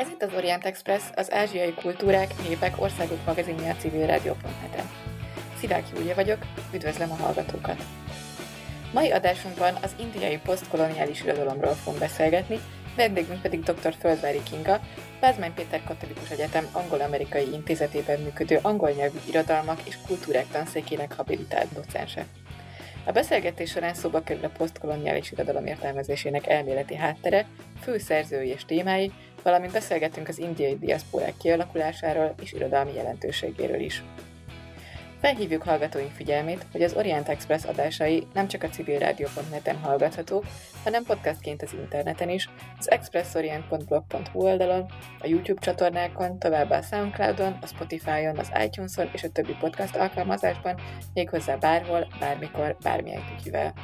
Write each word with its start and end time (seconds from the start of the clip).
Ez 0.00 0.08
itt 0.08 0.22
az 0.22 0.32
Orient 0.36 0.64
Express, 0.64 1.02
az 1.14 1.32
ázsiai 1.32 1.74
kultúrák, 1.74 2.30
népek, 2.48 2.80
országok 2.80 3.24
magazinja 3.26 3.70
a 3.70 3.76
civil 3.76 4.06
rádió.net-en. 4.06 4.90
Szidák 5.58 5.84
Júlia 5.94 6.14
vagyok, 6.14 6.38
üdvözlöm 6.74 7.10
a 7.10 7.14
hallgatókat! 7.14 7.82
Mai 8.92 9.10
adásunkban 9.10 9.74
az 9.82 9.94
indiai 9.98 10.38
posztkoloniális 10.38 11.22
irodalomról 11.22 11.74
fogunk 11.74 12.00
beszélgetni, 12.00 12.58
vendégünk 12.96 13.42
pedig 13.42 13.62
dr. 13.62 13.94
Földvári 14.00 14.42
Kinga, 14.42 14.80
Pázmány 15.20 15.54
Péter 15.54 15.82
Katolikus 15.84 16.30
Egyetem 16.30 16.68
Angol-Amerikai 16.72 17.52
Intézetében 17.52 18.20
működő 18.20 18.58
angol 18.62 18.90
nyelvű 18.90 19.18
irodalmak 19.28 19.80
és 19.84 19.96
kultúrák 20.06 20.46
tanszékének 20.52 21.12
habilitált 21.12 21.72
docense. 21.74 22.26
A 23.04 23.12
beszélgetés 23.12 23.70
során 23.70 23.94
szóba 23.94 24.22
kerül 24.22 24.44
a 24.44 24.50
posztkoloniális 24.58 25.30
irodalom 25.30 25.66
értelmezésének 25.66 26.46
elméleti 26.46 26.94
háttere, 26.94 27.46
fő 27.82 27.98
szerzői 27.98 28.48
és 28.48 28.64
témái, 28.64 29.12
valamint 29.42 29.72
beszélgetünk 29.72 30.28
az 30.28 30.38
indiai 30.38 30.78
diaszporák 30.78 31.36
kialakulásáról 31.36 32.34
és 32.42 32.52
irodalmi 32.52 32.94
jelentőségéről 32.94 33.80
is. 33.80 34.02
Felhívjuk 35.20 35.62
hallgatóink 35.62 36.10
figyelmét, 36.10 36.66
hogy 36.72 36.82
az 36.82 36.92
Orient 36.92 37.28
Express 37.28 37.64
adásai 37.64 38.26
nem 38.32 38.48
csak 38.48 38.62
a 38.62 38.68
civilrádió.net-en 38.68 39.76
hallgathatók, 39.76 40.44
hanem 40.84 41.04
podcastként 41.04 41.62
az 41.62 41.72
interneten 41.72 42.28
is, 42.28 42.48
az 42.78 42.90
expressorient.blog.hu 42.90 44.42
oldalon, 44.42 44.86
a 45.18 45.26
YouTube 45.26 45.60
csatornákon, 45.60 46.38
továbbá 46.38 46.78
a 46.78 46.82
Soundcloudon, 46.82 47.58
a 47.60 47.66
Spotify-on, 47.66 48.38
az 48.38 48.52
iTunes-on 48.64 49.10
és 49.12 49.22
a 49.22 49.30
többi 49.30 49.56
podcast 49.60 49.96
alkalmazásban, 49.96 50.80
méghozzá 51.14 51.56
bárhol, 51.56 52.06
bármikor, 52.20 52.76
bármilyen 52.82 53.22
kütyüvel. 53.36 53.74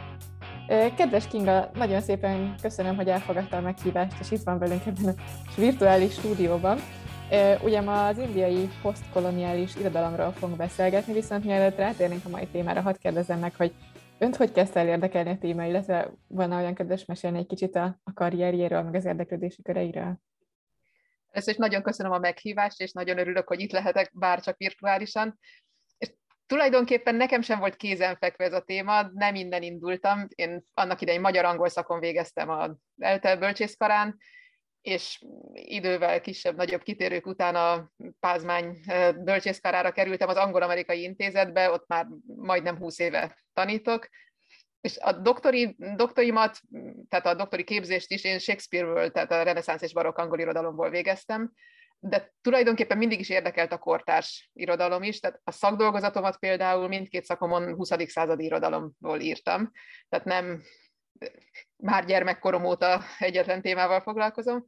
Kedves 0.69 1.29
Kinga, 1.29 1.71
nagyon 1.75 2.01
szépen 2.01 2.55
köszönöm, 2.63 2.97
hogy 2.97 3.09
elfogadta 3.09 3.57
a 3.57 3.61
meghívást, 3.61 4.21
és 4.21 4.31
itt 4.31 4.43
van 4.43 4.59
velünk 4.59 4.87
ebben 4.87 5.15
a 5.17 5.23
virtuális 5.57 6.13
stúdióban. 6.13 6.79
Ugye 7.63 7.81
ma 7.81 8.07
az 8.07 8.19
indiai 8.19 8.69
posztkoloniális 8.83 9.75
irodalomról 9.77 10.33
fogunk 10.33 10.59
beszélgetni, 10.59 11.13
viszont 11.13 11.45
mielőtt 11.45 11.77
rátérnénk 11.77 12.25
a 12.25 12.29
mai 12.29 12.47
témára, 12.47 12.81
hadd 12.81 12.99
kérdezem 12.99 13.39
meg, 13.39 13.55
hogy 13.57 13.73
önt 14.19 14.37
hogy 14.37 14.53
kezdte 14.53 14.81
el 14.81 14.87
érdekelni 14.87 15.31
a 15.31 15.39
téma, 15.39 15.65
illetve 15.65 16.11
van 16.27 16.53
olyan 16.53 16.75
kedves 16.75 17.05
mesélni 17.05 17.39
egy 17.39 17.47
kicsit 17.47 17.77
a, 17.77 18.01
a 18.05 18.13
karrierjéről, 18.13 18.83
meg 18.83 18.95
az 18.95 19.05
érdeklődési 19.05 19.63
köreiről? 19.63 20.21
Ezt 21.31 21.49
is 21.49 21.57
nagyon 21.57 21.83
köszönöm 21.83 22.13
a 22.13 22.19
meghívást, 22.19 22.81
és 22.81 22.93
nagyon 22.93 23.19
örülök, 23.19 23.49
hogy 23.49 23.61
itt 23.61 23.73
lehetek, 23.73 24.11
bár 24.15 24.41
csak 24.41 24.57
virtuálisan. 24.57 25.39
Tulajdonképpen 26.47 27.15
nekem 27.15 27.41
sem 27.41 27.59
volt 27.59 27.77
kézenfekvő 27.77 28.45
ez 28.45 28.53
a 28.53 28.61
téma, 28.61 29.11
nem 29.15 29.33
minden 29.33 29.63
indultam. 29.63 30.27
Én 30.29 30.65
annak 30.75 31.01
idején 31.01 31.21
magyar-angol 31.21 31.69
szakon 31.69 32.01
végeztem 32.01 32.49
a 32.51 32.77
ELTE 32.99 33.37
bölcsészkarán, 33.37 34.17
és 34.81 35.25
idővel 35.53 36.21
kisebb-nagyobb 36.21 36.83
kitérők 36.83 37.27
után 37.27 37.55
a 37.55 37.91
Pázmány 38.21 38.77
bölcsészkarára 39.17 39.93
kerültem 39.93 40.29
az 40.29 40.37
Angol-Amerikai 40.37 41.03
Intézetbe, 41.03 41.71
ott 41.71 41.87
már 41.87 42.07
majdnem 42.27 42.77
20 42.77 42.99
éve 42.99 43.45
tanítok, 43.53 44.09
és 44.81 44.99
a 44.99 45.13
doktori, 45.13 45.77
doktorimat, 45.97 46.61
tehát 47.09 47.27
a 47.27 47.35
doktori 47.35 47.65
képzést 47.65 48.11
is 48.11 48.25
én 48.25 48.39
Shakespeare-ből, 48.39 49.11
tehát 49.11 49.33
a 49.33 49.43
reneszánsz 49.43 49.83
és 49.83 49.93
barokk 49.93 50.19
angol 50.19 50.39
irodalomból 50.39 50.91
végeztem, 50.91 51.53
de 51.99 52.33
tulajdonképpen 52.41 52.99
mindig 52.99 53.21
is 53.21 53.29
érdekelt 53.29 53.73
a 53.73 53.79
kortárs 53.79 54.51
irodalom 54.53 55.03
is, 55.03 55.21
tehát 55.21 55.41
a 55.45 55.51
szakdolgozatomat 55.51 56.39
például 56.39 56.89
mindkét 56.89 57.25
szakomon 57.25 57.75
20. 57.75 57.91
századi 58.07 58.45
irodalomból 58.45 59.21
írtam, 59.21 59.71
tehát 60.09 60.27
nem 60.27 60.63
már 61.77 62.05
gyermekkorom 62.05 62.65
óta 62.65 63.03
egyetlen 63.19 63.63
témával 63.63 64.01
foglalkozom, 64.01 64.65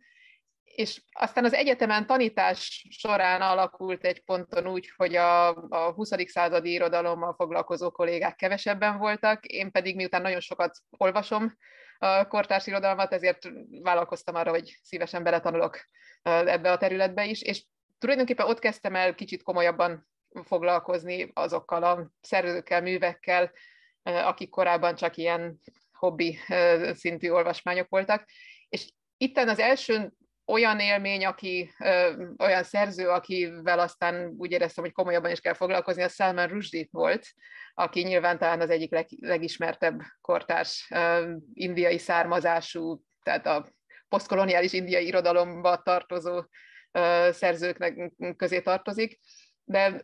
és 0.65 1.03
aztán 1.13 1.45
az 1.45 1.55
egyetemen 1.55 2.07
tanítás 2.07 2.87
során 2.91 3.41
alakult 3.41 4.05
egy 4.05 4.25
ponton 4.25 4.67
úgy, 4.67 4.93
hogy 4.97 5.17
a, 5.17 5.49
a 5.69 5.93
20. 5.93 6.11
századi 6.27 6.73
irodalommal 6.73 7.35
foglalkozó 7.35 7.91
kollégák 7.91 8.37
kevesebben 8.37 8.99
voltak, 8.99 9.45
én 9.45 9.71
pedig 9.71 9.97
miután 9.97 10.23
nagyon 10.23 10.41
sokat 10.41 10.79
olvasom 10.91 11.57
a 11.99 12.27
kortárs 12.27 12.67
irodalmat, 12.67 13.13
ezért 13.13 13.49
vállalkoztam 13.83 14.35
arra, 14.35 14.51
hogy 14.51 14.79
szívesen 14.83 15.23
beletanulok 15.23 15.81
ebbe 16.23 16.73
a 16.73 16.77
területbe 16.77 17.27
is, 17.27 17.43
és 17.43 17.65
tulajdonképpen 17.99 18.47
ott 18.47 18.59
kezdtem 18.59 18.95
el 18.95 19.15
kicsit 19.15 19.43
komolyabban 19.43 20.09
foglalkozni 20.45 21.31
azokkal 21.35 21.83
a 21.83 22.11
szervezőkkel, 22.21 22.83
művekkel, 22.83 23.53
akik 24.03 24.51
korábban 24.51 24.95
csak 24.95 25.17
ilyen 25.17 25.61
hobbi 25.93 26.39
szintű 26.93 27.31
olvasmányok 27.31 27.89
voltak. 27.89 28.25
És 28.69 28.93
itten 29.17 29.49
az 29.49 29.59
első 29.59 30.13
olyan 30.47 30.81
élmény, 30.81 31.25
aki, 31.25 31.71
olyan 32.39 32.63
szerző, 32.63 33.09
akivel 33.09 33.79
aztán 33.79 34.35
úgy 34.39 34.53
éreztem, 34.53 34.85
hogy 34.85 34.93
komolyabban 34.93 35.31
is 35.31 35.41
kell 35.41 35.55
foglalkozni, 35.55 36.03
a 36.03 36.09
Salman 36.09 36.49
Rushdie 36.49 36.87
volt, 36.91 37.27
aki 37.75 38.03
nyilván 38.03 38.39
talán 38.39 38.61
az 38.61 38.71
egyik 38.71 38.91
leg, 38.91 39.07
legismertebb 39.21 40.01
kortárs 40.21 40.91
indiai 41.53 41.99
származású, 41.99 43.03
tehát 43.23 43.47
a 43.47 43.67
posztkoloniális 44.09 44.73
indiai 44.73 45.07
irodalomba 45.07 45.77
tartozó 45.77 46.45
szerzőknek 47.31 48.13
közé 48.37 48.61
tartozik, 48.61 49.19
de 49.65 50.03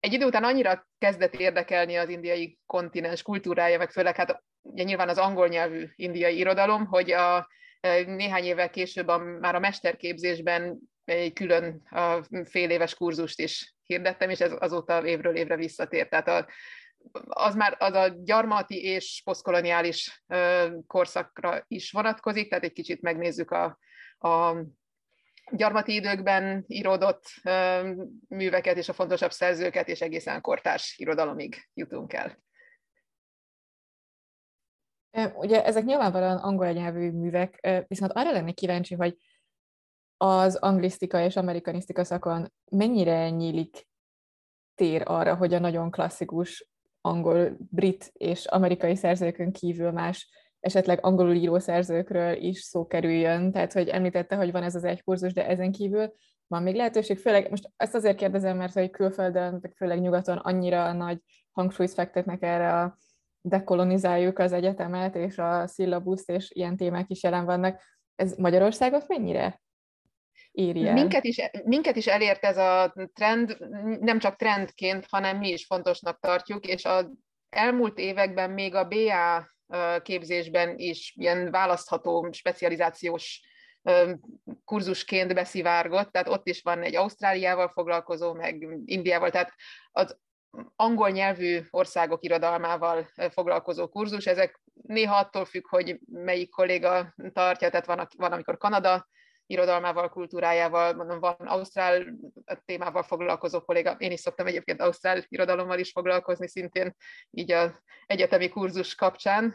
egy 0.00 0.12
idő 0.12 0.24
után 0.24 0.44
annyira 0.44 0.88
kezdett 0.98 1.34
érdekelni 1.34 1.96
az 1.96 2.08
indiai 2.08 2.58
kontinens 2.66 3.22
kultúrája, 3.22 3.78
meg 3.78 3.90
főleg 3.90 4.16
hát 4.16 4.42
ugye 4.62 4.82
nyilván 4.82 5.08
az 5.08 5.18
angol 5.18 5.48
nyelvű 5.48 5.88
indiai 5.94 6.38
irodalom, 6.38 6.86
hogy 6.86 7.12
a, 7.12 7.48
néhány 8.06 8.44
évvel 8.44 8.70
később 8.70 9.08
a, 9.08 9.18
már 9.18 9.54
a 9.54 9.58
mesterképzésben 9.58 10.78
egy 11.04 11.32
külön 11.32 11.82
a 11.90 12.24
fél 12.44 12.70
éves 12.70 12.94
kurzust 12.94 13.40
is 13.40 13.74
hirdettem, 13.86 14.30
és 14.30 14.40
ez 14.40 14.52
azóta 14.58 15.06
évről 15.06 15.36
évre 15.36 15.56
visszatért. 15.56 16.10
Tehát 16.10 16.28
a, 16.28 16.46
az 17.28 17.54
már 17.54 17.76
az 17.78 17.94
a 17.94 18.08
gyarmati 18.08 18.82
és 18.82 19.22
posztkoloniális 19.24 20.24
korszakra 20.86 21.64
is 21.68 21.90
vonatkozik, 21.90 22.48
tehát 22.48 22.64
egy 22.64 22.72
kicsit 22.72 23.00
megnézzük 23.00 23.50
a, 23.50 23.78
a 24.18 24.56
gyarmati 25.52 25.94
időkben 25.94 26.64
íródott 26.66 27.24
műveket 28.28 28.76
és 28.76 28.88
a 28.88 28.92
fontosabb 28.92 29.30
szerzőket, 29.30 29.88
és 29.88 30.00
egészen 30.00 30.40
kortárs 30.40 30.98
irodalomig 30.98 31.68
jutunk 31.74 32.12
el. 32.12 32.38
Ugye 35.34 35.64
ezek 35.64 35.84
nyilvánvalóan 35.84 36.36
angol 36.36 36.70
nyelvű 36.70 37.10
művek, 37.10 37.84
viszont 37.88 38.12
arra 38.12 38.32
lennék 38.32 38.54
kíváncsi, 38.54 38.94
hogy 38.94 39.16
az 40.16 40.56
anglisztika 40.56 41.24
és 41.24 41.36
amerikanisztika 41.36 42.04
szakon 42.04 42.52
mennyire 42.70 43.30
nyílik 43.30 43.86
tér 44.74 45.02
arra, 45.04 45.34
hogy 45.34 45.54
a 45.54 45.58
nagyon 45.58 45.90
klasszikus 45.90 46.71
angol, 47.02 47.56
brit 47.70 48.10
és 48.12 48.46
amerikai 48.46 48.96
szerzőkön 48.96 49.52
kívül 49.52 49.90
más 49.90 50.28
esetleg 50.60 50.98
angolul 51.04 51.34
író 51.34 51.58
szerzőkről 51.58 52.36
is 52.36 52.60
szó 52.60 52.86
kerüljön. 52.86 53.52
Tehát, 53.52 53.72
hogy 53.72 53.88
említette, 53.88 54.36
hogy 54.36 54.52
van 54.52 54.62
ez 54.62 54.74
az 54.74 54.84
egy 54.84 55.02
kurzus, 55.04 55.32
de 55.32 55.46
ezen 55.46 55.72
kívül 55.72 56.12
van 56.46 56.62
még 56.62 56.74
lehetőség, 56.74 57.18
főleg 57.18 57.50
most 57.50 57.70
ezt 57.76 57.94
azért 57.94 58.16
kérdezem, 58.16 58.56
mert 58.56 58.72
hogy 58.72 58.90
külföldön, 58.90 59.72
főleg 59.76 60.00
nyugaton 60.00 60.36
annyira 60.36 60.92
nagy 60.92 61.18
hangsúlyt 61.52 61.92
fektetnek 61.92 62.42
erre 62.42 62.80
a 62.80 62.98
dekolonizáljuk 63.40 64.38
az 64.38 64.52
egyetemet, 64.52 65.14
és 65.14 65.38
a 65.38 65.66
szillabuszt, 65.66 66.30
és 66.30 66.50
ilyen 66.50 66.76
témák 66.76 67.10
is 67.10 67.22
jelen 67.22 67.44
vannak. 67.44 67.80
Ez 68.14 68.36
Magyarországot 68.36 69.08
mennyire 69.08 69.60
el? 70.54 70.92
Minket 70.92 71.24
is, 71.24 71.40
minket 71.64 71.96
is 71.96 72.06
elért 72.06 72.44
ez 72.44 72.56
a 72.56 72.94
trend, 73.12 73.56
nem 74.00 74.18
csak 74.18 74.36
trendként, 74.36 75.06
hanem 75.10 75.38
mi 75.38 75.48
is 75.48 75.66
fontosnak 75.66 76.18
tartjuk, 76.20 76.66
és 76.66 76.84
az 76.84 77.10
elmúlt 77.48 77.98
években 77.98 78.50
még 78.50 78.74
a 78.74 78.88
BA 78.88 79.50
képzésben 80.02 80.78
is 80.78 81.14
ilyen 81.16 81.50
választható 81.50 82.28
specializációs 82.32 83.40
kurzusként 84.64 85.34
beszivárgott, 85.34 86.12
tehát 86.12 86.28
ott 86.28 86.46
is 86.46 86.62
van 86.62 86.82
egy 86.82 86.96
Ausztráliával 86.96 87.68
foglalkozó, 87.68 88.32
meg 88.32 88.66
Indiával, 88.84 89.30
tehát 89.30 89.52
az 89.90 90.18
angol 90.76 91.10
nyelvű 91.10 91.60
országok 91.70 92.24
irodalmával 92.24 93.08
foglalkozó 93.30 93.88
kurzus. 93.88 94.26
Ezek 94.26 94.60
néha 94.82 95.16
attól 95.16 95.44
függ, 95.44 95.68
hogy 95.68 95.98
melyik 96.12 96.50
kolléga 96.50 97.14
tartja, 97.32 97.70
tehát 97.70 97.86
van, 97.86 98.08
van 98.16 98.32
amikor 98.32 98.56
Kanada 98.56 99.08
irodalmával, 99.52 100.08
kultúrájával, 100.08 100.94
mondom, 100.94 101.20
van 101.20 101.34
ausztrál 101.38 102.04
témával 102.64 103.02
foglalkozó 103.02 103.60
kolléga, 103.60 103.96
én 103.98 104.12
is 104.12 104.20
szoktam 104.20 104.46
egyébként 104.46 104.80
ausztrál 104.80 105.24
irodalommal 105.28 105.78
is 105.78 105.90
foglalkozni, 105.90 106.48
szintén 106.48 106.94
így 107.30 107.52
az 107.52 107.74
egyetemi 108.06 108.48
kurzus 108.48 108.94
kapcsán. 108.94 109.54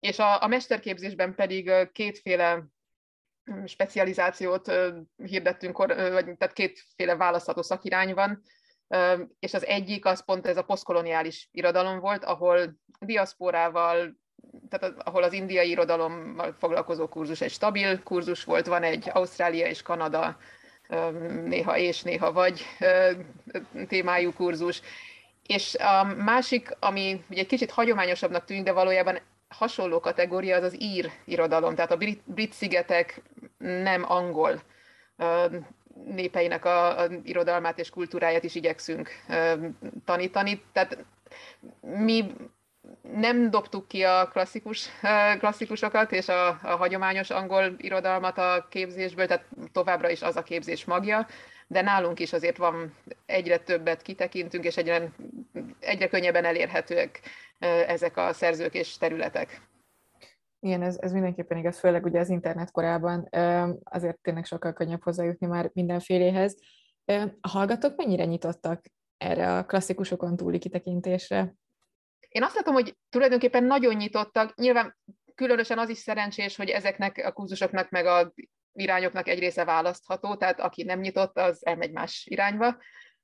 És 0.00 0.18
a, 0.18 0.42
a 0.42 0.46
mesterképzésben 0.46 1.34
pedig 1.34 1.90
kétféle 1.92 2.64
specializációt 3.64 4.72
hirdettünk, 5.16 5.76
vagy, 5.76 6.36
tehát 6.36 6.52
kétféle 6.52 7.16
választható 7.16 7.62
szakirány 7.62 8.14
van 8.14 8.42
és 9.38 9.54
az 9.54 9.66
egyik 9.66 10.04
az 10.04 10.24
pont 10.24 10.46
ez 10.46 10.56
a 10.56 10.64
posztkoloniális 10.64 11.48
irodalom 11.52 11.98
volt, 11.98 12.24
ahol 12.24 12.76
diaszporával, 13.00 14.16
tehát 14.68 14.94
ahol 15.04 15.22
az 15.22 15.32
indiai 15.32 15.70
irodalommal 15.70 16.54
foglalkozó 16.58 17.08
kurzus 17.08 17.40
egy 17.40 17.50
stabil 17.50 18.02
kurzus 18.02 18.44
volt, 18.44 18.66
van 18.66 18.82
egy 18.82 19.10
Ausztrália 19.12 19.66
és 19.66 19.82
Kanada 19.82 20.38
néha 21.44 21.76
és 21.76 22.02
néha 22.02 22.32
vagy 22.32 22.66
témájú 23.88 24.32
kurzus. 24.32 24.82
És 25.46 25.74
a 25.74 26.04
másik, 26.04 26.76
ami 26.80 27.24
ugye 27.30 27.40
egy 27.40 27.46
kicsit 27.46 27.70
hagyományosabbnak 27.70 28.44
tűnik, 28.44 28.64
de 28.64 28.72
valójában 28.72 29.18
hasonló 29.48 30.00
kategória, 30.00 30.56
az 30.56 30.62
az 30.62 30.82
ír 30.82 31.10
irodalom. 31.24 31.74
Tehát 31.74 31.90
a 31.90 31.96
brit, 31.96 32.22
brit 32.24 32.52
szigetek 32.52 33.22
nem 33.58 34.10
angol 34.10 34.62
népeinek 36.04 36.64
a, 36.64 37.00
a 37.00 37.08
irodalmát 37.22 37.78
és 37.78 37.90
kultúráját 37.90 38.44
is 38.44 38.54
igyekszünk 38.54 39.10
tanítani. 40.04 40.62
Tehát 40.72 41.04
mi 41.80 42.34
nem 43.14 43.50
dobtuk 43.50 43.88
ki 43.88 44.02
a 44.02 44.28
klasszikus, 44.28 44.88
klasszikusokat 45.38 46.12
és 46.12 46.28
a, 46.28 46.48
a 46.48 46.76
hagyományos 46.76 47.30
angol 47.30 47.74
irodalmat 47.76 48.38
a 48.38 48.66
képzésből, 48.70 49.26
tehát 49.26 49.46
továbbra 49.72 50.10
is 50.10 50.22
az 50.22 50.36
a 50.36 50.42
képzés 50.42 50.84
magja, 50.84 51.26
de 51.66 51.80
nálunk 51.80 52.20
is 52.20 52.32
azért 52.32 52.56
van 52.56 52.94
egyre 53.26 53.58
többet 53.58 54.02
kitekintünk, 54.02 54.64
és 54.64 54.76
egyre, 54.76 55.12
egyre 55.80 56.08
könnyebben 56.08 56.44
elérhetőek 56.44 57.20
ezek 57.86 58.16
a 58.16 58.32
szerzők 58.32 58.74
és 58.74 58.96
területek. 58.96 59.60
Igen, 60.60 60.82
ez, 60.82 60.96
ez 61.00 61.12
mindenképpen 61.12 61.58
igaz, 61.58 61.78
főleg 61.78 62.04
ugye 62.04 62.20
az 62.20 62.28
internet 62.28 62.70
korában 62.70 63.28
azért 63.82 64.18
tényleg 64.18 64.44
sokkal 64.44 64.72
könnyebb 64.72 65.02
hozzájutni 65.02 65.46
már 65.46 65.70
mindenféléhez. 65.72 66.56
A 67.40 67.48
hallgatók 67.48 67.96
mennyire 67.96 68.24
nyitottak 68.24 68.84
erre 69.18 69.56
a 69.56 69.64
klasszikusokon 69.64 70.36
túli 70.36 70.58
kitekintésre? 70.58 71.54
Én 72.36 72.42
azt 72.42 72.54
látom, 72.54 72.74
hogy 72.74 72.96
tulajdonképpen 73.10 73.64
nagyon 73.64 73.94
nyitottak. 73.94 74.54
Nyilván 74.54 74.96
különösen 75.34 75.78
az 75.78 75.88
is 75.88 75.98
szerencsés, 75.98 76.56
hogy 76.56 76.68
ezeknek 76.68 77.22
a 77.24 77.32
kurzusoknak 77.32 77.90
meg 77.90 78.06
a 78.06 78.32
irányoknak 78.72 79.28
egy 79.28 79.38
része 79.38 79.64
választható, 79.64 80.36
tehát 80.36 80.60
aki 80.60 80.82
nem 80.82 81.00
nyitott, 81.00 81.36
az 81.36 81.66
elmegy 81.66 81.92
más 81.92 82.26
irányba. 82.30 82.76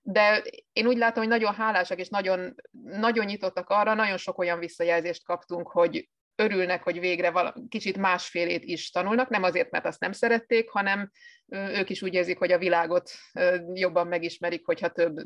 De 0.03 0.43
én 0.73 0.87
úgy 0.87 0.97
látom, 0.97 1.23
hogy 1.23 1.33
nagyon 1.33 1.55
hálásak 1.55 1.99
és 1.99 2.09
nagyon, 2.09 2.55
nagyon 2.83 3.25
nyitottak 3.25 3.69
arra, 3.69 3.95
nagyon 3.95 4.17
sok 4.17 4.39
olyan 4.39 4.59
visszajelzést 4.59 5.25
kaptunk, 5.25 5.69
hogy 5.69 6.09
örülnek, 6.35 6.83
hogy 6.83 7.01
végre 7.01 7.31
vala, 7.31 7.55
kicsit 7.69 7.97
másfélét 7.97 8.65
is 8.65 8.91
tanulnak, 8.91 9.29
nem 9.29 9.43
azért, 9.43 9.71
mert 9.71 9.87
azt 9.87 10.01
nem 10.01 10.13
szerették, 10.13 10.71
hanem 10.71 11.11
ők 11.49 11.91
is 11.91 12.03
úgy 12.03 12.15
érzik, 12.15 12.39
hogy 12.39 12.53
a 12.53 12.59
világot 12.59 13.11
jobban 13.73 14.07
megismerik, 14.07 14.65
hogyha 14.65 14.89
több, 14.89 15.17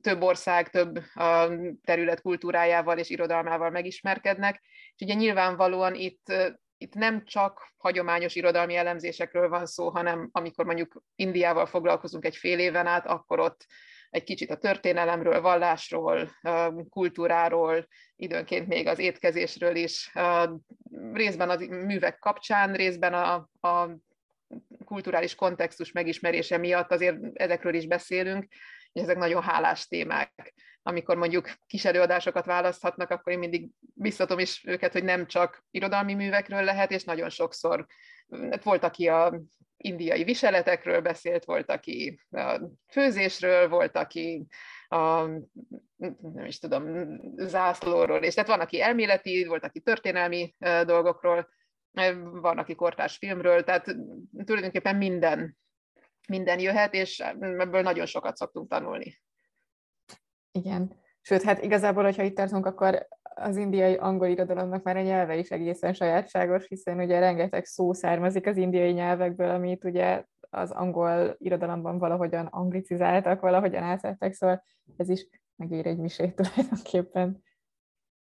több 0.00 0.22
ország, 0.22 0.70
több 0.70 0.98
terület 1.84 2.20
kultúrájával 2.20 2.98
és 2.98 3.10
irodalmával 3.10 3.70
megismerkednek. 3.70 4.62
És 4.96 5.04
ugye 5.04 5.14
nyilvánvalóan 5.14 5.94
itt 5.94 6.32
itt 6.82 6.94
nem 6.94 7.24
csak 7.24 7.72
hagyományos 7.76 8.34
irodalmi 8.34 8.74
elemzésekről 8.74 9.48
van 9.48 9.66
szó, 9.66 9.88
hanem 9.88 10.28
amikor 10.32 10.64
mondjuk 10.64 11.02
Indiával 11.14 11.66
foglalkozunk 11.66 12.24
egy 12.24 12.36
fél 12.36 12.58
éven 12.58 12.86
át, 12.86 13.06
akkor 13.06 13.40
ott 13.40 13.66
egy 14.12 14.24
kicsit 14.24 14.50
a 14.50 14.56
történelemről, 14.56 15.40
vallásról, 15.40 16.30
kultúráról, 16.88 17.86
időnként 18.16 18.66
még 18.66 18.86
az 18.86 18.98
étkezésről 18.98 19.76
is, 19.76 20.12
részben 21.12 21.50
a 21.50 21.56
művek 21.56 22.18
kapcsán, 22.18 22.72
részben 22.72 23.14
a, 23.14 23.34
a 23.68 23.88
kulturális 24.84 25.34
kontextus 25.34 25.92
megismerése 25.92 26.56
miatt 26.56 26.90
azért 26.90 27.18
ezekről 27.34 27.74
is 27.74 27.86
beszélünk, 27.86 28.46
és 28.92 29.02
ezek 29.02 29.16
nagyon 29.16 29.42
hálás 29.42 29.86
témák. 29.86 30.54
Amikor 30.82 31.16
mondjuk 31.16 31.50
kis 31.66 31.84
előadásokat 31.84 32.44
választhatnak, 32.44 33.10
akkor 33.10 33.32
én 33.32 33.38
mindig 33.38 33.68
biztatom 33.94 34.38
is 34.38 34.64
őket, 34.66 34.92
hogy 34.92 35.04
nem 35.04 35.26
csak 35.26 35.64
irodalmi 35.70 36.14
művekről 36.14 36.62
lehet, 36.62 36.90
és 36.90 37.04
nagyon 37.04 37.28
sokszor 37.28 37.86
hát 38.50 38.62
volt, 38.62 38.84
aki 38.84 39.08
a 39.08 39.40
indiai 39.84 40.24
viseletekről 40.24 41.00
beszélt, 41.00 41.44
volt, 41.44 41.70
aki 41.70 42.20
a 42.30 42.60
főzésről, 42.88 43.68
volt, 43.68 43.96
aki 43.96 44.46
a, 44.88 45.26
nem 45.96 46.44
is 46.44 46.58
tudom, 46.58 46.84
zászlóról, 47.36 48.22
és 48.22 48.34
tehát 48.34 48.50
van, 48.50 48.60
aki 48.60 48.80
elméleti, 48.80 49.44
volt, 49.44 49.64
aki 49.64 49.80
történelmi 49.80 50.54
dolgokról, 50.84 51.48
van, 52.22 52.58
aki 52.58 52.74
kortárs 52.74 53.16
filmről, 53.16 53.64
tehát 53.64 53.96
tulajdonképpen 54.44 54.96
minden, 54.96 55.56
minden 56.28 56.58
jöhet, 56.58 56.94
és 56.94 57.18
ebből 57.40 57.82
nagyon 57.82 58.06
sokat 58.06 58.36
szoktunk 58.36 58.68
tanulni. 58.70 59.20
Igen. 60.52 61.00
Sőt, 61.20 61.42
hát 61.42 61.62
igazából, 61.62 62.02
hogyha 62.02 62.22
itt 62.22 62.34
tartunk, 62.34 62.66
akkor 62.66 63.08
az 63.34 63.56
indiai 63.56 63.94
angol 63.94 64.28
irodalomnak 64.28 64.82
már 64.82 64.96
a 64.96 65.02
nyelve 65.02 65.36
is 65.36 65.50
egészen 65.50 65.92
sajátságos, 65.92 66.66
hiszen 66.66 66.98
ugye 66.98 67.18
rengeteg 67.18 67.64
szó 67.64 67.92
származik 67.92 68.46
az 68.46 68.56
indiai 68.56 68.92
nyelvekből, 68.92 69.50
amit 69.50 69.84
ugye 69.84 70.24
az 70.50 70.70
angol 70.70 71.36
irodalomban 71.38 71.98
valahogyan 71.98 72.46
anglicizáltak, 72.46 73.40
valahogyan 73.40 73.82
átvettek, 73.82 74.32
szóval 74.32 74.64
ez 74.96 75.08
is 75.08 75.26
megír 75.56 75.86
egy 75.86 75.98
misét 75.98 76.34
tulajdonképpen. 76.34 77.42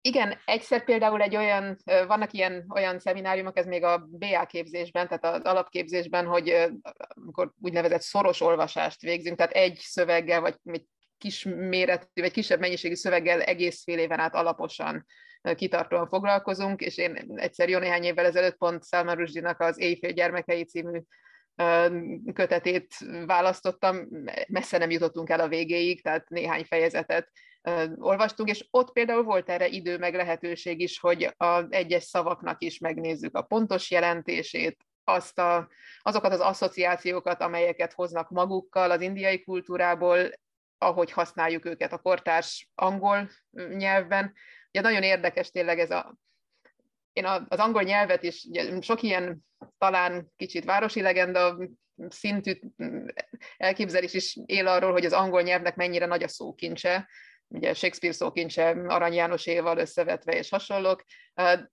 Igen, 0.01 0.33
egyszer 0.45 0.83
például 0.83 1.21
egy 1.21 1.35
olyan, 1.35 1.77
vannak 2.07 2.33
ilyen 2.33 2.65
olyan 2.73 2.99
szemináriumok, 2.99 3.57
ez 3.57 3.65
még 3.65 3.83
a 3.83 4.07
BA 4.11 4.45
képzésben, 4.45 5.07
tehát 5.07 5.25
az 5.25 5.43
alapképzésben, 5.43 6.25
hogy 6.25 6.71
amikor 7.09 7.51
úgynevezett 7.61 8.01
szoros 8.01 8.41
olvasást 8.41 9.01
végzünk, 9.01 9.37
tehát 9.37 9.51
egy 9.51 9.77
szöveggel, 9.77 10.41
vagy 10.41 10.55
egy 10.63 10.85
kis 11.25 11.43
méretű, 11.43 12.21
vagy 12.21 12.31
kisebb 12.31 12.59
mennyiségű 12.59 12.93
szöveggel 12.93 13.41
egész 13.41 13.83
fél 13.83 13.99
éven 13.99 14.19
át 14.19 14.35
alaposan 14.35 15.05
kitartóan 15.55 16.07
foglalkozunk, 16.07 16.81
és 16.81 16.97
én 16.97 17.33
egyszer 17.35 17.69
jó 17.69 17.79
néhány 17.79 18.03
évvel 18.03 18.25
ezelőtt 18.25 18.57
pont 18.57 18.85
Salman 18.85 19.15
Rushdie-nak 19.15 19.59
az 19.59 19.79
Éjfél 19.79 20.11
gyermekei 20.11 20.63
című 20.63 21.01
kötetét 22.33 22.93
választottam, 23.25 24.07
messze 24.47 24.77
nem 24.77 24.89
jutottunk 24.89 25.29
el 25.29 25.39
a 25.39 25.47
végéig, 25.47 26.01
tehát 26.01 26.29
néhány 26.29 26.63
fejezetet 26.63 27.29
olvastunk, 27.95 28.49
és 28.49 28.67
ott 28.71 28.91
például 28.91 29.23
volt 29.23 29.49
erre 29.49 29.67
idő 29.67 29.97
meg 29.97 30.15
lehetőség 30.15 30.79
is, 30.79 30.99
hogy 30.99 31.33
az 31.37 31.65
egyes 31.69 32.03
szavaknak 32.03 32.63
is 32.63 32.79
megnézzük 32.79 33.35
a 33.35 33.41
pontos 33.41 33.91
jelentését, 33.91 34.77
azt 35.03 35.39
a, 35.39 35.69
azokat 36.01 36.33
az 36.33 36.39
asszociációkat, 36.39 37.41
amelyeket 37.41 37.93
hoznak 37.93 38.29
magukkal 38.29 38.91
az 38.91 39.01
indiai 39.01 39.43
kultúrából, 39.43 40.29
ahogy 40.85 41.11
használjuk 41.11 41.65
őket 41.65 41.93
a 41.93 41.97
kortárs 41.97 42.69
angol 42.75 43.29
nyelvben. 43.51 44.33
Ugye 44.69 44.81
nagyon 44.81 45.03
érdekes 45.03 45.51
tényleg 45.51 45.79
ez 45.79 45.91
a 45.91 46.17
én 47.13 47.25
az 47.25 47.59
angol 47.59 47.81
nyelvet 47.81 48.23
is, 48.23 48.43
ugye 48.43 48.81
sok 48.81 49.01
ilyen 49.01 49.45
talán 49.77 50.31
kicsit 50.35 50.65
városi 50.65 51.01
legenda 51.01 51.57
szintű 52.09 52.59
elképzelés 53.57 54.13
is 54.13 54.37
él 54.45 54.67
arról, 54.67 54.91
hogy 54.91 55.05
az 55.05 55.13
angol 55.13 55.41
nyelvnek 55.41 55.75
mennyire 55.75 56.05
nagy 56.05 56.23
a 56.23 56.27
szókincse, 56.27 57.07
ugye 57.55 57.73
Shakespeare 57.73 58.15
szókincse 58.15 58.69
Arany 58.69 59.13
Jánoséval 59.13 59.77
összevetve 59.77 60.37
és 60.37 60.49
hasonlók. 60.49 61.03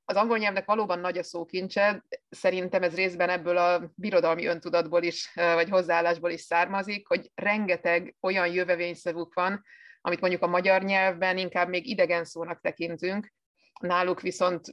Az 0.04 0.16
angol 0.16 0.38
nyelvnek 0.38 0.64
valóban 0.64 0.98
nagy 0.98 1.18
a 1.18 1.22
szókincse, 1.22 2.04
szerintem 2.30 2.82
ez 2.82 2.94
részben 2.94 3.28
ebből 3.28 3.56
a 3.56 3.92
birodalmi 3.94 4.46
öntudatból 4.46 5.02
is, 5.02 5.32
vagy 5.34 5.68
hozzáállásból 5.68 6.30
is 6.30 6.40
származik, 6.40 7.08
hogy 7.08 7.30
rengeteg 7.34 8.16
olyan 8.20 8.52
jövevényszavuk 8.52 9.34
van, 9.34 9.64
amit 10.00 10.20
mondjuk 10.20 10.42
a 10.42 10.46
magyar 10.46 10.82
nyelvben 10.82 11.38
inkább 11.38 11.68
még 11.68 11.86
idegen 11.86 12.24
szónak 12.24 12.60
tekintünk, 12.60 13.32
náluk 13.80 14.20
viszont 14.20 14.66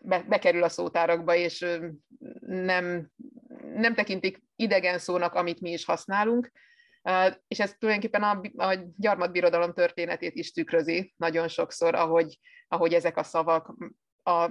be, 0.00 0.24
bekerül 0.28 0.62
a 0.62 0.68
szótárakba, 0.68 1.34
és 1.34 1.66
nem, 2.40 3.10
nem 3.74 3.94
tekintik 3.94 4.42
idegen 4.56 4.98
szónak, 4.98 5.34
amit 5.34 5.60
mi 5.60 5.70
is 5.70 5.84
használunk, 5.84 6.50
és 7.48 7.60
ez 7.60 7.74
tulajdonképpen 7.78 8.22
a, 8.22 8.40
a 8.56 8.78
gyarmatbirodalom 8.96 9.72
történetét 9.72 10.34
is 10.34 10.52
tükrözi 10.52 11.14
nagyon 11.16 11.48
sokszor, 11.48 11.94
ahogy, 11.94 12.38
ahogy 12.68 12.94
ezek 12.94 13.16
a 13.16 13.22
szavak 13.22 13.74
a 14.24 14.50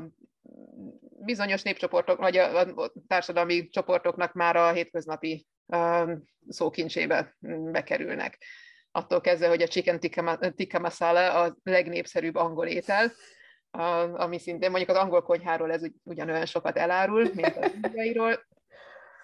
bizonyos 1.26 1.62
népcsoportok, 1.62 2.18
vagy 2.18 2.38
a, 2.38 2.60
a 2.60 2.94
társadalmi 3.08 3.70
csoportoknak 3.70 4.34
már 4.34 4.56
a 4.56 4.72
hétköznapi 4.72 5.48
szókincsébe 6.48 7.36
bekerülnek. 7.72 8.44
Attól 8.92 9.22
kezdve, 9.22 9.48
hogy 9.48 9.62
a 9.62 9.68
chicken 9.68 10.00
tikka 10.56 10.80
masala 10.80 11.42
a 11.42 11.58
legnépszerűbb 11.64 12.36
angol 12.36 12.68
étel, 12.68 13.12
ami 14.14 14.40
szintén 14.40 14.70
mondjuk 14.70 14.90
az 14.90 15.04
angol 15.04 15.22
konyháról 15.22 15.72
ez 15.72 15.82
ugyanolyan 16.04 16.46
sokat 16.46 16.78
elárul, 16.78 17.32
mint 17.34 17.58
az 17.58 17.74
indiairól, 17.74 18.46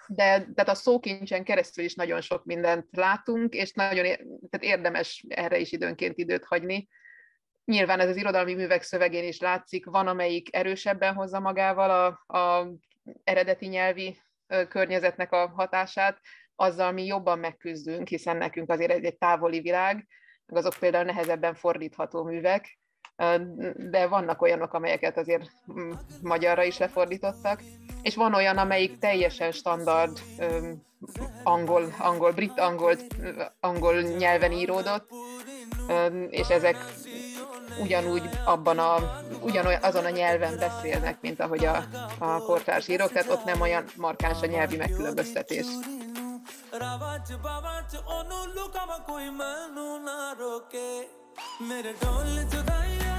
de 0.07 0.25
tehát 0.25 0.69
a 0.69 0.75
szókincsen 0.75 1.43
keresztül 1.43 1.83
is 1.83 1.95
nagyon 1.95 2.21
sok 2.21 2.45
mindent 2.45 2.87
látunk, 2.91 3.53
és 3.53 3.71
nagyon 3.71 4.03
tehát 4.49 4.59
érdemes 4.59 5.25
erre 5.27 5.57
is 5.57 5.71
időnként 5.71 6.17
időt 6.17 6.45
hagyni. 6.45 6.87
Nyilván 7.65 7.99
ez 7.99 8.09
az 8.09 8.17
irodalmi 8.17 8.53
művek 8.53 8.81
szövegén 8.81 9.23
is 9.23 9.39
látszik, 9.39 9.85
van, 9.85 10.07
amelyik 10.07 10.55
erősebben 10.55 11.13
hozza 11.13 11.39
magával 11.39 11.89
a, 11.89 12.37
a 12.37 12.71
eredeti 13.23 13.67
nyelvi 13.67 14.17
környezetnek 14.69 15.31
a 15.31 15.47
hatását, 15.47 16.19
azzal 16.55 16.91
mi 16.91 17.05
jobban 17.05 17.39
megküzdünk, 17.39 18.07
hiszen 18.07 18.37
nekünk 18.37 18.69
azért 18.69 18.91
egy, 18.91 19.05
egy 19.05 19.17
távoli 19.17 19.59
világ, 19.59 20.07
meg 20.45 20.57
azok 20.57 20.79
például 20.79 21.03
nehezebben 21.03 21.55
fordítható 21.55 22.23
művek, 22.23 22.79
de 23.75 24.07
vannak 24.07 24.41
olyanok, 24.41 24.73
amelyeket 24.73 25.17
azért 25.17 25.51
mm, 25.73 25.91
magyarra 26.21 26.63
is 26.63 26.77
lefordítottak, 26.77 27.61
és 28.01 28.15
van 28.15 28.33
olyan, 28.33 28.57
amelyik 28.57 28.99
teljesen 28.99 29.51
standard 29.51 30.19
angol, 31.43 31.93
angol, 31.99 32.31
brit 32.31 32.59
angol, 32.59 32.95
angol 33.59 34.01
nyelven 34.01 34.51
íródott, 34.51 35.09
és 36.29 36.47
ezek 36.47 36.77
ugyanúgy 37.81 38.29
abban 38.45 38.79
a, 38.79 39.21
ugyanolyan 39.41 39.83
azon 39.83 40.05
a 40.05 40.09
nyelven 40.09 40.57
beszélnek, 40.57 41.21
mint 41.21 41.39
ahogy 41.39 41.65
a, 41.65 41.83
a 42.19 42.39
kortárs 42.39 42.87
írók, 42.87 43.11
tehát 43.11 43.29
ott 43.29 43.43
nem 43.43 43.61
olyan 43.61 43.83
markáns 43.95 44.41
a 44.41 44.45
nyelvi 44.45 44.75
megkülönböztetés. 44.75 45.65
ਮੇਰੇ 50.39 51.16
मेरे 51.69 51.91
डोल 52.03 52.33
जुदाइया 52.53 53.16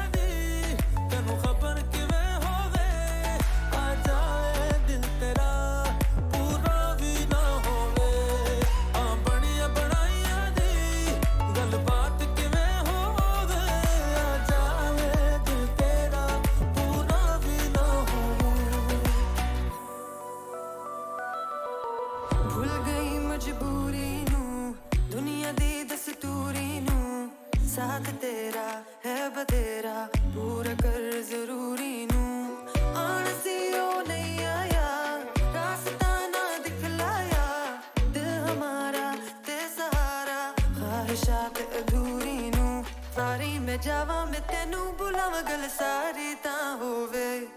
ਤੈਨੂੰ 45.27 45.27
ਬੁਲਾਵਾਂ 45.27 45.41
ਗੱਲ 45.43 45.67
ਸਾਰੀ 45.69 46.33
ਤਾਂ 46.43 46.75
ਹੋਵੇ 46.77 47.47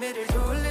ਮੇਰੇ 0.00 0.24
ਢੋਲ 0.24 0.65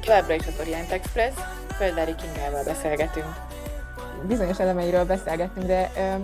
továbbra 0.00 0.34
is 0.34 0.46
az 0.46 0.60
Orient 0.60 0.90
Express, 0.90 1.34
Földári 1.76 2.14
Kingával 2.14 2.64
beszélgetünk. 2.64 3.34
Bizonyos 4.26 4.58
elemeiről 4.58 5.04
beszélgettünk, 5.04 5.66
de 5.66 5.90
ö, 5.96 6.16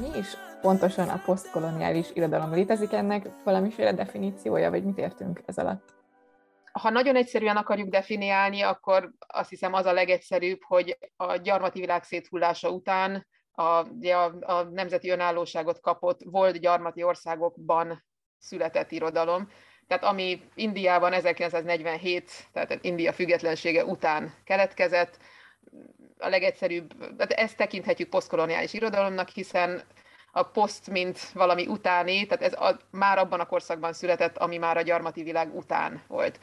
mi 0.00 0.18
is 0.18 0.26
pontosan 0.60 1.08
a 1.08 1.22
posztkoloniális 1.24 2.06
irodalom? 2.14 2.54
Létezik 2.54 2.92
ennek 2.92 3.26
valamiféle 3.44 3.92
definíciója, 3.92 4.70
vagy 4.70 4.84
mit 4.84 4.98
értünk 4.98 5.42
ez 5.46 5.58
alatt? 5.58 6.00
ha 6.72 6.90
nagyon 6.90 7.16
egyszerűen 7.16 7.56
akarjuk 7.56 7.88
definiálni, 7.88 8.60
akkor 8.60 9.12
azt 9.26 9.48
hiszem 9.48 9.72
az 9.72 9.86
a 9.86 9.92
legegyszerűbb, 9.92 10.58
hogy 10.62 10.98
a 11.16 11.36
gyarmati 11.36 11.80
világ 11.80 12.02
széthullása 12.02 12.70
után 12.70 13.26
a, 13.52 13.62
a, 13.62 14.34
a 14.40 14.62
nemzeti 14.62 15.10
önállóságot 15.10 15.80
kapott 15.80 16.20
volt 16.24 16.60
gyarmati 16.60 17.02
országokban 17.02 18.04
született 18.38 18.90
irodalom. 18.90 19.48
Tehát 19.92 20.06
ami 20.06 20.42
Indiában 20.54 21.12
1947, 21.12 22.30
tehát 22.52 22.78
India 22.80 23.12
függetlensége 23.12 23.84
után 23.84 24.34
keletkezett, 24.44 25.18
a 26.18 26.28
legegyszerűbb, 26.28 26.96
tehát 26.98 27.32
ezt 27.32 27.56
tekinthetjük 27.56 28.08
posztkoloniális 28.08 28.72
irodalomnak, 28.72 29.28
hiszen 29.28 29.82
a 30.32 30.42
poszt, 30.42 30.90
mint 30.90 31.18
valami 31.32 31.66
utáni, 31.66 32.26
tehát 32.26 32.44
ez 32.44 32.60
a, 32.60 32.80
már 32.90 33.18
abban 33.18 33.40
a 33.40 33.46
korszakban 33.46 33.92
született, 33.92 34.38
ami 34.38 34.56
már 34.56 34.76
a 34.76 34.82
gyarmati 34.82 35.22
világ 35.22 35.56
után 35.56 36.02
volt. 36.08 36.38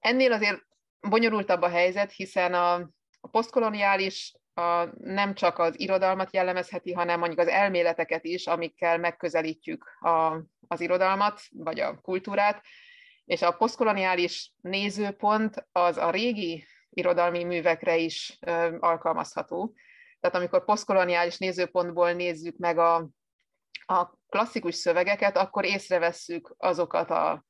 Ennél 0.00 0.32
azért 0.32 0.62
bonyolultabb 1.00 1.62
a 1.62 1.68
helyzet, 1.68 2.12
hiszen 2.12 2.54
a, 2.54 2.74
a 3.20 3.28
posztkoloniális 3.30 4.34
a, 4.56 4.88
nem 4.98 5.34
csak 5.34 5.58
az 5.58 5.80
irodalmat 5.80 6.34
jellemezheti, 6.34 6.92
hanem 6.92 7.18
mondjuk 7.18 7.40
az 7.40 7.48
elméleteket 7.48 8.24
is, 8.24 8.46
amikkel 8.46 8.98
megközelítjük 8.98 9.84
a, 10.00 10.42
az 10.68 10.80
irodalmat, 10.80 11.40
vagy 11.50 11.80
a 11.80 12.00
kultúrát, 12.00 12.62
és 13.24 13.42
a 13.42 13.52
posztkoloniális 13.52 14.52
nézőpont 14.60 15.66
az 15.72 15.96
a 15.96 16.10
régi 16.10 16.66
irodalmi 16.90 17.44
művekre 17.44 17.96
is 17.96 18.38
ö, 18.40 18.76
alkalmazható. 18.80 19.74
Tehát 20.20 20.36
amikor 20.36 20.64
posztkoloniális 20.64 21.38
nézőpontból 21.38 22.12
nézzük 22.12 22.56
meg 22.56 22.78
a, 22.78 23.08
a 23.86 24.18
klasszikus 24.28 24.74
szövegeket, 24.74 25.36
akkor 25.36 25.64
észrevesszük 25.64 26.54
azokat 26.58 27.10
a 27.10 27.44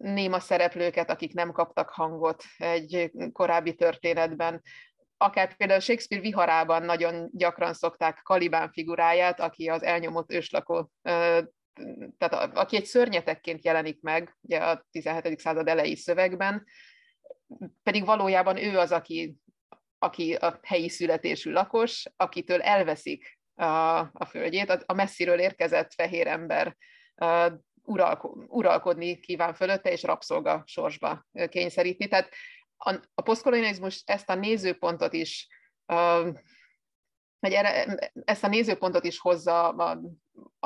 néma 0.00 0.40
szereplőket, 0.40 1.10
akik 1.10 1.34
nem 1.34 1.52
kaptak 1.52 1.88
hangot 1.88 2.44
egy 2.58 3.10
korábbi 3.32 3.74
történetben. 3.74 4.62
Akár 5.22 5.56
például 5.56 5.80
Shakespeare 5.80 6.22
viharában 6.22 6.82
nagyon 6.82 7.28
gyakran 7.32 7.74
szokták 7.74 8.20
Kalibán 8.22 8.72
figuráját, 8.72 9.40
aki 9.40 9.68
az 9.68 9.82
elnyomott 9.82 10.32
őslakó, 10.32 10.90
tehát 12.18 12.54
aki 12.54 12.76
egy 12.76 12.84
szörnyetekként 12.84 13.64
jelenik 13.64 14.00
meg 14.00 14.36
ugye 14.40 14.58
a 14.58 14.86
17. 14.90 15.38
század 15.38 15.68
elejé 15.68 15.94
szövegben, 15.94 16.64
pedig 17.82 18.04
valójában 18.04 18.56
ő 18.56 18.78
az, 18.78 18.92
aki, 18.92 19.36
aki 19.98 20.34
a 20.34 20.58
helyi 20.62 20.88
születésű 20.88 21.52
lakos, 21.52 22.04
akitől 22.16 22.60
elveszik 22.62 23.38
a, 23.54 23.98
a 23.98 24.24
földjét, 24.28 24.70
a 24.70 24.92
messziről 24.92 25.38
érkezett 25.38 25.94
fehér 25.94 26.26
ember 26.26 26.76
uralkodni 28.46 29.18
kíván 29.18 29.54
fölötte, 29.54 29.90
és 29.90 30.02
rabszolga 30.02 30.62
sorsba 30.66 31.26
kényszeríteni. 31.48 32.10
Tehát 32.10 32.32
a, 32.84 32.94
a 33.14 33.22
posztkolonializmus 33.22 34.02
ezt 34.06 34.30
a 34.30 34.34
nézőpontot 34.34 35.12
is, 35.12 35.48
vagy 37.38 37.52
ezt 38.24 38.44
a 38.44 38.48
nézőpontot 38.48 39.04
is 39.04 39.18
hozza 39.18 39.68
a, 39.68 40.00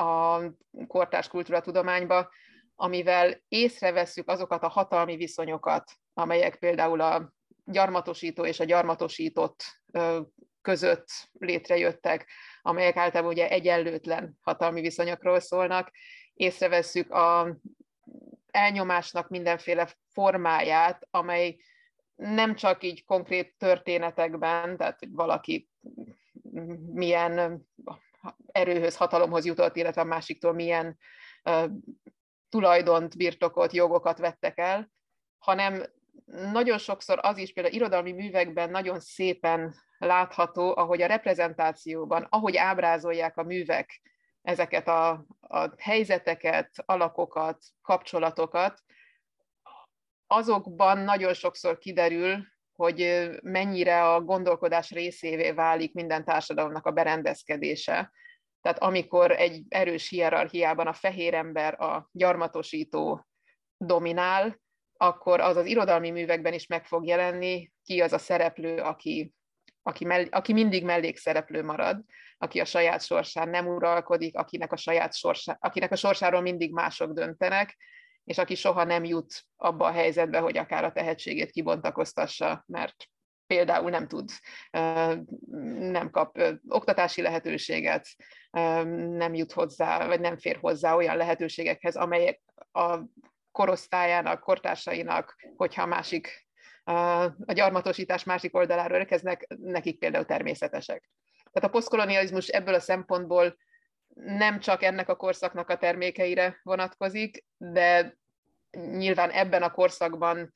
a 0.01 0.41
kortárs 0.87 1.27
kultúratudományba, 1.27 2.29
amivel 2.75 3.43
észrevesszük 3.47 4.29
azokat 4.29 4.63
a 4.63 4.67
hatalmi 4.67 5.15
viszonyokat, 5.15 5.91
amelyek 6.13 6.55
például 6.55 7.01
a 7.01 7.33
gyarmatosító 7.65 8.45
és 8.45 8.59
a 8.59 8.63
gyarmatosított 8.63 9.63
között 10.61 11.07
létrejöttek, 11.31 12.29
amelyek 12.61 12.97
általában 12.97 13.31
ugye 13.31 13.49
egyenlőtlen 13.49 14.37
hatalmi 14.41 14.81
viszonyokról 14.81 15.39
szólnak, 15.39 15.91
észrevesszük 16.33 17.11
a 17.11 17.57
elnyomásnak 18.51 19.29
mindenféle 19.29 19.89
formáját, 20.11 21.07
amely 21.09 21.57
nem 22.15 22.55
csak 22.55 22.83
így 22.83 23.05
konkrét 23.05 23.55
történetekben, 23.57 24.77
tehát 24.77 24.99
hogy 24.99 25.11
valaki 25.11 25.69
milyen 26.93 27.65
erőhöz, 28.45 28.95
hatalomhoz 28.95 29.45
jutott, 29.45 29.75
illetve 29.75 30.01
a 30.01 30.05
másiktól 30.05 30.53
milyen 30.53 30.97
tulajdont, 32.49 33.17
birtokot, 33.17 33.73
jogokat 33.73 34.17
vettek 34.17 34.57
el, 34.57 34.91
hanem 35.37 35.83
nagyon 36.25 36.77
sokszor 36.77 37.19
az 37.21 37.37
is 37.37 37.53
például 37.53 37.75
irodalmi 37.75 38.11
művekben 38.11 38.69
nagyon 38.69 38.99
szépen 38.99 39.75
látható, 39.97 40.77
ahogy 40.77 41.01
a 41.01 41.07
reprezentációban, 41.07 42.27
ahogy 42.29 42.57
ábrázolják 42.57 43.37
a 43.37 43.43
művek 43.43 44.01
ezeket 44.41 44.87
a, 44.87 45.25
a 45.39 45.73
helyzeteket, 45.77 46.71
alakokat, 46.85 47.57
kapcsolatokat, 47.81 48.83
azokban 50.27 50.97
nagyon 50.97 51.33
sokszor 51.33 51.77
kiderül, 51.77 52.45
hogy 52.75 53.29
mennyire 53.41 54.13
a 54.13 54.21
gondolkodás 54.21 54.91
részévé 54.91 55.51
válik 55.51 55.93
minden 55.93 56.25
társadalomnak 56.25 56.85
a 56.85 56.91
berendezkedése. 56.91 58.11
Tehát 58.61 58.79
amikor 58.79 59.31
egy 59.31 59.63
erős 59.69 60.09
hierarchiában 60.09 60.87
a 60.87 60.93
fehér 60.93 61.33
ember, 61.33 61.81
a 61.81 62.09
gyarmatosító 62.11 63.27
dominál, 63.77 64.59
akkor 64.97 65.39
az 65.39 65.55
az 65.55 65.65
irodalmi 65.65 66.09
művekben 66.09 66.53
is 66.53 66.67
meg 66.67 66.85
fog 66.85 67.05
jelenni, 67.05 67.71
ki 67.83 68.01
az 68.01 68.13
a 68.13 68.17
szereplő, 68.17 68.77
aki, 68.77 69.33
aki, 69.83 70.05
mell, 70.05 70.25
aki 70.29 70.53
mindig 70.53 70.83
mellékszereplő 70.83 71.63
marad, 71.63 72.03
aki 72.37 72.59
a 72.59 72.65
saját 72.65 73.03
sorsán 73.03 73.49
nem 73.49 73.67
uralkodik, 73.67 74.37
akinek 74.37 74.71
a, 74.71 74.77
saját 74.77 75.15
sorsá, 75.15 75.57
akinek 75.59 75.91
a 75.91 75.95
sorsáról 75.95 76.41
mindig 76.41 76.71
mások 76.71 77.11
döntenek, 77.13 77.77
és 78.25 78.37
aki 78.37 78.55
soha 78.55 78.83
nem 78.83 79.03
jut 79.03 79.43
abba 79.55 79.85
a 79.85 79.91
helyzetbe, 79.91 80.39
hogy 80.39 80.57
akár 80.57 80.83
a 80.83 80.91
tehetségét 80.91 81.51
kibontakoztassa, 81.51 82.63
mert 82.67 82.95
például 83.47 83.89
nem 83.89 84.07
tud, 84.07 84.29
nem 85.79 86.09
kap 86.11 86.37
oktatási 86.67 87.21
lehetőséget, 87.21 88.07
nem 89.09 89.33
jut 89.33 89.51
hozzá, 89.51 90.07
vagy 90.07 90.19
nem 90.19 90.37
fér 90.37 90.57
hozzá 90.61 90.95
olyan 90.95 91.17
lehetőségekhez, 91.17 91.95
amelyek 91.95 92.41
a 92.71 92.99
korosztályának, 93.51 94.39
kortársainak, 94.39 95.35
hogyha 95.55 95.81
a 95.81 95.85
másik, 95.85 96.47
a 97.45 97.53
gyarmatosítás 97.53 98.23
másik 98.23 98.55
oldaláról 98.55 98.97
érkeznek, 98.97 99.47
nekik 99.59 99.99
például 99.99 100.25
természetesek. 100.25 101.09
Tehát 101.51 101.69
a 101.69 101.73
posztkolonializmus 101.73 102.47
ebből 102.47 102.73
a 102.73 102.79
szempontból 102.79 103.57
nem 104.23 104.59
csak 104.59 104.83
ennek 104.83 105.09
a 105.09 105.15
korszaknak 105.15 105.69
a 105.69 105.77
termékeire 105.77 106.59
vonatkozik, 106.63 107.45
de 107.57 108.17
nyilván 108.71 109.29
ebben 109.29 109.63
a 109.63 109.71
korszakban 109.71 110.53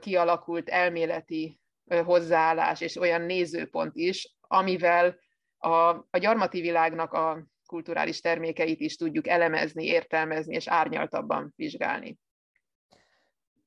kialakult 0.00 0.68
elméleti 0.68 1.60
hozzáállás 2.04 2.80
és 2.80 2.96
olyan 2.96 3.20
nézőpont 3.22 3.96
is, 3.96 4.36
amivel 4.40 5.18
a, 5.58 5.70
a 6.10 6.18
gyarmati 6.18 6.60
világnak 6.60 7.12
a 7.12 7.46
kulturális 7.66 8.20
termékeit 8.20 8.80
is 8.80 8.96
tudjuk 8.96 9.28
elemezni, 9.28 9.84
értelmezni 9.84 10.54
és 10.54 10.68
árnyaltabban 10.68 11.52
vizsgálni. 11.56 12.18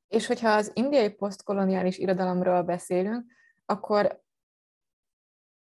És 0.07 0.25
hogyha 0.25 0.49
az 0.49 0.71
indiai 0.73 1.09
posztkoloniális 1.09 1.97
irodalomról 1.97 2.61
beszélünk, 2.61 3.31
akkor 3.65 4.21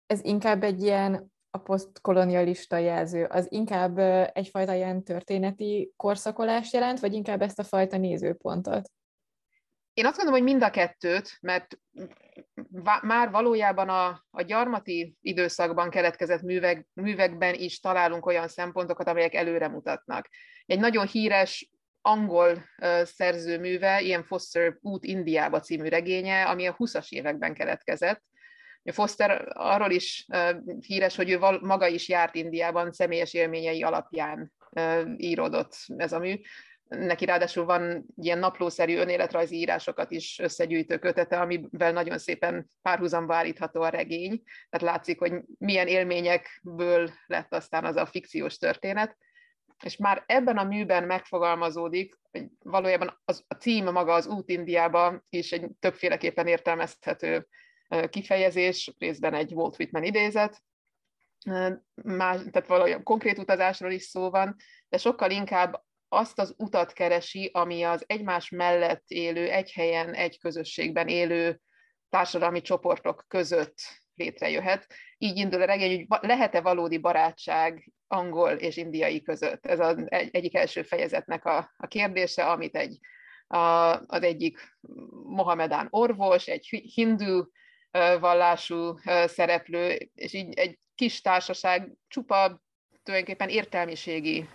ez 0.07 0.25
inkább 0.25 0.63
egy 0.63 0.83
ilyen 0.83 1.35
a 1.57 1.63
posztkolonialista 1.63 2.77
jelző, 2.77 3.25
az 3.25 3.47
inkább 3.49 3.99
egyfajta 4.33 4.75
ilyen 4.75 5.03
történeti 5.03 5.93
korszakolást 5.97 6.73
jelent, 6.73 7.01
vagy 7.01 7.13
inkább 7.15 7.43
ezt 7.43 7.59
a 7.59 7.65
fajta 7.65 7.97
nézőpontot? 7.97 8.91
Én 9.95 10.07
azt 10.07 10.17
gondolom, 10.17 10.41
hogy 10.41 10.51
mind 10.51 10.63
a 10.63 10.71
kettőt, 10.71 11.39
mert 11.41 11.79
már 13.03 13.31
valójában 13.31 13.89
a, 13.89 14.25
a 14.31 14.43
gyarmati 14.43 15.17
időszakban 15.21 15.91
keletkezett 15.91 16.43
művek, 16.43 16.87
művekben 16.93 17.55
is 17.55 17.81
találunk 17.81 18.27
olyan 18.27 18.49
szempontokat, 18.49 19.09
amelyek 19.09 19.35
előre 19.35 19.69
mutatnak. 19.69 20.29
Egy 20.67 20.81
nagyon 20.81 21.07
híres 21.07 21.71
angol 22.01 22.65
szerzőműve, 23.03 24.01
ilyen 24.01 24.25
Foster 24.25 24.77
Út 24.81 25.05
Indiába 25.05 25.61
című 25.61 25.89
regénye, 25.89 26.45
ami 26.45 26.67
a 26.67 26.77
20-as 26.77 27.09
években 27.09 27.55
keletkezett, 27.55 28.23
Foster 28.93 29.49
arról 29.49 29.91
is 29.91 30.27
híres, 30.81 31.17
hogy 31.17 31.31
ő 31.31 31.39
maga 31.61 31.87
is 31.87 32.09
járt 32.09 32.35
Indiában 32.35 32.93
személyes 32.93 33.35
élményei 33.35 33.83
alapján 33.83 34.53
íródott 35.17 35.77
ez 35.97 36.13
a 36.13 36.19
mű. 36.19 36.41
Neki 36.89 37.25
ráadásul 37.25 37.65
van 37.65 38.07
ilyen 38.17 38.39
naplószerű 38.39 38.97
önéletrajzi 38.97 39.57
írásokat 39.57 40.11
is 40.11 40.39
összegyűjtő 40.39 40.99
kötete, 40.99 41.41
amivel 41.41 41.93
nagyon 41.93 42.19
szépen 42.19 42.71
párhuzamba 42.83 43.35
állítható 43.35 43.83
a 43.83 43.89
regény. 43.89 44.43
Tehát 44.71 44.95
látszik, 44.95 45.19
hogy 45.19 45.33
milyen 45.59 45.87
élményekből 45.87 47.11
lett 47.27 47.55
aztán 47.55 47.85
az 47.85 47.97
a 47.97 48.07
fikciós 48.07 48.57
történet. 48.57 49.17
És 49.85 49.97
már 49.97 50.23
ebben 50.27 50.57
a 50.57 50.65
műben 50.65 51.05
megfogalmazódik, 51.05 52.15
hogy 52.31 52.47
valójában 52.63 53.21
az, 53.25 53.45
a 53.49 53.55
cím 53.55 53.85
maga 53.85 54.15
az 54.15 54.27
út 54.27 54.49
Indiába 54.49 55.25
is 55.29 55.53
egy 55.53 55.71
többféleképpen 55.81 56.47
értelmezhető 56.47 57.47
kifejezés, 58.09 58.95
részben 58.99 59.35
egy 59.35 59.53
Walt 59.53 59.79
Whitman 59.79 60.05
idézet, 60.05 60.63
más, 61.95 62.41
tehát 62.51 62.67
valójában 62.67 63.03
konkrét 63.03 63.39
utazásról 63.39 63.91
is 63.91 64.03
szó 64.03 64.31
van, 64.31 64.57
de 64.89 64.99
sokkal 64.99 65.31
inkább 65.31 65.85
azt 66.09 66.39
az 66.39 66.55
utat 66.59 66.93
keresi, 66.93 67.51
ami 67.53 67.83
az 67.83 68.05
egymás 68.07 68.51
mellett 68.51 69.05
élő, 69.07 69.51
egy 69.51 69.73
helyen, 69.73 70.15
egy 70.15 70.39
közösségben 70.39 71.09
élő 71.09 71.61
társadalmi 72.09 72.61
csoportok 72.61 73.25
között 73.29 73.75
létrejöhet. 74.15 74.87
Így 75.19 75.37
indul 75.37 75.63
a 75.63 75.65
regény, 75.65 76.07
hogy 76.09 76.19
lehet-e 76.21 76.61
valódi 76.61 76.99
barátság 76.99 77.93
angol 78.07 78.51
és 78.51 78.77
indiai 78.77 79.23
között. 79.23 79.67
Ez 79.67 79.81
az 79.81 80.05
egyik 80.09 80.55
első 80.55 80.83
fejezetnek 80.83 81.45
a, 81.45 81.71
a 81.77 81.87
kérdése, 81.87 82.47
amit 82.47 82.77
egy, 82.77 82.99
a, 83.47 83.59
az 84.07 84.23
egyik 84.23 84.59
Mohamedán 85.25 85.87
orvos, 85.91 86.47
egy 86.47 86.67
hindu 86.95 87.45
vallású 88.21 88.99
szereplő, 89.27 90.11
és 90.15 90.33
így 90.33 90.59
egy 90.59 90.79
kis 90.95 91.21
társaság 91.21 91.89
csupa 92.09 92.61
tulajdonképpen 93.03 93.49
értelmiségi 93.49 94.49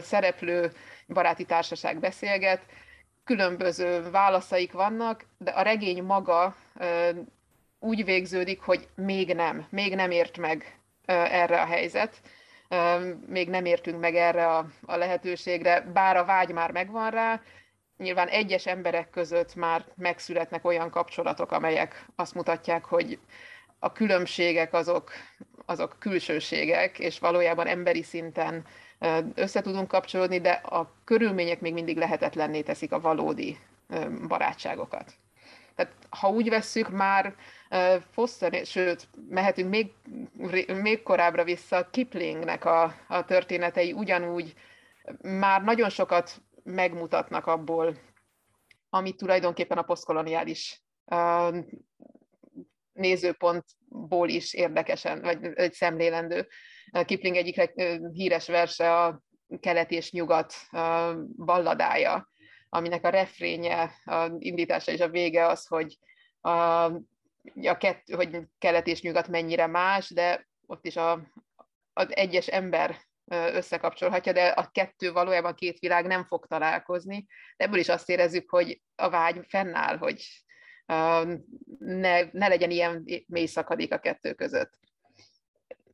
szereplő, 0.00 0.72
baráti 1.08 1.44
társaság 1.44 2.00
beszélget, 2.00 2.62
különböző 3.24 4.10
válaszaik 4.10 4.72
vannak, 4.72 5.26
de 5.38 5.50
a 5.50 5.62
regény 5.62 6.02
maga 6.02 6.56
úgy 7.78 8.04
végződik, 8.04 8.60
hogy 8.60 8.88
még 8.94 9.34
nem, 9.34 9.66
még 9.70 9.94
nem 9.94 10.10
ért 10.10 10.38
meg 10.38 10.78
erre 11.06 11.60
a 11.60 11.66
helyzet, 11.66 12.20
még 13.26 13.48
nem 13.48 13.64
értünk 13.64 14.00
meg 14.00 14.14
erre 14.14 14.46
a, 14.46 14.66
a 14.82 14.96
lehetőségre, 14.96 15.80
bár 15.80 16.16
a 16.16 16.24
vágy 16.24 16.52
már 16.52 16.70
megvan 16.70 17.10
rá, 17.10 17.40
nyilván 18.00 18.28
egyes 18.28 18.66
emberek 18.66 19.10
között 19.10 19.54
már 19.54 19.84
megszületnek 19.96 20.64
olyan 20.64 20.90
kapcsolatok, 20.90 21.52
amelyek 21.52 22.06
azt 22.16 22.34
mutatják, 22.34 22.84
hogy 22.84 23.18
a 23.78 23.92
különbségek 23.92 24.72
azok, 24.72 25.10
azok 25.66 25.96
külsőségek, 25.98 26.98
és 26.98 27.18
valójában 27.18 27.66
emberi 27.66 28.02
szinten 28.02 28.64
össze 29.34 29.60
tudunk 29.60 29.88
kapcsolódni, 29.88 30.40
de 30.40 30.50
a 30.50 30.92
körülmények 31.04 31.60
még 31.60 31.72
mindig 31.72 31.96
lehetetlenné 31.96 32.60
teszik 32.60 32.92
a 32.92 33.00
valódi 33.00 33.58
barátságokat. 34.28 35.12
Tehát 35.74 35.92
ha 36.08 36.28
úgy 36.28 36.48
vesszük, 36.48 36.90
már 36.90 37.34
Foster, 38.10 38.66
sőt, 38.66 39.08
mehetünk 39.28 39.70
még, 39.70 39.92
még 40.82 41.02
korábbra 41.02 41.44
vissza, 41.44 41.88
Kiplingnek 41.90 42.64
a, 42.64 42.94
a 43.08 43.24
történetei 43.24 43.92
ugyanúgy 43.92 44.54
már 45.22 45.62
nagyon 45.62 45.88
sokat 45.88 46.40
megmutatnak 46.70 47.46
abból, 47.46 47.98
amit 48.88 49.16
tulajdonképpen 49.16 49.78
a 49.78 49.82
posztkoloniális 49.82 50.82
nézőpontból 52.92 54.28
is 54.28 54.54
érdekesen, 54.54 55.20
vagy 55.20 55.44
egy 55.54 55.72
szemlélendő. 55.72 56.48
Kipling 57.04 57.36
egyik 57.36 57.72
híres 58.12 58.46
verse 58.46 58.96
a 58.96 59.22
kelet 59.60 59.90
és 59.90 60.12
nyugat 60.12 60.54
balladája, 61.36 62.28
aminek 62.68 63.04
a 63.04 63.08
refrénye, 63.08 63.82
a 64.04 64.32
indítása 64.38 64.92
és 64.92 65.00
a 65.00 65.08
vége 65.08 65.46
az, 65.46 65.66
hogy 65.66 65.98
a, 66.40 66.84
a 67.54 67.76
kett, 67.78 68.14
hogy 68.14 68.38
kelet 68.58 68.86
és 68.86 69.02
nyugat 69.02 69.28
mennyire 69.28 69.66
más, 69.66 70.10
de 70.10 70.48
ott 70.66 70.86
is 70.86 70.96
a, 70.96 71.20
az 71.92 72.16
egyes 72.16 72.46
ember 72.46 72.96
összekapcsolhatja, 73.30 74.32
de 74.32 74.46
a 74.46 74.70
kettő 74.72 75.12
valójában 75.12 75.54
két 75.54 75.78
világ 75.78 76.06
nem 76.06 76.24
fog 76.24 76.46
találkozni. 76.46 77.26
De 77.56 77.64
ebből 77.64 77.78
is 77.78 77.88
azt 77.88 78.08
érezzük, 78.08 78.50
hogy 78.50 78.80
a 78.94 79.10
vágy 79.10 79.40
fennáll, 79.48 79.96
hogy 79.96 80.24
ne, 81.78 82.22
ne 82.32 82.48
legyen 82.48 82.70
ilyen 82.70 83.04
mély 83.26 83.46
szakadék 83.46 83.92
a 83.92 83.98
kettő 83.98 84.34
között. 84.34 84.78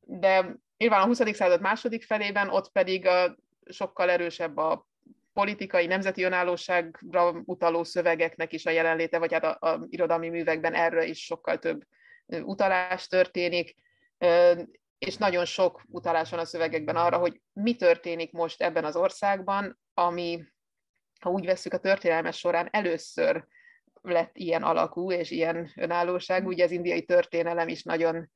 De 0.01 0.57
nyilván 0.77 1.01
a 1.01 1.07
20. 1.07 1.35
század 1.35 1.61
második 1.61 2.05
felében 2.05 2.49
ott 2.49 2.73
pedig 2.73 3.07
a, 3.07 3.37
sokkal 3.67 4.11
erősebb 4.11 4.57
a 4.57 4.87
politikai, 5.33 5.87
nemzeti 5.87 6.23
önállóságra 6.23 7.43
utaló 7.45 7.85
szövegeknek 7.85 8.53
is 8.53 8.67
a 8.67 8.71
jelenléte, 8.71 9.19
vagy 9.19 9.33
hát 9.33 9.45
a, 9.45 9.69
a 9.71 9.87
irodalmi 9.89 10.29
művekben 10.29 10.75
erről 10.75 11.03
is 11.03 11.25
sokkal 11.25 11.59
több 11.59 11.83
utalás 12.27 13.07
történik 13.07 13.75
és 14.99 15.17
nagyon 15.17 15.45
sok 15.45 15.83
utalás 15.89 16.31
van 16.31 16.41
a 16.41 16.45
szövegekben 16.45 16.97
arra, 16.97 17.19
hogy 17.19 17.41
mi 17.53 17.75
történik 17.75 18.33
most 18.33 18.63
ebben 18.63 18.85
az 18.85 18.97
országban, 18.97 19.79
ami, 19.95 20.45
ha 21.21 21.31
úgy 21.31 21.45
vesszük 21.45 21.73
a 21.73 21.79
történelmes 21.79 22.39
során, 22.39 22.69
először 22.71 23.47
lett 24.03 24.37
ilyen 24.37 24.63
alakú 24.63 25.13
és 25.13 25.31
ilyen 25.31 25.73
önállóság. 25.77 26.47
Ugye 26.47 26.65
az 26.65 26.71
indiai 26.71 27.05
történelem 27.05 27.69
is 27.69 27.83
nagyon 27.83 28.31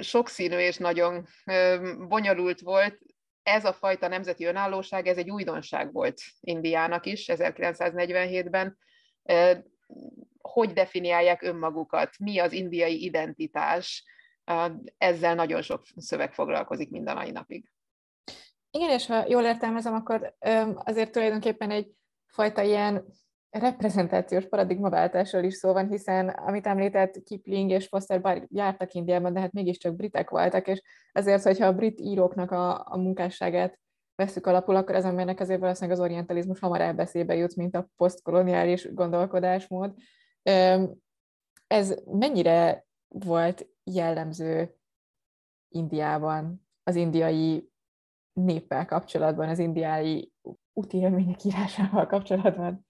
sokszínű 0.00 0.56
és 0.56 0.76
nagyon 0.76 1.26
bonyolult 2.08 2.60
volt. 2.60 2.98
Ez 3.42 3.64
a 3.64 3.72
fajta 3.72 4.08
nemzeti 4.08 4.44
önállóság, 4.44 5.06
ez 5.06 5.16
egy 5.16 5.30
újdonság 5.30 5.92
volt 5.92 6.20
Indiának 6.40 7.06
is 7.06 7.24
1947-ben. 7.32 8.78
Hogy 10.40 10.72
definiálják 10.72 11.42
önmagukat, 11.42 12.18
mi 12.18 12.38
az 12.38 12.52
indiai 12.52 13.04
identitás, 13.04 14.04
ezzel 14.98 15.34
nagyon 15.34 15.62
sok 15.62 15.82
szöveg 15.96 16.32
foglalkozik 16.32 16.90
mind 16.90 17.08
a 17.08 17.14
mai 17.14 17.30
napig. 17.30 17.72
Igen, 18.70 18.90
és 18.90 19.06
ha 19.06 19.24
jól 19.28 19.42
értelmezem, 19.42 19.94
akkor 19.94 20.34
azért 20.74 21.12
tulajdonképpen 21.12 21.70
egy 21.70 21.92
fajta 22.26 22.62
ilyen 22.62 23.04
reprezentációs 23.50 24.48
paradigmaváltásról 24.48 25.42
is 25.42 25.54
szó 25.54 25.72
van, 25.72 25.88
hiszen 25.88 26.28
amit 26.28 26.66
említett 26.66 27.22
Kipling 27.22 27.70
és 27.70 27.86
Foster 27.86 28.20
bár 28.20 28.46
jártak 28.48 28.92
Indiában, 28.92 29.32
de 29.32 29.40
hát 29.40 29.52
mégiscsak 29.52 29.96
britek 29.96 30.30
voltak, 30.30 30.68
és 30.68 30.82
ezért, 31.12 31.42
hogyha 31.42 31.66
a 31.66 31.72
brit 31.72 32.00
íróknak 32.00 32.50
a, 32.50 32.86
a 32.88 32.96
munkásságát 32.96 33.78
veszük 34.14 34.46
alapul, 34.46 34.76
akkor 34.76 34.94
az 34.94 35.04
embernek 35.04 35.40
azért 35.40 35.60
valószínűleg 35.60 35.98
az 35.98 36.04
orientalizmus 36.04 36.58
hamarabb 36.58 36.96
beszébe 36.96 37.34
jut, 37.34 37.56
mint 37.56 37.74
a 37.74 37.88
posztkoloniális 37.96 38.92
gondolkodásmód. 38.94 39.94
Ez 41.66 41.94
mennyire 42.04 42.86
volt 43.12 43.66
jellemző 43.84 44.76
Indiában, 45.68 46.66
az 46.82 46.94
indiai 46.94 47.70
néppel 48.32 48.86
kapcsolatban, 48.86 49.48
az 49.48 49.58
indiai 49.58 50.32
úti 50.72 50.96
élmények 50.96 51.44
írásával 51.44 52.06
kapcsolatban? 52.06 52.86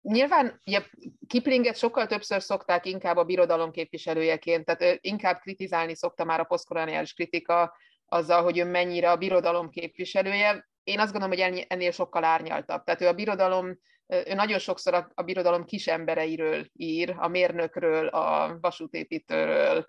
Nyilván 0.00 0.60
ugye, 0.66 0.82
Kiplinget 1.26 1.76
sokkal 1.76 2.06
többször 2.06 2.42
szokták 2.42 2.86
inkább 2.86 3.16
a 3.16 3.24
birodalom 3.24 3.70
képviselőjeként, 3.70 4.64
tehát 4.64 4.98
inkább 5.00 5.38
kritizálni 5.38 5.94
szokta 5.94 6.24
már 6.24 6.40
a 6.40 6.44
posztkoloniális 6.44 7.14
kritika 7.14 7.76
azzal, 8.06 8.42
hogy 8.42 8.58
ő 8.58 8.64
mennyire 8.64 9.10
a 9.10 9.16
birodalom 9.16 9.70
képviselője. 9.70 10.68
Én 10.86 10.98
azt 10.98 11.12
gondolom, 11.12 11.38
hogy 11.38 11.64
ennél 11.68 11.90
sokkal 11.90 12.24
árnyaltabb. 12.24 12.84
Tehát 12.84 13.00
ő 13.00 13.06
a 13.06 13.12
birodalom, 13.12 13.78
ő 14.06 14.34
nagyon 14.34 14.58
sokszor 14.58 14.94
a, 14.94 15.10
a 15.14 15.22
birodalom 15.22 15.64
kis 15.64 15.86
embereiről 15.86 16.66
ír, 16.72 17.14
a 17.18 17.28
mérnökről, 17.28 18.06
a 18.06 18.58
vasútépítőről, 18.60 19.86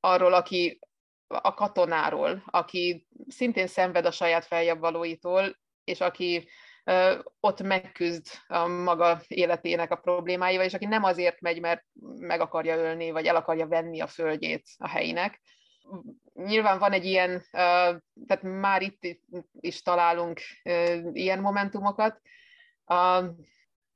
arról, 0.00 0.34
aki 0.34 0.78
a 1.26 1.54
katonáról, 1.54 2.42
aki 2.46 3.06
szintén 3.28 3.66
szenved 3.66 4.06
a 4.06 4.10
saját 4.10 4.44
feljabbalóitól, 4.44 5.58
és 5.84 6.00
aki 6.00 6.48
ott 7.40 7.62
megküzd 7.62 8.26
a 8.46 8.66
maga 8.66 9.20
életének 9.28 9.90
a 9.90 9.96
problémáival, 9.96 10.64
és 10.64 10.74
aki 10.74 10.86
nem 10.86 11.04
azért 11.04 11.40
megy, 11.40 11.60
mert 11.60 11.84
meg 12.18 12.40
akarja 12.40 12.76
ölni, 12.76 13.10
vagy 13.10 13.26
el 13.26 13.36
akarja 13.36 13.66
venni 13.66 14.00
a 14.00 14.06
földjét 14.06 14.66
a 14.76 14.88
helyinek. 14.88 15.40
Nyilván 16.44 16.78
van 16.78 16.92
egy 16.92 17.04
ilyen, 17.04 17.44
tehát 18.26 18.42
már 18.42 18.82
itt 18.82 19.18
is 19.60 19.82
találunk 19.82 20.40
ilyen 21.12 21.40
momentumokat. 21.40 22.20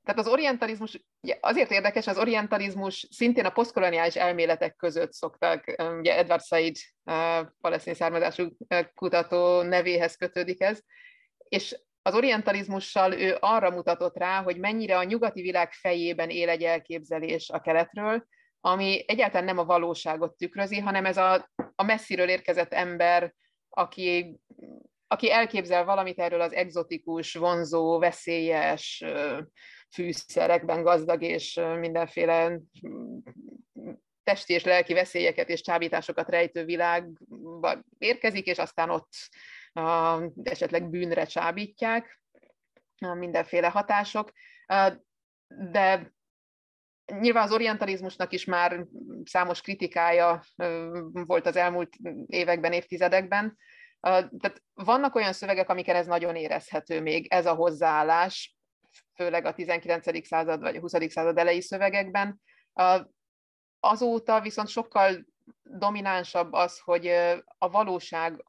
Tehát 0.03 0.19
az 0.19 0.27
orientalizmus, 0.27 1.05
azért 1.39 1.71
érdekes, 1.71 2.07
az 2.07 2.17
orientalizmus 2.17 3.07
szintén 3.11 3.45
a 3.45 3.49
posztkoloniális 3.49 4.15
elméletek 4.15 4.75
között 4.75 5.13
szoktak, 5.13 5.75
ugye 5.99 6.17
Edward 6.17 6.43
Said, 6.43 6.75
palesztin 7.61 7.93
származású 7.93 8.47
kutató 8.93 9.61
nevéhez 9.61 10.15
kötődik 10.15 10.61
ez, 10.61 10.79
és 11.49 11.79
az 12.01 12.15
orientalizmussal 12.15 13.13
ő 13.13 13.37
arra 13.39 13.69
mutatott 13.69 14.17
rá, 14.17 14.41
hogy 14.41 14.57
mennyire 14.57 14.97
a 14.97 15.03
nyugati 15.03 15.41
világ 15.41 15.71
fejében 15.71 16.29
él 16.29 16.49
egy 16.49 16.63
elképzelés 16.63 17.49
a 17.49 17.61
keletről, 17.61 18.25
ami 18.65 19.03
egyáltalán 19.07 19.45
nem 19.45 19.57
a 19.57 19.65
valóságot 19.65 20.37
tükrözi, 20.37 20.79
hanem 20.79 21.05
ez 21.05 21.17
a, 21.17 21.49
a 21.75 21.83
messziről 21.83 22.29
érkezett 22.29 22.73
ember, 22.73 23.33
aki, 23.69 24.39
aki 25.07 25.31
elképzel 25.31 25.85
valamit 25.85 26.19
erről 26.19 26.41
az 26.41 26.53
egzotikus, 26.53 27.33
vonzó, 27.33 27.99
veszélyes, 27.99 29.03
fűszerekben 29.93 30.83
gazdag 30.83 31.21
és 31.21 31.59
mindenféle 31.79 32.59
testi 34.23 34.53
és 34.53 34.63
lelki 34.63 34.93
veszélyeket 34.93 35.49
és 35.49 35.61
csábításokat 35.61 36.29
rejtő 36.29 36.65
világba 36.65 37.83
érkezik, 37.97 38.45
és 38.45 38.57
aztán 38.57 38.89
ott 38.89 39.11
esetleg 40.43 40.89
bűnre 40.89 41.25
csábítják, 41.25 42.21
mindenféle 42.99 43.67
hatások, 43.67 44.31
de 45.47 46.13
nyilván 47.05 47.43
az 47.43 47.51
orientalizmusnak 47.51 48.33
is 48.33 48.45
már 48.45 48.85
számos 49.23 49.61
kritikája 49.61 50.43
volt 51.11 51.45
az 51.45 51.55
elmúlt 51.55 51.93
években, 52.25 52.73
évtizedekben, 52.73 53.57
tehát 54.01 54.61
vannak 54.73 55.15
olyan 55.15 55.33
szövegek, 55.33 55.69
amiken 55.69 55.95
ez 55.95 56.05
nagyon 56.05 56.35
érezhető 56.35 57.01
még, 57.01 57.27
ez 57.29 57.45
a 57.45 57.53
hozzáállás, 57.53 58.57
főleg 59.15 59.45
a 59.45 59.53
19. 59.53 60.27
század 60.27 60.61
vagy 60.61 60.75
a 60.75 60.79
20. 60.79 60.93
század 61.07 61.37
elejé 61.37 61.59
szövegekben. 61.59 62.41
Azóta 63.79 64.41
viszont 64.41 64.67
sokkal 64.67 65.25
dominánsabb 65.63 66.53
az, 66.53 66.79
hogy 66.79 67.07
a 67.57 67.69
valóság 67.69 68.43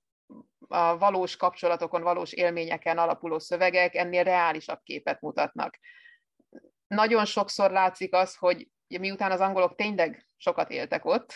a 0.68 0.98
valós 0.98 1.36
kapcsolatokon, 1.36 2.02
valós 2.02 2.32
élményeken 2.32 2.98
alapuló 2.98 3.38
szövegek 3.38 3.94
ennél 3.94 4.22
reálisabb 4.22 4.80
képet 4.82 5.20
mutatnak. 5.20 5.78
Nagyon 6.94 7.24
sokszor 7.24 7.70
látszik 7.70 8.14
az, 8.14 8.34
hogy 8.36 8.68
miután 8.86 9.30
az 9.30 9.40
angolok 9.40 9.74
tényleg 9.74 10.26
sokat 10.36 10.70
éltek 10.70 11.04
ott, 11.04 11.32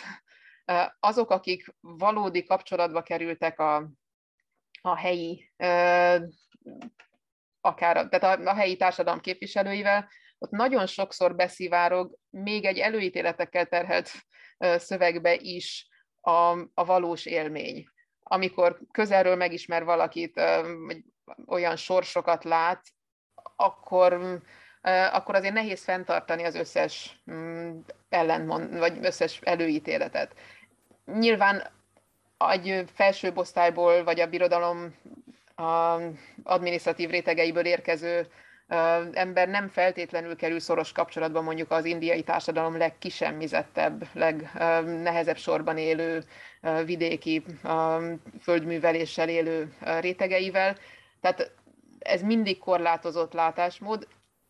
azok, 1.01 1.31
akik 1.31 1.75
valódi 1.81 2.45
kapcsolatba 2.45 3.03
kerültek 3.03 3.59
a, 3.59 3.91
a 4.81 4.97
helyi, 4.97 5.53
akár 7.61 8.09
tehát 8.09 8.23
a, 8.23 8.51
a 8.51 8.55
helyi 8.55 8.77
társadalom 8.77 9.21
képviselőivel, 9.21 10.09
ott 10.39 10.51
nagyon 10.51 10.87
sokszor 10.87 11.35
beszivárog 11.35 12.19
még 12.31 12.65
egy 12.65 12.79
előítéletekkel 12.79 13.67
terhelt 13.67 14.11
szövegbe 14.59 15.35
is 15.35 15.89
a, 16.21 16.59
a 16.75 16.85
valós 16.85 17.27
élmény. 17.27 17.85
Amikor 18.23 18.81
közelről 18.91 19.37
megismer 19.37 19.85
valakit, 19.85 20.41
olyan 21.47 21.77
sorsokat 21.77 22.45
lát, 22.45 22.83
akkor, 23.57 24.43
akkor 25.13 25.35
azért 25.35 25.55
nehéz 25.55 25.85
fenntartani 25.85 26.45
az 26.45 26.55
összes 26.55 27.21
mm, 27.31 27.79
ellentmond, 28.09 28.79
vagy 28.79 28.99
összes 29.03 29.41
előítéletet. 29.43 30.35
Nyilván 31.19 31.71
egy 32.51 32.85
felsőbb 32.95 33.37
osztályból, 33.37 34.05
vagy 34.05 34.21
a 34.21 34.27
birodalom 34.27 34.95
a 35.57 35.99
adminisztratív 36.43 37.11
rétegeiből 37.11 37.65
érkező 37.65 38.27
ember 39.13 39.49
nem 39.49 39.69
feltétlenül 39.69 40.37
kerül 40.37 40.61
szoros 40.61 40.93
kapcsolatba 40.93 41.41
mondjuk 41.41 41.71
az 41.71 41.85
indiai 41.85 42.23
társadalom 42.23 42.77
legkisemmizettebb, 42.77 44.07
legnehezebb 44.13 45.37
sorban 45.37 45.79
élő 45.79 46.25
vidéki 46.85 47.45
földműveléssel 48.41 49.29
élő 49.29 49.73
rétegeivel. 50.01 50.77
Tehát 51.21 51.51
ez 51.99 52.23
mindig 52.23 52.59
korlátozott 52.59 53.33
látásmód. 53.33 54.07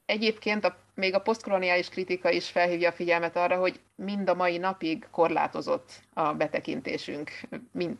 Egyébként 0.08 0.64
a, 0.64 0.76
még 0.94 1.14
a 1.14 1.20
posztkoloniális 1.20 1.88
kritika 1.88 2.30
is 2.30 2.50
felhívja 2.50 2.88
a 2.88 2.92
figyelmet 2.92 3.36
arra, 3.36 3.56
hogy 3.56 3.80
mind 3.94 4.28
a 4.28 4.34
mai 4.34 4.58
napig 4.58 5.06
korlátozott 5.10 5.90
a 6.14 6.32
betekintésünk 6.32 7.30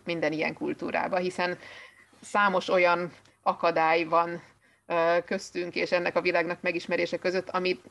minden 0.05 0.33
ilyen 0.33 0.55
kultúrába, 0.55 1.17
hiszen 1.17 1.59
számos 2.21 2.69
olyan 2.69 3.13
akadály 3.43 4.05
van 4.05 4.43
köztünk 5.25 5.75
és 5.75 5.93
ennek 5.93 6.17
a 6.17 6.21
világnak 6.21 6.61
megismerése 6.61 7.19
között, 7.19 7.51
amit 7.51 7.85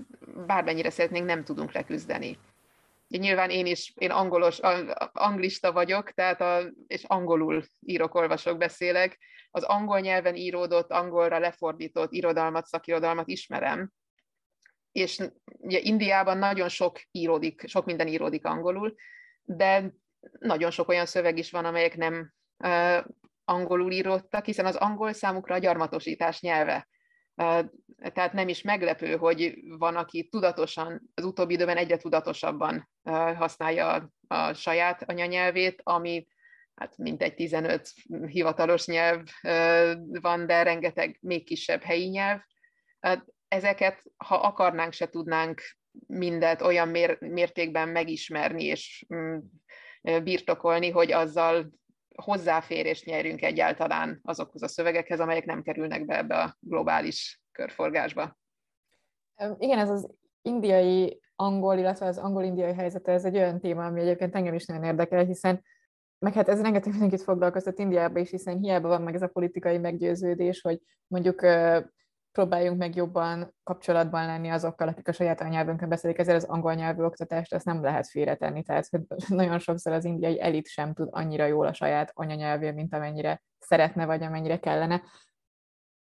bármennyire 0.48 0.90
szeretnénk, 0.90 1.26
nem 1.26 1.44
tudunk 1.44 1.72
leküzdeni. 1.72 2.38
Nyilván 3.08 3.50
én 3.50 3.66
is, 3.66 3.94
én 3.96 4.12
angolos, 4.12 4.60
anglista 5.14 5.72
vagyok, 5.72 6.12
tehát 6.12 6.42
a, 6.42 6.60
és 6.88 7.04
angolul 7.04 7.64
írok, 7.82 8.16
olvasok, 8.16 8.58
beszélek. 8.58 9.18
Az 9.52 9.64
angol 9.64 10.00
nyelven 10.00 10.36
íródott, 10.36 10.92
angolra 10.92 11.40
lefordított 11.40 12.12
irodalmat, 12.12 12.66
szakirodalmat 12.66 13.28
ismerem. 13.28 13.92
És 14.92 15.20
ugye 15.46 15.80
Indiában 15.80 16.38
nagyon 16.38 16.70
sok 16.70 17.00
íródik, 17.12 17.64
sok 17.68 17.86
minden 17.86 18.08
íródik 18.08 18.46
angolul, 18.46 18.96
de 19.44 19.94
nagyon 20.40 20.72
sok 20.72 20.88
olyan 20.88 21.06
szöveg 21.06 21.38
is 21.38 21.52
van, 21.52 21.66
amelyek 21.66 21.98
nem 21.98 22.34
angolul 23.46 23.92
írottak, 23.92 24.46
hiszen 24.46 24.66
az 24.66 24.76
angol 24.76 25.14
számukra 25.14 25.56
a 25.56 25.58
gyarmatosítás 25.58 26.42
nyelve. 26.42 26.88
tehát 28.14 28.34
nem 28.34 28.48
is 28.48 28.62
meglepő, 28.62 29.16
hogy 29.16 29.54
van, 29.78 29.96
aki 29.96 30.28
tudatosan, 30.28 31.12
az 31.14 31.24
utóbbi 31.24 31.54
időben 31.54 31.78
egyre 31.78 31.98
tudatosabban 31.98 32.90
használja 33.36 34.12
a 34.28 34.54
saját 34.54 35.10
anyanyelvét, 35.10 35.82
ami 35.84 36.28
hát 36.76 36.98
mintegy 36.98 37.34
15 37.34 37.90
hivatalos 38.28 38.86
nyelv 38.86 39.24
van, 40.22 40.46
de 40.46 40.64
rengeteg 40.64 41.18
még 41.22 41.46
kisebb 41.46 41.82
helyi 41.82 42.08
nyelv. 42.08 42.40
Ezeket, 43.48 44.04
ha 44.18 44.36
akarnánk, 44.36 44.94
se 44.94 45.08
tudnánk 45.10 45.62
mindet 46.08 46.62
olyan 46.62 46.88
mér, 46.88 47.18
mértékben 47.20 47.90
megismerni 47.90 48.64
és 48.64 49.06
mm, 49.16 49.38
birtokolni, 50.24 50.90
hogy 50.90 51.12
azzal 51.12 51.72
hozzáférést 52.16 53.06
nyerünk 53.06 53.42
egyáltalán 53.42 54.20
azokhoz 54.24 54.64
a 54.64 54.68
szövegekhez, 54.68 55.20
amelyek 55.20 55.46
nem 55.46 55.62
kerülnek 55.62 56.06
be 56.06 56.18
ebbe 56.18 56.36
a 56.36 56.58
globális 56.60 57.42
körforgásba. 57.52 58.38
Igen, 59.58 59.80
ez 59.80 59.90
az 59.90 60.10
indiai 60.42 61.22
angol, 61.36 61.78
illetve 61.78 62.06
az 62.06 62.18
angol-indiai 62.18 62.74
helyzete, 62.74 63.12
ez 63.12 63.26
egy 63.26 63.36
olyan 63.36 63.60
téma, 63.60 63.86
ami 63.86 64.02
egyébként 64.02 64.36
engem 64.36 64.54
is 64.54 64.66
nagyon 64.66 64.84
érdekel, 64.84 65.26
hiszen 65.26 65.64
meg 66.20 66.34
hát 66.34 66.50
ez 66.50 66.62
rengeteg 66.62 66.92
mindenkit 66.92 67.22
foglalkoztat 67.22 67.80
Indiában 67.80 68.22
is, 68.22 68.30
hiszen 68.30 68.58
hiába 68.58 68.88
van 68.88 69.02
meg 69.02 69.16
ez 69.16 69.22
a 69.22 69.28
politikai 69.28 69.78
meggyőződés, 69.78 70.62
hogy 70.62 70.82
mondjuk 71.08 71.42
próbáljunk 72.38 72.78
meg 72.78 72.96
jobban 72.96 73.56
kapcsolatban 73.64 74.26
lenni 74.26 74.50
azokkal, 74.50 74.88
akik 74.88 75.08
a 75.08 75.12
saját 75.12 75.42
anyanyelvünkön 75.42 75.90
beszélik, 75.90 76.18
ezért 76.18 76.38
az 76.38 76.44
angol 76.44 76.74
nyelvű 76.74 77.04
oktatást 77.04 77.54
ezt 77.54 77.66
nem 77.66 77.82
lehet 77.82 78.08
félretenni. 78.08 78.64
Tehát 78.64 78.90
nagyon 79.28 79.60
sokszor 79.60 79.94
az 79.94 80.06
indiai 80.06 80.42
elit 80.42 80.68
sem 80.68 80.94
tud 80.94 81.08
annyira 81.12 81.46
jól 81.46 81.68
a 81.68 81.74
saját 81.74 82.12
anyanyelvén, 82.14 82.74
mint 82.74 82.94
amennyire 82.94 83.42
szeretne, 83.60 84.06
vagy 84.06 84.24
amennyire 84.24 84.60
kellene. 84.60 85.02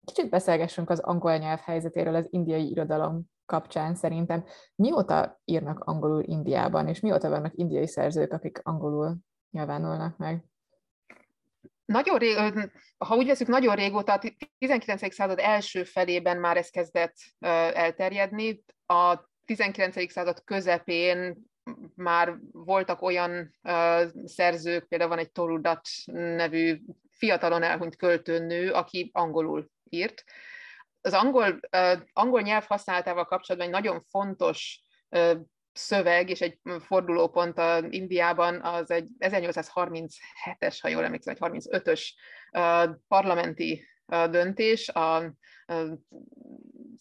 Kicsit 0.05 0.29
beszélgessünk 0.29 0.89
az 0.89 0.99
angol 0.99 1.37
nyelv 1.37 1.59
helyzetéről 1.59 2.15
az 2.15 2.27
indiai 2.29 2.69
irodalom 2.69 3.23
kapcsán 3.45 3.95
szerintem. 3.95 4.43
Mióta 4.75 5.41
írnak 5.45 5.79
angolul 5.79 6.23
Indiában, 6.23 6.87
és 6.87 6.99
mióta 6.99 7.29
vannak 7.29 7.55
indiai 7.55 7.87
szerzők, 7.87 8.33
akik 8.33 8.59
angolul 8.63 9.17
nyilvánulnak 9.51 10.17
meg? 10.17 10.45
Nagyon 11.93 12.17
rég, 12.17 12.37
ha 12.97 13.15
úgy 13.15 13.27
veszük, 13.27 13.47
nagyon 13.47 13.75
régóta, 13.75 14.13
a 14.13 14.21
19. 14.57 15.13
század 15.13 15.39
első 15.39 15.83
felében 15.83 16.37
már 16.37 16.57
ez 16.57 16.69
kezdett 16.69 17.15
elterjedni. 17.73 18.63
A 18.85 19.19
19. 19.45 20.11
század 20.11 20.43
közepén 20.43 21.37
már 21.95 22.35
voltak 22.51 23.01
olyan 23.01 23.55
szerzők, 24.25 24.87
például 24.87 25.09
van 25.09 25.19
egy 25.19 25.31
Torudat 25.31 25.87
nevű 26.11 26.79
fiatalon 27.09 27.63
elhunyt 27.63 27.95
költőnő, 27.95 28.71
aki 28.71 29.09
angolul 29.13 29.69
írt. 29.89 30.23
Az 31.01 31.13
angol, 31.13 31.59
angol 32.13 32.41
nyelv 32.41 32.65
használatával 32.67 33.25
kapcsolatban 33.25 33.69
egy 33.69 33.83
nagyon 33.83 34.03
fontos 34.09 34.81
szöveg 35.73 36.29
és 36.29 36.41
egy 36.41 36.59
fordulópont 36.79 37.57
a 37.57 37.85
Indiában 37.89 38.61
az 38.61 38.91
egy 38.91 39.07
1837-es, 39.19 40.77
ha 40.81 40.87
jól 40.87 41.03
emlékszem, 41.03 41.35
vagy 41.39 41.51
35-ös 41.51 42.09
parlamenti 43.07 43.87
döntés, 44.29 44.89
a 44.89 45.33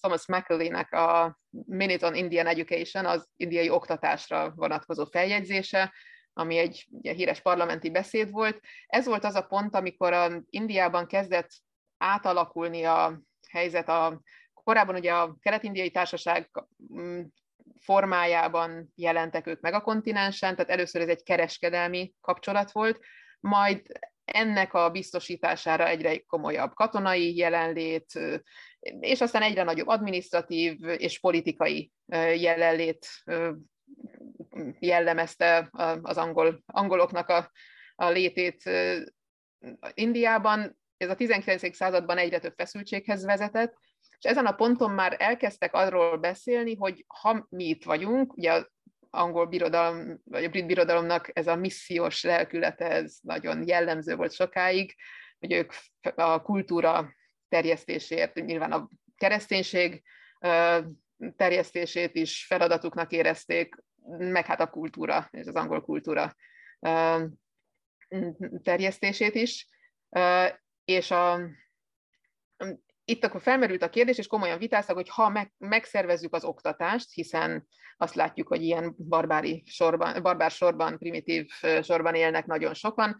Thomas 0.00 0.26
Macaulay-nek 0.26 0.92
a 0.92 1.38
Minute 1.50 2.06
on 2.06 2.14
Indian 2.14 2.46
Education, 2.46 3.06
az 3.06 3.28
indiai 3.37 3.68
oktatásra 3.70 4.52
vonatkozó 4.56 5.04
feljegyzése, 5.04 5.92
ami 6.32 6.56
egy 6.56 6.87
ugye, 6.90 7.12
híres 7.12 7.40
parlamenti 7.40 7.90
beszéd 7.90 8.30
volt. 8.30 8.61
Ez 8.87 9.06
volt 9.06 9.24
az 9.24 9.35
a 9.35 9.42
pont, 9.42 9.74
amikor 9.74 10.12
a 10.12 10.42
Indiában 10.50 11.06
kezdett 11.06 11.50
átalakulni 11.98 12.85
a 12.85 13.22
helyzet. 13.48 13.88
A, 13.88 14.20
korábban 14.54 14.94
ugye 14.94 15.12
a 15.12 15.37
kelet-indiai 15.40 15.90
társaság 15.90 16.50
formájában 17.84 18.92
jelentek 18.94 19.46
ők 19.46 19.60
meg 19.60 19.74
a 19.74 19.80
kontinensen, 19.80 20.56
tehát 20.56 20.70
először 20.70 21.00
ez 21.00 21.08
egy 21.08 21.22
kereskedelmi 21.22 22.12
kapcsolat 22.20 22.72
volt, 22.72 23.00
majd 23.40 23.82
ennek 24.24 24.74
a 24.74 24.90
biztosítására 24.90 25.88
egyre 25.88 26.18
komolyabb 26.18 26.74
katonai 26.74 27.36
jelenlét, 27.36 28.20
és 29.00 29.20
aztán 29.20 29.42
egyre 29.42 29.62
nagyobb 29.62 29.86
administratív 29.86 30.78
és 30.82 31.20
politikai 31.20 31.92
jelenlét 32.36 33.06
jellemezte 34.78 35.68
az 36.02 36.16
angol, 36.16 36.62
angoloknak 36.66 37.28
a, 37.28 37.50
a 37.94 38.08
létét 38.08 38.70
Indiában. 39.94 40.78
Ez 40.96 41.08
a 41.08 41.14
19. 41.14 41.74
században 41.74 42.18
egyre 42.18 42.38
több 42.38 42.54
feszültséghez 42.56 43.24
vezetett, 43.24 43.74
és 44.22 44.30
ezen 44.30 44.46
a 44.46 44.54
ponton 44.54 44.90
már 44.90 45.16
elkezdtek 45.18 45.74
arról 45.74 46.16
beszélni, 46.16 46.76
hogy 46.76 47.04
ha 47.08 47.46
mi 47.48 47.64
itt 47.64 47.85
vagyunk, 47.85 48.37
ugye 48.37 48.52
az 48.52 48.68
angol 49.11 49.46
birodalom, 49.46 50.20
vagy 50.24 50.44
a 50.44 50.48
brit 50.48 50.66
birodalomnak 50.66 51.30
ez 51.32 51.46
a 51.46 51.56
missziós 51.56 52.22
lelkülete, 52.22 52.90
ez 52.90 53.16
nagyon 53.20 53.66
jellemző 53.66 54.16
volt 54.16 54.32
sokáig, 54.32 54.94
hogy 55.38 55.52
ők 55.52 55.72
a 56.14 56.42
kultúra 56.42 57.14
terjesztésért, 57.48 58.35
nyilván 58.35 58.72
a 58.72 58.88
kereszténység 59.16 60.02
terjesztését 61.37 62.14
is 62.14 62.46
feladatuknak 62.46 63.12
érezték, 63.12 63.74
meg 64.18 64.46
hát 64.46 64.61
a 64.61 64.70
kultúra, 64.70 65.28
és 65.30 65.46
az 65.46 65.54
angol 65.54 65.82
kultúra 65.82 66.35
terjesztését 68.62 69.35
is. 69.35 69.68
És 70.85 71.11
a, 71.11 71.40
itt 73.04 73.24
akkor 73.24 73.40
felmerült 73.40 73.82
a 73.82 73.90
kérdés, 73.90 74.18
és 74.18 74.26
komolyan 74.26 74.58
vitáztak, 74.58 74.96
hogy 74.96 75.08
ha 75.08 75.28
meg, 75.28 75.52
megszervezzük 75.58 76.34
az 76.34 76.44
oktatást, 76.44 77.12
hiszen 77.12 77.66
azt 77.96 78.14
látjuk, 78.14 78.48
hogy 78.48 78.62
ilyen 78.62 78.94
barbári 78.98 79.62
sorban, 79.66 80.22
barbár 80.22 80.50
sorban, 80.50 80.98
primitív 80.98 81.50
sorban 81.82 82.14
élnek 82.14 82.46
nagyon 82.46 82.74
sokan, 82.74 83.16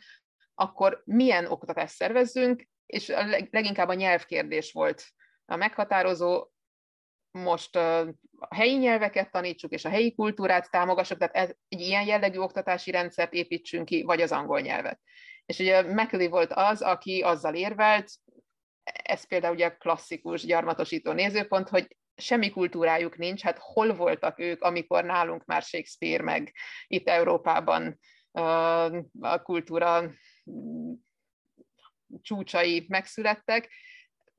akkor 0.55 1.03
milyen 1.05 1.47
oktatást 1.47 1.95
szervezzünk, 1.95 2.69
és 2.87 3.13
leginkább 3.51 3.89
a 3.89 3.95
nyelvkérdés 3.95 4.73
volt 4.73 5.05
a 5.45 5.57
meghatározó, 5.57 6.51
most 7.31 7.77
a 7.77 8.15
helyi 8.51 8.77
nyelveket 8.77 9.31
tanítsuk, 9.31 9.73
és 9.73 9.85
a 9.85 9.89
helyi 9.89 10.15
kultúrát 10.15 10.71
támogassuk, 10.71 11.19
tehát 11.19 11.57
egy 11.69 11.81
ilyen 11.81 12.07
jellegű 12.07 12.39
oktatási 12.39 12.91
rendszert 12.91 13.33
építsünk 13.33 13.85
ki, 13.85 14.03
vagy 14.03 14.21
az 14.21 14.33
angol 14.33 14.61
nyelvet. 14.61 15.01
És 15.47 15.59
ugye 15.59 15.83
Macaulay 15.83 16.29
volt 16.29 16.53
az, 16.53 16.83
aki 16.83 17.21
azzal 17.21 17.55
érvelt, 17.55 18.11
ez 18.85 19.27
például 19.27 19.55
ugye 19.55 19.77
klasszikus 19.77 20.45
gyarmatosító 20.45 21.13
nézőpont, 21.13 21.69
hogy 21.69 21.97
semmi 22.17 22.51
kultúrájuk 22.51 23.17
nincs, 23.17 23.43
hát 23.43 23.59
hol 23.59 23.95
voltak 23.95 24.39
ők, 24.39 24.63
amikor 24.63 25.05
nálunk 25.05 25.45
már 25.45 25.63
Shakespeare 25.63 26.23
meg 26.23 26.53
itt 26.87 27.09
Európában 27.09 27.99
a 29.21 29.43
kultúra 29.43 30.11
csúcsai 32.23 32.85
megszülettek, 32.89 33.71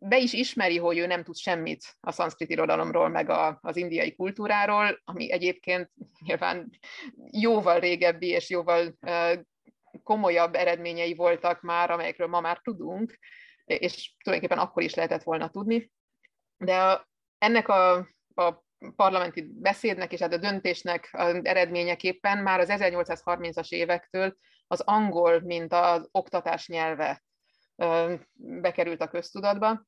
be 0.05 0.17
is 0.17 0.33
ismeri, 0.33 0.77
hogy 0.77 0.97
ő 0.97 1.05
nem 1.05 1.23
tud 1.23 1.35
semmit 1.35 1.95
a 1.99 2.11
szanszkrit 2.11 2.49
irodalomról, 2.49 3.09
meg 3.09 3.29
a, 3.29 3.59
az 3.61 3.75
indiai 3.75 4.15
kultúráról, 4.15 5.01
ami 5.03 5.31
egyébként 5.31 5.91
nyilván 6.19 6.69
jóval 7.31 7.79
régebbi 7.79 8.27
és 8.27 8.49
jóval 8.49 8.97
komolyabb 10.03 10.55
eredményei 10.55 11.13
voltak 11.13 11.61
már, 11.61 11.91
amelyekről 11.91 12.27
ma 12.27 12.39
már 12.39 12.59
tudunk, 12.59 13.19
és 13.65 14.15
tulajdonképpen 14.23 14.65
akkor 14.65 14.83
is 14.83 14.93
lehetett 14.93 15.23
volna 15.23 15.49
tudni. 15.49 15.91
De 16.57 17.07
ennek 17.37 17.67
a, 17.67 17.95
a 18.35 18.63
parlamenti 18.95 19.41
beszédnek 19.41 20.11
és 20.11 20.19
hát 20.19 20.33
a 20.33 20.37
döntésnek 20.37 21.09
eredményeképpen 21.41 22.37
már 22.37 22.59
az 22.59 22.69
1830-as 22.71 23.69
évektől 23.69 24.35
az 24.67 24.79
angol, 24.79 25.39
mint 25.39 25.73
az 25.73 26.07
oktatás 26.11 26.67
nyelve 26.67 27.23
bekerült 28.33 29.01
a 29.01 29.07
köztudatba. 29.07 29.85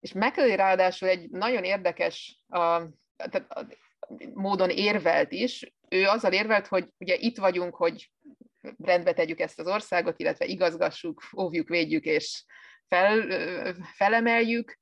És 0.00 0.12
Macaulay 0.12 0.56
ráadásul 0.56 1.08
egy 1.08 1.30
nagyon 1.30 1.64
érdekes 1.64 2.40
a, 2.48 2.82
tehát 3.16 3.52
a, 3.52 3.66
módon 4.34 4.70
érvelt 4.70 5.32
is. 5.32 5.74
Ő 5.88 6.06
azzal 6.06 6.32
érvelt, 6.32 6.66
hogy 6.66 6.88
ugye 6.98 7.16
itt 7.16 7.38
vagyunk, 7.38 7.74
hogy 7.74 8.10
rendbe 8.82 9.12
tegyük 9.12 9.40
ezt 9.40 9.60
az 9.60 9.66
országot, 9.66 10.20
illetve 10.20 10.44
igazgassuk, 10.44 11.22
óvjuk, 11.36 11.68
védjük 11.68 12.04
és 12.04 12.44
fel, 12.88 13.74
felemeljük, 13.94 14.78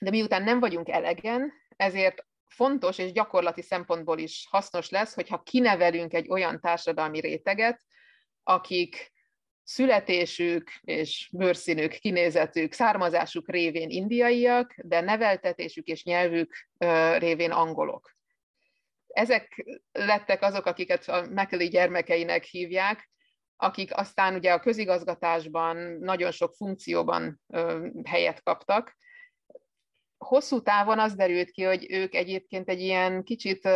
de 0.00 0.10
miután 0.10 0.42
nem 0.42 0.60
vagyunk 0.60 0.88
elegen, 0.88 1.52
ezért 1.76 2.26
fontos 2.46 2.98
és 2.98 3.12
gyakorlati 3.12 3.62
szempontból 3.62 4.18
is 4.18 4.46
hasznos 4.50 4.90
lesz, 4.90 5.14
hogyha 5.14 5.42
kinevelünk 5.42 6.14
egy 6.14 6.28
olyan 6.28 6.60
társadalmi 6.60 7.20
réteget, 7.20 7.82
akik 8.42 9.12
születésük 9.62 10.70
és 10.80 11.28
bőrszínük, 11.32 11.92
kinézetük, 11.92 12.72
származásuk 12.72 13.50
révén 13.50 13.90
indiaiak, 13.90 14.74
de 14.76 15.00
neveltetésük 15.00 15.86
és 15.86 16.04
nyelvük 16.04 16.68
révén 17.18 17.50
angolok. 17.50 18.16
Ezek 19.06 19.64
lettek 19.92 20.42
azok, 20.42 20.66
akiket 20.66 21.08
a 21.08 21.26
Macaulay 21.30 21.68
gyermekeinek 21.68 22.44
hívják, 22.44 23.10
akik 23.56 23.96
aztán 23.96 24.34
ugye 24.34 24.52
a 24.52 24.60
közigazgatásban 24.60 25.76
nagyon 26.00 26.30
sok 26.30 26.54
funkcióban 26.54 27.40
helyet 28.04 28.42
kaptak. 28.42 28.96
hosszú 30.18 30.62
távon 30.62 30.98
az 30.98 31.14
derült 31.14 31.50
ki, 31.50 31.62
hogy 31.62 31.86
ők 31.90 32.14
egyébként 32.14 32.68
egy 32.68 32.80
ilyen 32.80 33.22
kicsit 33.22 33.68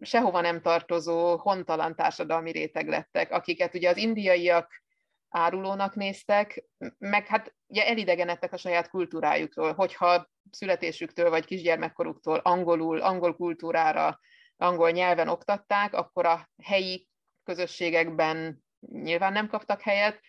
sehova 0.00 0.40
nem 0.40 0.60
tartozó, 0.60 1.36
hontalan 1.36 1.94
társadalmi 1.94 2.50
réteg 2.50 2.88
lettek, 2.88 3.32
akiket 3.32 3.74
ugye 3.74 3.88
az 3.88 3.96
indiaiak 3.96 4.84
árulónak 5.28 5.94
néztek, 5.94 6.64
meg 6.98 7.26
hát 7.26 7.54
ugye 7.66 7.86
elidegenedtek 7.86 8.52
a 8.52 8.56
saját 8.56 8.88
kultúrájuktól, 8.88 9.72
hogyha 9.72 10.30
születésüktől 10.50 11.30
vagy 11.30 11.44
kisgyermekkoruktól 11.44 12.38
angolul, 12.38 13.00
angol 13.00 13.36
kultúrára, 13.36 14.20
angol 14.56 14.90
nyelven 14.90 15.28
oktatták, 15.28 15.94
akkor 15.94 16.26
a 16.26 16.48
helyi 16.62 17.08
közösségekben 17.44 18.64
nyilván 18.80 19.32
nem 19.32 19.48
kaptak 19.48 19.80
helyet, 19.80 20.20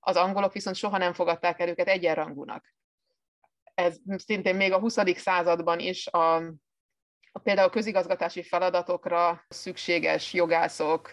az 0.00 0.16
angolok 0.16 0.52
viszont 0.52 0.76
soha 0.76 0.98
nem 0.98 1.12
fogadták 1.12 1.60
el 1.60 1.68
őket 1.68 1.88
egyenrangúnak. 1.88 2.74
Ez 3.74 3.96
szintén 4.16 4.54
még 4.54 4.72
a 4.72 4.78
20. 4.78 4.98
században 5.16 5.78
is 5.78 6.06
a, 6.06 6.36
a 7.32 7.38
például 7.42 7.70
közigazgatási 7.70 8.42
feladatokra 8.42 9.44
szükséges 9.48 10.32
jogászok, 10.32 11.12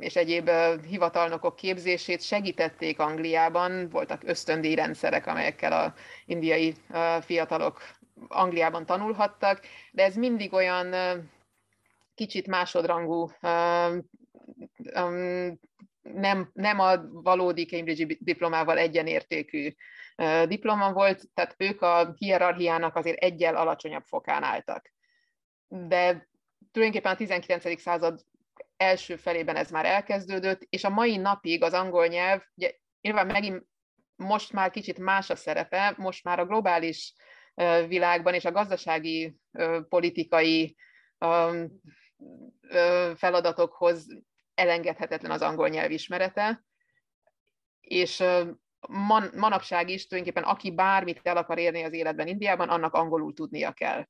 és 0.00 0.16
egyéb 0.16 0.50
hivatalnokok 0.88 1.56
képzését 1.56 2.22
segítették 2.22 2.98
Angliában, 2.98 3.88
voltak 3.88 4.22
ösztöndíjrendszerek, 4.24 5.26
amelyekkel 5.26 5.72
a 5.72 5.94
indiai 6.24 6.74
fiatalok 7.20 7.82
Angliában 8.28 8.86
tanulhattak, 8.86 9.60
de 9.92 10.04
ez 10.04 10.16
mindig 10.16 10.52
olyan 10.52 10.94
kicsit 12.14 12.46
másodrangú, 12.46 13.30
nem, 16.02 16.50
nem 16.52 16.78
a 16.78 17.08
valódi 17.10 17.66
Cambridge 17.66 18.16
diplomával 18.18 18.78
egyenértékű 18.78 19.74
diploma 20.46 20.92
volt, 20.92 21.22
tehát 21.34 21.54
ők 21.58 21.82
a 21.82 22.14
hierarchiának 22.16 22.96
azért 22.96 23.22
egyel 23.22 23.56
alacsonyabb 23.56 24.04
fokán 24.04 24.42
álltak. 24.42 24.92
De 25.68 26.28
tulajdonképpen 26.72 27.12
a 27.12 27.16
19. 27.16 27.80
század 27.80 28.20
első 28.76 29.16
felében 29.16 29.56
ez 29.56 29.70
már 29.70 29.84
elkezdődött, 29.84 30.66
és 30.68 30.84
a 30.84 30.88
mai 30.90 31.16
napig 31.16 31.62
az 31.62 31.72
angol 31.72 32.06
nyelv, 32.06 32.42
ugye 32.54 32.72
nyilván 33.00 33.26
megint 33.26 33.66
most 34.16 34.52
már 34.52 34.70
kicsit 34.70 34.98
más 34.98 35.30
a 35.30 35.36
szerepe, 35.36 35.94
most 35.96 36.24
már 36.24 36.38
a 36.38 36.46
globális 36.46 37.14
világban 37.86 38.34
és 38.34 38.44
a 38.44 38.52
gazdasági, 38.52 39.36
politikai 39.88 40.76
feladatokhoz 43.14 44.06
elengedhetetlen 44.58 45.30
az 45.30 45.42
angol 45.42 45.68
nyelv 45.68 45.90
ismerete, 45.90 46.64
és 47.80 48.24
man, 48.88 49.30
manapság 49.34 49.88
is 49.88 50.06
tulajdonképpen 50.06 50.50
aki 50.50 50.70
bármit 50.70 51.20
el 51.22 51.36
akar 51.36 51.58
érni 51.58 51.82
az 51.82 51.92
életben 51.92 52.26
Indiában, 52.26 52.68
annak 52.68 52.94
angolul 52.94 53.34
tudnia 53.34 53.72
kell 53.72 54.06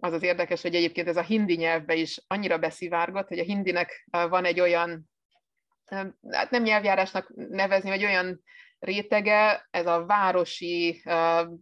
az 0.00 0.12
az 0.12 0.22
érdekes, 0.22 0.62
hogy 0.62 0.74
egyébként 0.74 1.08
ez 1.08 1.16
a 1.16 1.22
hindi 1.22 1.54
nyelvbe 1.54 1.94
is 1.94 2.20
annyira 2.26 2.58
beszivárgott, 2.58 3.28
hogy 3.28 3.38
a 3.38 3.44
hindinek 3.44 4.08
van 4.10 4.44
egy 4.44 4.60
olyan, 4.60 5.10
hát 6.30 6.50
nem 6.50 6.62
nyelvjárásnak 6.62 7.32
nevezni, 7.34 7.88
vagy 7.88 8.04
olyan 8.04 8.42
rétege, 8.78 9.66
ez 9.70 9.86
a 9.86 10.06
városi, 10.06 11.02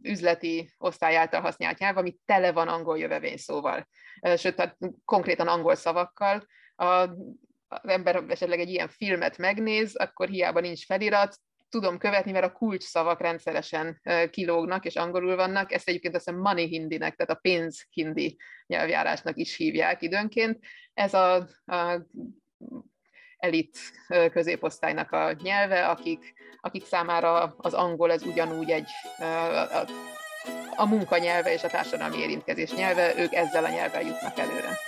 üzleti 0.02 0.74
osztály 0.78 1.16
által 1.16 1.40
használt 1.40 1.78
nyelv, 1.78 1.96
ami 1.96 2.16
tele 2.24 2.52
van 2.52 2.68
angol 2.68 2.98
jövevény 2.98 3.36
szóval, 3.36 3.88
sőt, 4.36 4.56
tehát 4.56 4.76
konkrétan 5.04 5.48
angol 5.48 5.74
szavakkal. 5.74 6.46
A, 6.76 7.08
az 7.68 7.88
ember 7.88 8.24
esetleg 8.28 8.60
egy 8.60 8.70
ilyen 8.70 8.88
filmet 8.88 9.38
megnéz, 9.38 9.96
akkor 9.96 10.28
hiába 10.28 10.60
nincs 10.60 10.84
felirat, 10.84 11.36
tudom 11.68 11.98
követni, 11.98 12.32
mert 12.32 12.44
a 12.44 12.52
kulcs 12.52 12.82
szavak 12.82 13.20
rendszeresen 13.20 14.00
kilógnak 14.30 14.84
és 14.84 14.96
angolul 14.96 15.36
vannak. 15.36 15.72
Ezt 15.72 15.88
egyébként 15.88 16.14
azt 16.14 16.24
hiszem 16.24 16.40
money 16.40 16.66
hindinek, 16.66 17.14
tehát 17.14 17.32
a 17.32 17.40
pénz 17.40 17.86
hindi 17.90 18.36
nyelvjárásnak 18.66 19.36
is 19.36 19.56
hívják 19.56 20.02
időnként. 20.02 20.58
Ez 20.94 21.14
a, 21.14 21.34
a 21.66 22.06
elit 23.36 23.78
középosztálynak 24.30 25.12
a 25.12 25.32
nyelve, 25.42 25.86
akik, 25.86 26.32
akik 26.60 26.84
számára 26.84 27.54
az 27.56 27.74
angol 27.74 28.12
ez 28.12 28.22
ugyanúgy 28.22 28.70
egy 28.70 28.88
a, 29.18 29.84
a 30.76 30.86
munkanyelve 30.86 31.52
és 31.52 31.64
a 31.64 31.68
társadalmi 31.68 32.18
érintkezés 32.18 32.74
nyelve, 32.74 33.18
ők 33.18 33.34
ezzel 33.34 33.64
a 33.64 33.68
nyelvvel 33.68 34.02
jutnak 34.02 34.38
előre. 34.38 34.78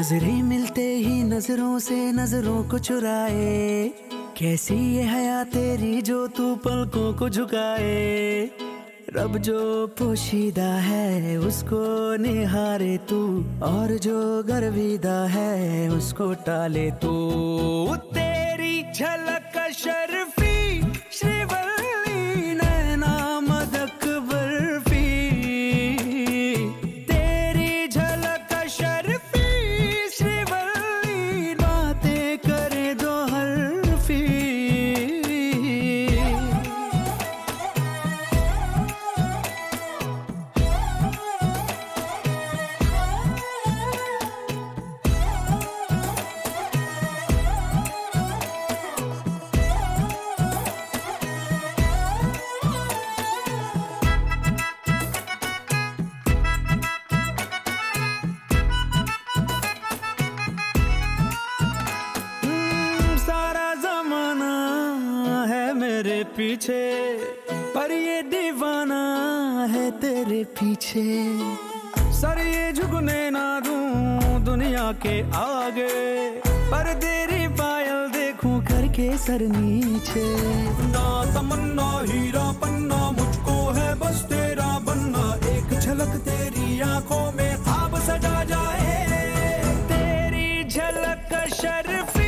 नज़रें 0.00 0.42
मिलते 0.42 0.82
ही 0.82 1.22
नज़रों 1.22 1.78
से 1.78 2.12
नज़रों 2.12 2.64
को 2.64 2.78
चुराए। 2.78 3.90
कैसी 4.36 4.96
ये 4.96 5.02
हया 5.02 5.44
तेरी 5.44 6.02
जो 6.02 6.26
तू 6.26 6.56
पलकों 6.56 7.14
को 7.14 7.28
झुकाए? 7.28 8.50
रब 9.16 9.38
जो 9.38 9.86
पोशीदा 9.86 10.74
है, 10.74 11.36
उसको 11.36 12.16
निहारे 12.16 12.96
तू। 12.96 13.44
और 13.62 13.98
जो 13.98 14.42
गर्विदा 14.42 15.26
है, 15.26 15.88
उसको 15.88 16.32
टाले 16.32 16.90
तू। 16.90 17.96
तेरी 17.96 18.92
झलक 18.92 19.70
शर्फी 19.72 20.29
पर 76.70 76.92
तेरी 77.02 77.46
पायल 77.58 78.08
देखूँ 78.10 78.60
करके 78.64 79.06
सर 79.18 79.42
नीचे। 79.50 80.26
ना 80.92 81.06
तमन्ना 81.34 81.88
हीरा 82.08 82.46
पन्ना 82.62 83.00
मुझको 83.10 83.56
है 83.78 83.88
बस 84.00 84.22
तेरा 84.30 84.70
बनना। 84.86 85.24
एक 85.50 85.78
झलक 85.80 86.14
तेरी 86.28 86.80
आँखों 86.90 87.26
में 87.32 87.52
खाब 87.64 87.98
सजा 88.00 88.36
जाए। 88.44 88.94
तेरी 89.90 90.48
झलक 90.64 91.34
शर्फी 91.54 92.19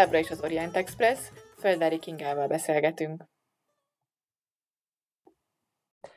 továbbra 0.00 0.18
is 0.18 0.30
az 0.30 0.42
Orient 0.42 0.76
Express, 0.76 1.18
Földári 1.58 1.98
Kingával 1.98 2.46
beszélgetünk. 2.46 3.24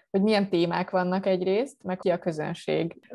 Hogy 0.10 0.22
milyen 0.22 0.50
témák 0.50 0.90
vannak 0.90 1.26
egyrészt, 1.26 1.84
meg 1.84 1.98
ki 1.98 2.10
a 2.10 2.18
közönség? 2.18 3.10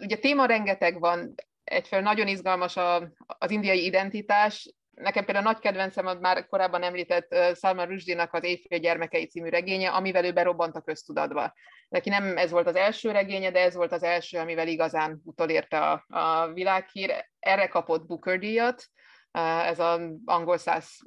Ugye 0.00 0.16
téma 0.16 0.46
rengeteg 0.46 1.00
van, 1.00 1.34
egyfelől 1.64 2.04
nagyon 2.04 2.26
izgalmas 2.26 2.76
a, 2.76 3.12
az 3.26 3.50
indiai 3.50 3.84
identitás, 3.84 4.74
nekem 4.90 5.24
például 5.24 5.46
a 5.46 5.50
nagy 5.50 5.60
kedvencem 5.60 6.06
a 6.06 6.14
már 6.14 6.46
korábban 6.46 6.82
említett 6.82 7.34
Salman 7.54 7.86
Rushdie-nak 7.86 8.32
az 8.32 8.44
Éjfél 8.44 8.78
gyermekei 8.78 9.26
című 9.26 9.48
regénye, 9.48 9.90
amivel 9.90 10.24
ő 10.24 10.32
berobbant 10.32 10.76
a 10.76 10.80
köztudatba. 10.80 11.54
Neki 11.88 12.08
nem 12.08 12.36
ez 12.36 12.50
volt 12.50 12.66
az 12.66 12.76
első 12.76 13.10
regénye, 13.10 13.50
de 13.50 13.60
ez 13.60 13.74
volt 13.74 13.92
az 13.92 14.02
első, 14.02 14.38
amivel 14.38 14.68
igazán 14.68 15.20
utolérte 15.24 15.78
a, 15.78 16.04
a 16.08 16.52
világhír. 16.52 17.26
Erre 17.38 17.66
kapott 17.66 18.06
Booker 18.06 18.38
díjat, 18.38 18.84
ez 19.32 19.78
az 19.78 20.00
angol 20.24 20.58
száz, 20.58 20.98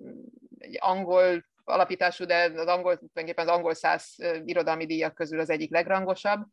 angol 0.78 1.46
alapítású, 1.64 2.26
de 2.26 2.36
az 2.44 2.68
angol, 2.68 2.98
tulajdonképpen 2.98 3.48
az 3.48 3.56
angol 3.56 3.74
száz 3.74 4.16
irodalmi 4.46 4.86
díjak 4.86 5.14
közül 5.14 5.40
az 5.40 5.50
egyik 5.50 5.72
legrangosabb, 5.72 6.46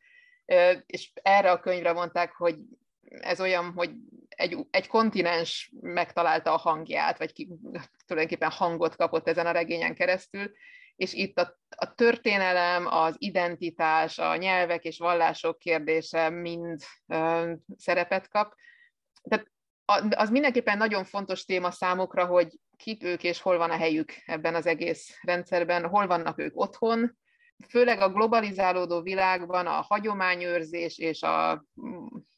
és 0.87 1.12
erre 1.23 1.51
a 1.51 1.61
könyvre 1.61 1.93
mondták, 1.93 2.33
hogy 2.33 2.57
ez 3.09 3.41
olyan, 3.41 3.73
hogy 3.73 3.91
egy, 4.29 4.57
egy 4.71 4.87
kontinens 4.87 5.73
megtalálta 5.81 6.53
a 6.53 6.57
hangját, 6.57 7.19
vagy 7.19 7.33
ki, 7.33 7.49
tulajdonképpen 8.07 8.51
hangot 8.51 8.97
kapott 8.97 9.29
ezen 9.29 9.47
a 9.47 9.51
regényen 9.51 9.95
keresztül, 9.95 10.51
és 10.97 11.12
itt 11.12 11.39
a, 11.39 11.59
a 11.77 11.95
történelem, 11.95 12.87
az 12.87 13.14
identitás, 13.19 14.19
a 14.19 14.37
nyelvek 14.37 14.85
és 14.85 14.99
vallások 14.99 15.59
kérdése 15.59 16.31
mind 16.31 16.83
ö, 17.07 17.53
szerepet 17.77 18.29
kap. 18.29 18.55
Tehát 19.23 19.51
az 20.11 20.30
mindenképpen 20.30 20.76
nagyon 20.76 21.05
fontos 21.05 21.45
téma 21.45 21.70
számukra, 21.70 22.26
hogy 22.26 22.59
kik 22.76 23.05
ők 23.05 23.22
és 23.22 23.41
hol 23.41 23.59
van 23.59 23.70
a 23.70 23.76
helyük 23.76 24.12
ebben 24.26 24.55
az 24.55 24.66
egész 24.66 25.18
rendszerben, 25.22 25.86
hol 25.86 26.07
vannak 26.07 26.39
ők 26.39 26.61
otthon, 26.61 27.16
főleg 27.68 28.01
a 28.01 28.12
globalizálódó 28.12 29.03
világban 29.03 29.66
a 29.66 29.84
hagyományőrzés 29.89 30.99
és 30.99 31.22
a, 31.22 31.64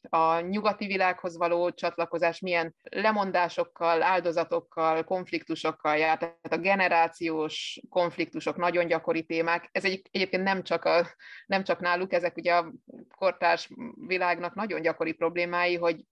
a 0.09 0.39
nyugati 0.39 0.85
világhoz 0.85 1.37
való 1.37 1.71
csatlakozás 1.71 2.39
milyen 2.39 2.75
lemondásokkal, 2.89 4.03
áldozatokkal, 4.03 5.03
konfliktusokkal 5.03 5.97
jár. 5.97 6.17
Tehát 6.17 6.53
a 6.53 6.57
generációs 6.57 7.81
konfliktusok 7.89 8.57
nagyon 8.57 8.87
gyakori 8.87 9.23
témák. 9.23 9.69
Ez 9.71 9.85
egy, 9.85 10.01
egyébként 10.11 10.43
nem 10.43 10.63
csak, 10.63 10.85
a, 10.85 11.07
nem 11.45 11.63
csak 11.63 11.79
náluk, 11.79 12.13
ezek 12.13 12.37
ugye 12.37 12.53
a 12.53 12.73
kortárs 13.17 13.69
világnak 14.07 14.53
nagyon 14.53 14.81
gyakori 14.81 15.11
problémái, 15.11 15.75
hogy 15.75 16.03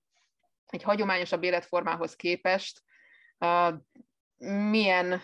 egy 0.74 0.84
hagyományosabb 0.84 1.44
életformához 1.44 2.16
képest 2.16 2.84
milyen 4.70 5.22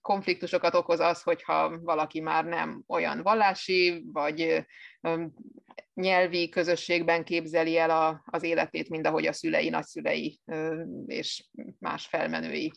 konfliktusokat 0.00 0.74
okoz 0.74 1.00
az, 1.00 1.22
hogyha 1.22 1.80
valaki 1.80 2.20
már 2.20 2.44
nem 2.44 2.82
olyan 2.86 3.22
vallási, 3.22 4.04
vagy 4.12 4.66
nyelvi 5.94 6.48
közösségben 6.48 7.24
képzeli 7.24 7.78
el 7.78 7.90
a, 7.90 8.22
az 8.26 8.42
életét, 8.42 8.88
mint 8.88 9.06
ahogy 9.06 9.26
a 9.26 9.32
szülei, 9.32 9.68
nagyszülei 9.68 10.40
és 11.06 11.48
más 11.78 12.06
felmenői. 12.06 12.72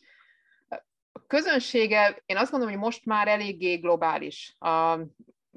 A 1.12 1.26
közönsége, 1.28 2.22
én 2.26 2.38
azt 2.38 2.52
gondolom, 2.52 2.76
hogy 2.76 2.84
most 2.84 3.06
már 3.06 3.28
eléggé 3.28 3.76
globális 3.76 4.56
a, 4.60 4.99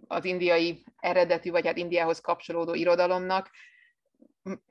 az 0.07 0.25
indiai 0.25 0.85
eredetű, 0.97 1.51
vagy 1.51 1.67
hát 1.67 1.77
Indiához 1.77 2.21
kapcsolódó 2.21 2.75
irodalomnak. 2.75 3.51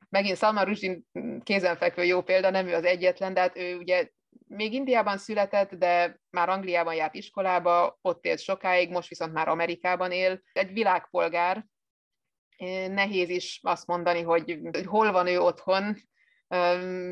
Megint 0.10 0.38
Salman 0.38 0.66
Rushdie 0.66 1.00
kézenfekvő 1.44 2.04
jó 2.04 2.22
példa, 2.22 2.50
nem 2.50 2.68
ő 2.68 2.74
az 2.74 2.84
egyetlen, 2.84 3.34
de 3.34 3.40
hát 3.40 3.58
ő 3.58 3.78
ugye 3.78 4.10
még 4.48 4.74
Indiában 4.74 5.18
született, 5.18 5.74
de 5.76 6.20
már 6.30 6.50
Angliában 6.50 6.94
járt 6.94 7.16
iskolába, 7.16 7.98
ott 8.02 8.26
élt 8.26 8.40
sokáig, 8.40 8.90
most 8.90 9.10
viszont 9.10 9.34
már 9.34 9.48
Amerikában 9.48 10.12
él. 10.12 10.42
Egy 10.54 10.74
világpolgár, 10.74 11.66
nehéz 12.88 13.30
is 13.30 13.60
azt 13.64 13.88
mondani, 13.88 14.22
hogy 14.22 14.60
hol 14.86 15.12
van 15.12 15.28
ő 15.28 15.40
otthon, 15.40 15.96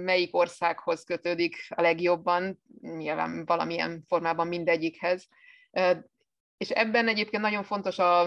melyik 0.03 0.36
országhoz 0.36 1.03
kötődik 1.03 1.55
a 1.70 1.82
legjobban, 1.82 2.62
nyilván 2.82 3.45
valamilyen 3.45 4.03
formában 4.07 4.47
mindegyikhez. 4.47 5.28
És 6.62 6.70
ebben 6.70 7.07
egyébként 7.07 7.41
nagyon 7.41 7.64
fontos 7.64 7.99
a, 7.99 8.22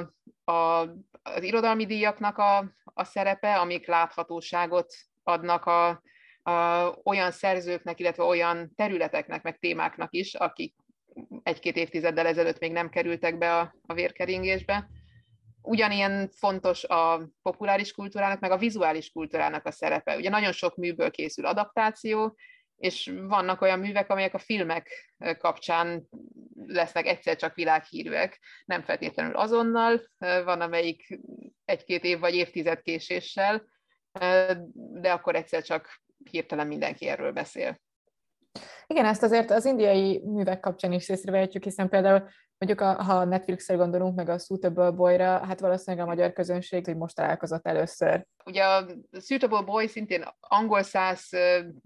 a, 0.45 0.81
az 1.23 1.43
irodalmi 1.43 1.87
díjaknak 1.87 2.39
a, 2.39 2.73
a 2.85 3.05
szerepe, 3.05 3.59
amik 3.59 3.87
láthatóságot 3.87 4.95
adnak 5.23 5.65
a, 5.65 6.03
olyan 7.05 7.31
szerzőknek, 7.31 8.01
illetve 8.01 8.23
olyan 8.23 8.73
területeknek, 8.77 9.43
meg 9.43 9.59
témáknak 9.59 10.15
is, 10.15 10.35
akik 10.35 10.75
egy-két 11.43 11.77
évtizeddel 11.77 12.27
ezelőtt 12.27 12.59
még 12.59 12.73
nem 12.73 12.91
kerültek 12.91 13.39
be 13.39 13.57
a, 13.57 13.75
a 13.87 13.95
vérkeringésbe. 13.95 14.89
Ugyanilyen 15.63 16.31
fontos 16.31 16.85
a 16.85 17.29
populáris 17.43 17.93
kultúrának, 17.93 18.41
meg 18.41 18.51
a 18.51 18.59
vizuális 18.59 19.11
kultúrának 19.11 19.67
a 19.67 19.71
szerepe. 19.71 20.17
Ugye 20.17 20.31
nagyon 20.31 20.53
sok 20.53 20.77
műből 20.77 21.11
készül 21.11 21.47
adaptáció, 21.47 22.37
és 22.77 23.13
vannak 23.27 23.61
olyan 23.61 23.79
művek, 23.79 24.11
amelyek 24.11 24.35
a 24.35 24.39
filmek 24.39 25.15
kapcsán 25.39 26.09
lesznek 26.67 27.07
egyszer 27.07 27.37
csak 27.37 27.55
világhírűek, 27.55 28.41
nem 28.65 28.83
feltétlenül 28.83 29.37
azonnal, 29.37 30.03
van 30.19 30.61
amelyik 30.61 31.19
egy-két 31.65 32.05
év 32.05 32.19
vagy 32.19 32.35
évtized 32.35 32.81
késéssel, 32.81 33.65
de 34.75 35.13
akkor 35.13 35.35
egyszer 35.35 35.63
csak 35.63 36.03
hirtelen 36.31 36.67
mindenki 36.67 37.07
erről 37.09 37.33
beszél. 37.33 37.81
Igen, 38.87 39.05
ezt 39.05 39.23
azért 39.23 39.51
az 39.51 39.65
indiai 39.65 40.23
művek 40.25 40.61
kapcsán 40.61 40.93
is 40.93 41.09
észrevehetjük, 41.09 41.65
hiszen 41.65 41.89
például 41.89 42.29
mondjuk 42.59 42.81
a, 42.81 43.03
ha 43.03 43.25
Netflixre 43.25 43.75
gondolunk, 43.75 44.17
meg 44.17 44.29
a 44.29 44.39
Suitable 44.39 44.91
Boy-ra, 44.91 45.47
hát 45.47 45.61
valószínűleg 45.61 46.07
a 46.07 46.09
magyar 46.09 46.33
közönség, 46.33 46.85
hogy 46.85 46.97
most 46.97 47.15
találkozott 47.15 47.67
először. 47.67 48.27
Ugye 48.45 48.65
a 48.65 48.87
Suitable 49.21 49.63
Boy 49.63 49.87
szintén 49.87 50.25
angol 50.41 50.83
száz 50.83 51.29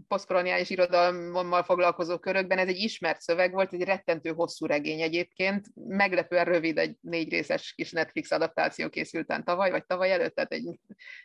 posztkoloniális 0.08 0.70
irodalommal 0.70 1.62
foglalkozó 1.62 2.18
körökben, 2.18 2.58
ez 2.58 2.68
egy 2.68 2.78
ismert 2.78 3.20
szöveg 3.20 3.52
volt, 3.52 3.72
egy 3.72 3.82
rettentő 3.82 4.30
hosszú 4.30 4.66
regény 4.66 5.00
egyébként, 5.00 5.66
meglepően 5.74 6.44
rövid, 6.44 6.78
egy 6.78 6.96
négy 7.00 7.30
részes 7.30 7.72
kis 7.76 7.92
Netflix 7.92 8.30
adaptáció 8.30 8.88
készült 8.88 9.42
tavaly, 9.44 9.70
vagy 9.70 9.86
tavaly 9.86 10.12
előtt, 10.12 10.34
tehát 10.34 10.52
egy 10.52 10.78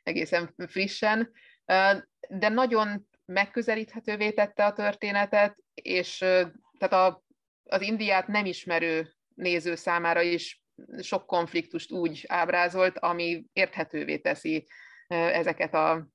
egészen 0.04 0.54
frissen 0.68 1.32
de 2.30 2.50
nagyon 2.50 3.08
megközelíthetővé 3.26 4.32
tette 4.32 4.66
a 4.66 4.74
történetet, 4.74 5.62
és 5.74 6.18
tehát 6.78 6.94
a, 6.94 7.24
az 7.64 7.82
Indiát 7.82 8.28
nem 8.28 8.46
ismerő 8.46 9.14
néző 9.36 9.76
számára 9.76 10.22
is 10.22 10.64
sok 11.02 11.26
konfliktust 11.26 11.92
úgy 11.92 12.26
ábrázolt, 12.28 12.98
ami 12.98 13.46
érthetővé 13.54 14.18
teszi 14.18 14.68
ezeket 15.08 15.74
a 15.74 16.08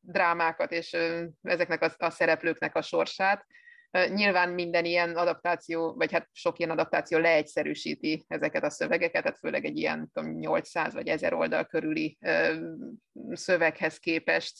drámákat 0.00 0.72
és 0.72 0.96
ezeknek 1.42 1.82
a, 1.82 1.94
a 1.98 2.10
szereplőknek 2.10 2.74
a 2.74 2.82
sorsát. 2.82 3.46
Nyilván 4.14 4.48
minden 4.48 4.84
ilyen 4.84 5.16
adaptáció, 5.16 5.94
vagy 5.94 6.12
hát 6.12 6.28
sok 6.32 6.58
ilyen 6.58 6.70
adaptáció 6.70 7.18
leegyszerűsíti 7.18 8.24
ezeket 8.28 8.64
a 8.64 8.70
szövegeket, 8.70 9.22
tehát 9.22 9.38
főleg 9.38 9.64
egy 9.64 9.78
ilyen 9.78 10.10
tudom, 10.12 10.30
800 10.38 10.94
vagy 10.94 11.08
1000 11.08 11.34
oldal 11.34 11.64
körüli 11.64 12.18
szöveghez 13.32 13.98
képest 13.98 14.54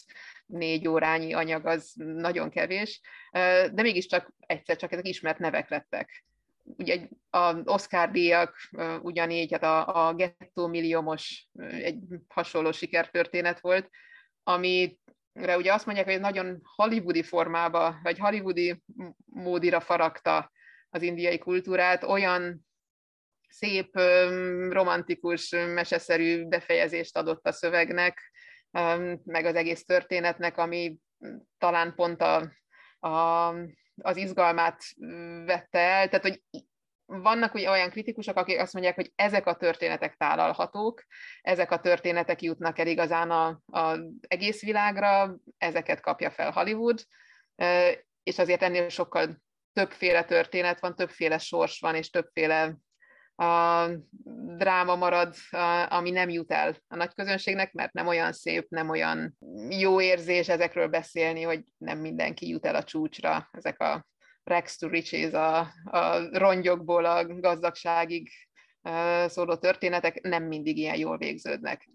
négy 0.46 0.88
órányi 0.88 1.32
anyag 1.32 1.66
az 1.66 1.92
nagyon 1.96 2.50
kevés, 2.50 3.00
de 3.72 3.82
mégiscsak 3.82 4.32
egyszer 4.38 4.76
csak 4.76 4.92
ezek 4.92 5.08
ismert 5.08 5.38
nevek 5.38 5.70
lettek. 5.70 6.24
Ugye 6.62 7.08
az 7.30 7.56
Oscar 7.64 8.10
díjak 8.10 8.56
ugyanígy, 9.00 9.52
hát 9.52 9.62
a, 9.62 10.08
a 10.08 10.14
Gettó 10.14 10.66
milliómos 10.66 11.48
egy 11.58 11.98
hasonló 12.28 12.72
sikertörténet 12.72 13.60
volt, 13.60 13.90
ami 14.42 14.98
ugye 15.34 15.72
azt 15.72 15.86
mondják, 15.86 16.06
hogy 16.06 16.20
nagyon 16.20 16.60
hollywoodi 16.62 17.22
formába, 17.22 17.98
vagy 18.02 18.18
hollywoodi 18.18 18.82
módira 19.24 19.80
faragta 19.80 20.52
az 20.90 21.02
indiai 21.02 21.38
kultúrát, 21.38 22.02
olyan 22.02 22.66
szép, 23.48 23.94
romantikus, 24.70 25.50
meseszerű 25.50 26.46
befejezést 26.46 27.16
adott 27.16 27.46
a 27.46 27.52
szövegnek, 27.52 28.32
meg 29.24 29.44
az 29.44 29.54
egész 29.54 29.84
történetnek, 29.84 30.58
ami 30.58 30.96
talán 31.58 31.94
pont 31.94 32.20
a, 32.22 32.52
a, 33.08 33.48
az 33.96 34.16
izgalmát 34.16 34.82
vette 35.44 35.78
el. 35.78 36.08
Tehát, 36.08 36.22
hogy 36.22 36.42
vannak 37.22 37.54
ugye 37.54 37.70
olyan 37.70 37.90
kritikusok, 37.90 38.36
akik 38.36 38.60
azt 38.60 38.72
mondják, 38.72 38.94
hogy 38.94 39.12
ezek 39.14 39.46
a 39.46 39.56
történetek 39.56 40.14
tálalhatók, 40.14 41.04
ezek 41.42 41.70
a 41.70 41.80
történetek 41.80 42.42
jutnak 42.42 42.78
el 42.78 42.86
igazán 42.86 43.60
az 43.66 43.98
egész 44.20 44.62
világra, 44.62 45.36
ezeket 45.58 46.00
kapja 46.00 46.30
fel 46.30 46.50
Hollywood, 46.50 47.00
és 48.22 48.38
azért 48.38 48.62
ennél 48.62 48.88
sokkal 48.88 49.42
többféle 49.72 50.24
történet 50.24 50.80
van, 50.80 50.96
többféle 50.96 51.38
sors 51.38 51.80
van, 51.80 51.94
és 51.94 52.10
többféle 52.10 52.76
a 53.36 53.86
dráma 54.56 54.96
marad, 54.96 55.34
ami 55.88 56.10
nem 56.10 56.28
jut 56.28 56.52
el 56.52 56.76
a 56.88 56.96
nagy 56.96 57.14
közönségnek, 57.14 57.72
mert 57.72 57.92
nem 57.92 58.06
olyan 58.06 58.32
szép, 58.32 58.66
nem 58.68 58.88
olyan 58.88 59.36
jó 59.68 60.00
érzés 60.00 60.48
ezekről 60.48 60.88
beszélni, 60.88 61.42
hogy 61.42 61.62
nem 61.76 61.98
mindenki 61.98 62.48
jut 62.48 62.66
el 62.66 62.74
a 62.74 62.84
csúcsra. 62.84 63.48
Ezek 63.52 63.80
a 63.80 64.06
Rex 64.44 64.76
to 64.76 64.88
riches, 64.88 65.32
a, 65.32 65.58
a 65.84 66.38
rongyokból 66.38 67.04
a 67.04 67.26
gazdagságig 67.40 68.30
szóló 69.26 69.56
történetek 69.56 70.20
nem 70.20 70.44
mindig 70.44 70.76
ilyen 70.76 70.96
jól 70.96 71.18
végződnek. 71.18 71.88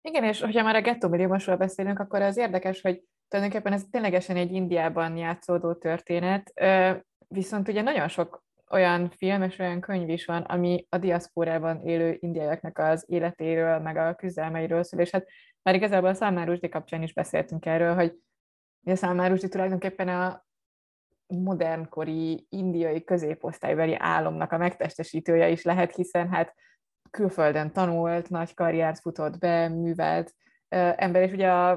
Igen, 0.00 0.24
és 0.24 0.40
hogyha 0.40 0.62
már 0.62 0.76
a 0.76 0.80
gettó 0.80 1.08
milliómosról 1.08 1.56
beszélünk, 1.56 1.98
akkor 1.98 2.22
az 2.22 2.36
érdekes, 2.36 2.80
hogy 2.80 3.02
tulajdonképpen 3.28 3.72
ez 3.72 3.84
ténylegesen 3.90 4.36
egy 4.36 4.52
Indiában 4.52 5.16
játszódó 5.16 5.74
történet, 5.74 6.52
viszont 7.28 7.68
ugye 7.68 7.82
nagyon 7.82 8.08
sok 8.08 8.44
olyan 8.70 9.10
film 9.10 9.42
és 9.42 9.58
olyan 9.58 9.80
könyv 9.80 10.08
is 10.08 10.24
van, 10.24 10.42
ami 10.42 10.86
a 10.88 10.98
diaszpórában 10.98 11.86
élő 11.86 12.16
indiaiaknak 12.20 12.78
az 12.78 13.04
életéről, 13.08 13.78
meg 13.78 13.96
a 13.96 14.14
küzdelmeiről 14.14 14.82
szól, 14.82 15.00
és 15.00 15.10
hát 15.10 15.26
már 15.62 15.74
igazából 15.74 16.10
a 16.10 16.44
Rushdie 16.44 16.68
kapcsán 16.68 17.02
is 17.02 17.12
beszéltünk 17.12 17.66
erről, 17.66 17.94
hogy 17.94 18.14
a 18.84 18.94
Salman 18.94 19.28
Rushdie 19.28 19.48
tulajdonképpen 19.48 20.08
a 20.08 20.44
modernkori 21.32 22.46
indiai 22.48 23.04
középosztálybeli 23.04 23.94
álomnak 23.98 24.52
a 24.52 24.58
megtestesítője 24.58 25.48
is 25.48 25.62
lehet, 25.62 25.94
hiszen 25.94 26.28
hát 26.28 26.54
külföldön 27.10 27.72
tanult, 27.72 28.30
nagy 28.30 28.54
karriert 28.54 28.98
futott 28.98 29.38
be, 29.38 29.68
művelt 29.68 30.34
ember, 30.68 31.22
és 31.22 31.32
ugye 31.32 31.50
a, 31.50 31.70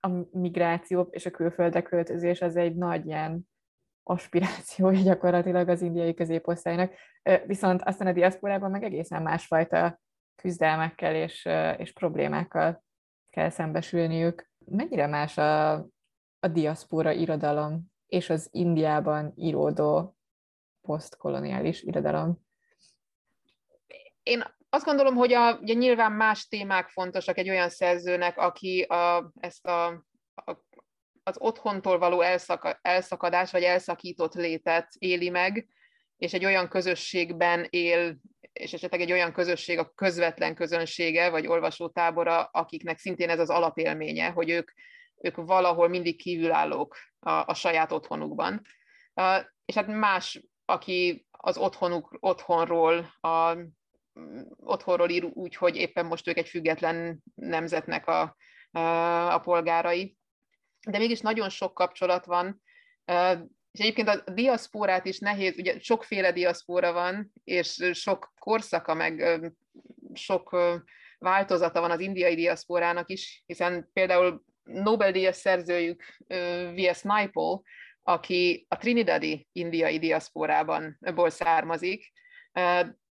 a 0.00 0.08
migráció 0.30 1.08
és 1.10 1.26
a 1.26 1.30
külföldre 1.30 1.82
költözés 1.82 2.40
az 2.40 2.56
egy 2.56 2.74
nagy 2.74 3.06
ilyen 3.06 3.48
aspirációja 4.02 5.02
gyakorlatilag 5.02 5.68
az 5.68 5.82
indiai 5.82 6.14
középosztálynak, 6.14 6.92
viszont 7.46 7.82
aztán 7.82 8.08
a 8.08 8.12
diaszporában 8.12 8.70
meg 8.70 8.82
egészen 8.82 9.22
másfajta 9.22 10.00
küzdelmekkel 10.42 11.14
és, 11.14 11.48
és 11.76 11.92
problémákkal 11.92 12.84
kell 13.30 13.48
szembesülniük. 13.48 14.50
Mennyire 14.64 15.06
más 15.06 15.38
a, 15.38 15.72
a 16.40 16.48
diaszpora 16.52 17.12
irodalom 17.12 17.84
és 18.08 18.30
az 18.30 18.48
Indiában 18.52 19.32
íródó 19.36 20.16
posztkoloniális 20.80 21.82
irodalom? 21.82 22.46
Én 24.22 24.56
azt 24.70 24.84
gondolom, 24.84 25.14
hogy 25.14 25.32
a, 25.32 25.56
ugye 25.56 25.74
nyilván 25.74 26.12
más 26.12 26.48
témák 26.48 26.88
fontosak 26.88 27.38
egy 27.38 27.48
olyan 27.48 27.68
szerzőnek, 27.68 28.38
aki 28.38 28.82
a, 28.82 29.32
ezt 29.40 29.66
a, 29.66 29.86
a, 30.34 30.52
az 31.22 31.36
otthontól 31.38 31.98
való 31.98 32.20
elszaka, 32.20 32.78
elszakadás 32.82 33.50
vagy 33.50 33.62
elszakított 33.62 34.34
létet 34.34 34.88
éli 34.98 35.28
meg, 35.28 35.68
és 36.16 36.32
egy 36.34 36.44
olyan 36.44 36.68
közösségben 36.68 37.66
él, 37.70 38.16
és 38.52 38.72
esetleg 38.72 39.00
egy 39.00 39.12
olyan 39.12 39.32
közösség 39.32 39.78
a 39.78 39.92
közvetlen 39.94 40.54
közönsége, 40.54 41.30
vagy 41.30 41.46
olvasótábora, 41.46 42.42
akiknek 42.44 42.98
szintén 42.98 43.28
ez 43.28 43.38
az 43.38 43.50
alapélménye, 43.50 44.28
hogy 44.28 44.50
ők, 44.50 44.70
ők 45.20 45.36
valahol 45.36 45.88
mindig 45.88 46.16
kívülállók 46.16 46.96
a, 47.20 47.30
a 47.30 47.54
saját 47.54 47.92
otthonukban. 47.92 48.62
És 49.64 49.74
hát 49.74 49.86
más, 49.86 50.40
aki 50.64 51.26
az 51.30 51.56
otthonuk, 51.56 52.16
otthonról, 52.20 53.14
a, 53.20 53.56
otthonról 54.56 55.08
ír 55.08 55.24
úgy, 55.24 55.56
hogy 55.56 55.76
éppen 55.76 56.06
most 56.06 56.28
ők 56.28 56.36
egy 56.36 56.48
független 56.48 57.22
nemzetnek 57.34 58.06
a, 58.06 58.36
a 59.32 59.38
polgárai. 59.38 60.16
De 60.88 60.98
mégis 60.98 61.20
nagyon 61.20 61.48
sok 61.48 61.74
kapcsolat 61.74 62.24
van, 62.24 62.62
és 63.70 63.80
egyébként 63.80 64.08
a 64.08 64.30
diaszpórát 64.32 65.04
is 65.04 65.18
nehéz, 65.18 65.58
ugye 65.58 65.78
sokféle 65.78 66.32
diaszpóra 66.32 66.92
van, 66.92 67.32
és 67.44 67.90
sok 67.92 68.32
korszaka, 68.38 68.94
meg 68.94 69.40
sok 70.14 70.56
változata 71.18 71.80
van 71.80 71.90
az 71.90 72.00
indiai 72.00 72.34
diaszpórának 72.34 73.10
is, 73.10 73.42
hiszen 73.46 73.90
például 73.92 74.44
Nobel-díjas 74.72 75.36
szerzőjük 75.36 76.02
V.S. 76.74 77.02
Naipaul, 77.02 77.62
aki 78.02 78.66
a 78.68 78.76
Trinidadi 78.76 79.48
indiai 79.52 79.98
diaszpórában 79.98 80.98
ból 81.14 81.30
származik, 81.30 82.12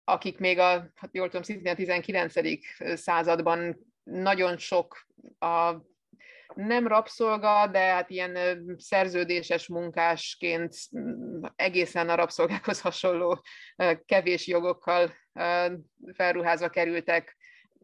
akik 0.04 0.38
még 0.38 0.58
a, 0.58 0.90
hát 0.94 1.10
jól 1.12 1.26
tudom, 1.26 1.42
szintén 1.42 1.72
a 1.72 1.74
19. 1.74 2.34
században 2.94 3.76
nagyon 4.02 4.58
sok 4.58 5.06
a 5.38 5.74
nem 6.54 6.86
rabszolga, 6.86 7.66
de 7.66 7.78
hát 7.78 8.10
ilyen 8.10 8.64
szerződéses 8.78 9.68
munkásként 9.68 10.74
egészen 11.56 12.08
a 12.08 12.14
rabszolgákhoz 12.14 12.80
hasonló 12.80 13.42
kevés 14.04 14.46
jogokkal 14.46 15.14
felruházva 16.12 16.68
kerültek. 16.68 17.36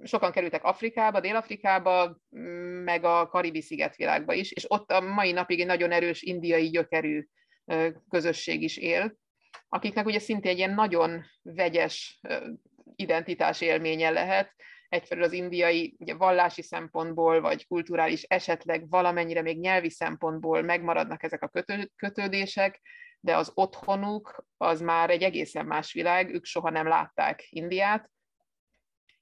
Sokan 0.03 0.33
kerültek 0.33 0.65
Afrikába, 0.65 1.21
Dél-Afrikába, 1.21 2.17
meg 2.85 3.05
a 3.05 3.29
Karibi 3.29 3.61
szigetvilágba 3.61 4.33
is, 4.33 4.53
és 4.53 4.65
ott 4.71 4.91
a 4.91 5.01
mai 5.01 5.33
napig 5.33 5.61
egy 5.61 5.67
nagyon 5.67 5.93
erős 5.93 6.23
indiai 6.23 6.69
gyökerű 6.69 7.27
közösség 8.09 8.63
is 8.63 8.77
él 8.77 9.19
akiknek 9.73 10.07
ugye 10.07 10.19
szintén 10.19 10.51
egy 10.51 10.59
ilyen 10.59 10.75
nagyon 10.75 11.25
vegyes 11.43 12.21
identitás 12.97 13.61
élménye 13.61 14.11
lehet, 14.11 14.55
egyfelől 14.89 15.25
az 15.25 15.33
indiai 15.33 15.97
ugye 15.99 16.15
vallási 16.15 16.63
szempontból, 16.63 17.41
vagy 17.41 17.67
kulturális, 17.67 18.23
esetleg 18.23 18.89
valamennyire 18.89 19.43
még 19.43 19.59
nyelvi 19.59 19.91
szempontból 19.91 20.63
megmaradnak 20.63 21.23
ezek 21.23 21.43
a 21.43 21.49
kötő, 21.49 21.91
kötődések, 21.97 22.81
de 23.21 23.37
az 23.37 23.53
otthonuk 23.55 24.45
az 24.57 24.81
már 24.81 25.11
egy 25.11 25.23
egészen 25.23 25.67
más 25.67 25.93
világ, 25.93 26.35
ők 26.35 26.45
soha 26.45 26.71
nem 26.71 26.87
látták 26.87 27.47
Indiát. 27.51 28.11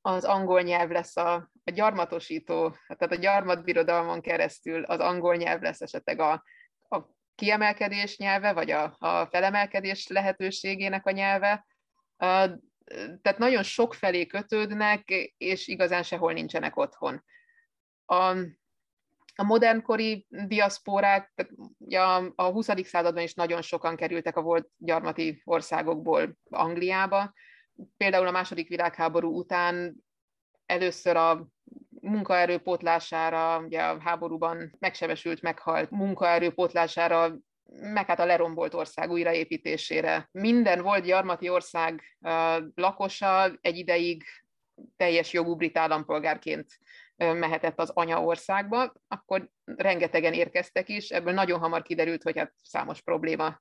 Az 0.09 0.25
angol 0.25 0.61
nyelv 0.61 0.91
lesz 0.91 1.17
a, 1.17 1.35
a 1.65 1.71
gyarmatosító, 1.71 2.77
tehát 2.87 3.13
a 3.13 3.21
gyarmatbirodalmon 3.21 4.21
keresztül 4.21 4.83
az 4.83 4.99
angol 4.99 5.37
nyelv 5.37 5.63
lesz 5.63 5.81
esetleg 5.81 6.21
a, 6.21 6.45
a 6.89 7.01
kiemelkedés 7.35 8.19
nyelve, 8.19 8.53
vagy 8.53 8.71
a, 8.71 8.97
a 8.99 9.27
felemelkedés 9.27 10.07
lehetőségének 10.07 11.07
a 11.07 11.11
nyelve. 11.11 11.67
Tehát 13.23 13.39
nagyon 13.39 13.63
sok 13.63 13.95
felé 13.95 14.27
kötődnek, 14.27 15.09
és 15.37 15.67
igazán 15.67 16.03
sehol 16.03 16.33
nincsenek 16.33 16.77
otthon. 16.77 17.25
A, 18.05 18.37
a 19.35 19.43
modernkori 19.45 20.27
diaszpórák, 20.29 21.33
tehát 21.35 21.53
a, 22.27 22.33
a 22.35 22.51
20. 22.51 22.69
században 22.83 23.23
is 23.23 23.35
nagyon 23.35 23.63
sokan 23.63 23.97
kerültek 23.97 24.37
a 24.37 24.43
volt 24.43 24.69
gyarmati 24.77 25.43
országokból 25.45 26.39
Angliába. 26.51 27.33
Például 27.97 28.27
a 28.27 28.31
második 28.31 28.69
világháború 28.69 29.39
után 29.39 29.95
először 30.67 31.17
a 31.17 31.49
munkaerőpótlására, 32.01 33.59
ugye 33.59 33.83
a 33.83 34.01
háborúban 34.01 34.77
megsebesült, 34.79 35.43
meghalt 35.43 35.91
munkaerőpótlására, 35.91 37.37
meg 37.81 38.07
hát 38.07 38.21
a 38.21 38.25
lerombolt 38.25 38.75
ország 38.75 39.11
újraépítésére. 39.11 40.29
Minden 40.33 40.83
volt 40.83 41.05
gyarmati 41.05 41.49
ország 41.49 42.19
lakosa 42.75 43.59
egy 43.61 43.77
ideig 43.77 44.25
teljes 44.97 45.33
jogú 45.33 45.57
brit 45.57 45.79
állampolgárként 45.79 46.79
mehetett 47.17 47.79
az 47.79 47.91
anyaországba, 47.91 48.93
akkor 49.09 49.49
rengetegen 49.65 50.33
érkeztek 50.33 50.89
is, 50.89 51.11
ebből 51.11 51.33
nagyon 51.33 51.59
hamar 51.59 51.83
kiderült, 51.83 52.23
hogy 52.23 52.39
hát 52.39 52.53
számos 52.63 53.01
probléma 53.01 53.61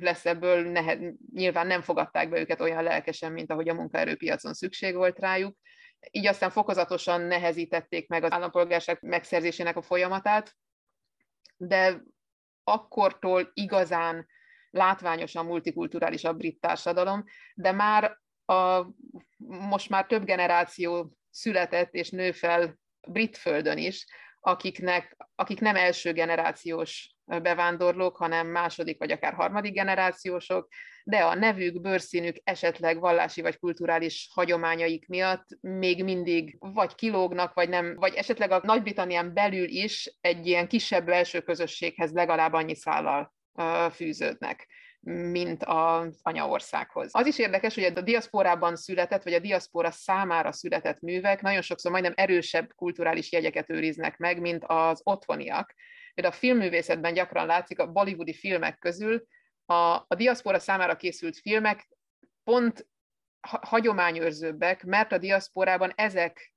lesz 0.00 0.26
ebből, 0.26 0.70
nehe, 0.70 0.98
nyilván 1.32 1.66
nem 1.66 1.80
fogadták 1.80 2.28
be 2.28 2.40
őket 2.40 2.60
olyan 2.60 2.82
lelkesen, 2.82 3.32
mint 3.32 3.50
ahogy 3.50 3.68
a 3.68 3.74
munkaerőpiacon 3.74 4.54
szükség 4.54 4.94
volt 4.94 5.18
rájuk, 5.18 5.56
így 6.10 6.26
aztán 6.26 6.50
fokozatosan 6.50 7.20
nehezítették 7.20 8.08
meg 8.08 8.24
az 8.24 8.32
állampolgárság 8.32 8.98
megszerzésének 9.00 9.76
a 9.76 9.82
folyamatát, 9.82 10.56
de 11.56 12.02
akkortól 12.64 13.50
igazán 13.54 14.26
látványosan 14.70 15.46
multikulturális 15.46 16.24
a 16.24 16.32
brit 16.32 16.60
társadalom, 16.60 17.24
de 17.54 17.72
már 17.72 18.18
a, 18.44 18.86
most 19.46 19.88
már 19.88 20.06
több 20.06 20.24
generáció 20.24 21.16
született 21.30 21.94
és 21.94 22.10
nő 22.10 22.32
fel 22.32 22.78
brit 23.08 23.36
földön 23.36 23.78
is, 23.78 24.06
akiknek, 24.40 25.16
akik 25.34 25.60
nem 25.60 25.76
első 25.76 26.12
generációs 26.12 27.11
bevándorlók, 27.24 28.16
hanem 28.16 28.46
második 28.46 28.98
vagy 28.98 29.10
akár 29.10 29.34
harmadik 29.34 29.74
generációsok, 29.74 30.68
de 31.04 31.18
a 31.18 31.34
nevük, 31.34 31.80
bőrszínük, 31.80 32.36
esetleg 32.44 33.00
vallási 33.00 33.42
vagy 33.42 33.58
kulturális 33.58 34.28
hagyományaik 34.32 35.08
miatt 35.08 35.46
még 35.60 36.04
mindig 36.04 36.56
vagy 36.58 36.94
kilógnak, 36.94 37.54
vagy 37.54 37.68
nem, 37.68 37.94
vagy 37.94 38.14
esetleg 38.14 38.50
a 38.50 38.60
Nagy-Britannián 38.62 39.34
belül 39.34 39.68
is 39.68 40.16
egy 40.20 40.46
ilyen 40.46 40.68
kisebb 40.68 41.06
belső 41.06 41.40
közösséghez 41.40 42.12
legalább 42.12 42.52
annyi 42.52 42.74
szállal 42.74 43.34
fűződnek 43.90 44.66
mint 45.04 45.64
az 45.64 46.18
anyaországhoz. 46.22 47.08
Az 47.12 47.26
is 47.26 47.38
érdekes, 47.38 47.74
hogy 47.74 47.84
a 47.84 48.00
diaszporában 48.00 48.76
született, 48.76 49.22
vagy 49.22 49.32
a 49.32 49.38
diaszpora 49.38 49.90
számára 49.90 50.52
született 50.52 51.00
művek 51.00 51.40
nagyon 51.40 51.62
sokszor 51.62 51.90
majdnem 51.90 52.12
erősebb 52.16 52.72
kulturális 52.76 53.32
jegyeket 53.32 53.70
őriznek 53.70 54.18
meg, 54.18 54.40
mint 54.40 54.64
az 54.66 55.00
otthoniak. 55.04 55.74
Például 56.14 56.34
a 56.34 56.38
filmművészetben 56.38 57.14
gyakran 57.14 57.46
látszik 57.46 57.78
a 57.78 57.92
bollywoodi 57.92 58.34
filmek 58.34 58.78
közül, 58.78 59.24
a, 59.64 59.74
a 60.08 60.14
diaszpora 60.16 60.58
számára 60.58 60.96
készült 60.96 61.38
filmek 61.38 61.88
pont 62.44 62.86
hagyományőrzőbbek, 63.60 64.84
mert 64.84 65.12
a 65.12 65.18
diaszporában 65.18 65.92
ezek 65.94 66.54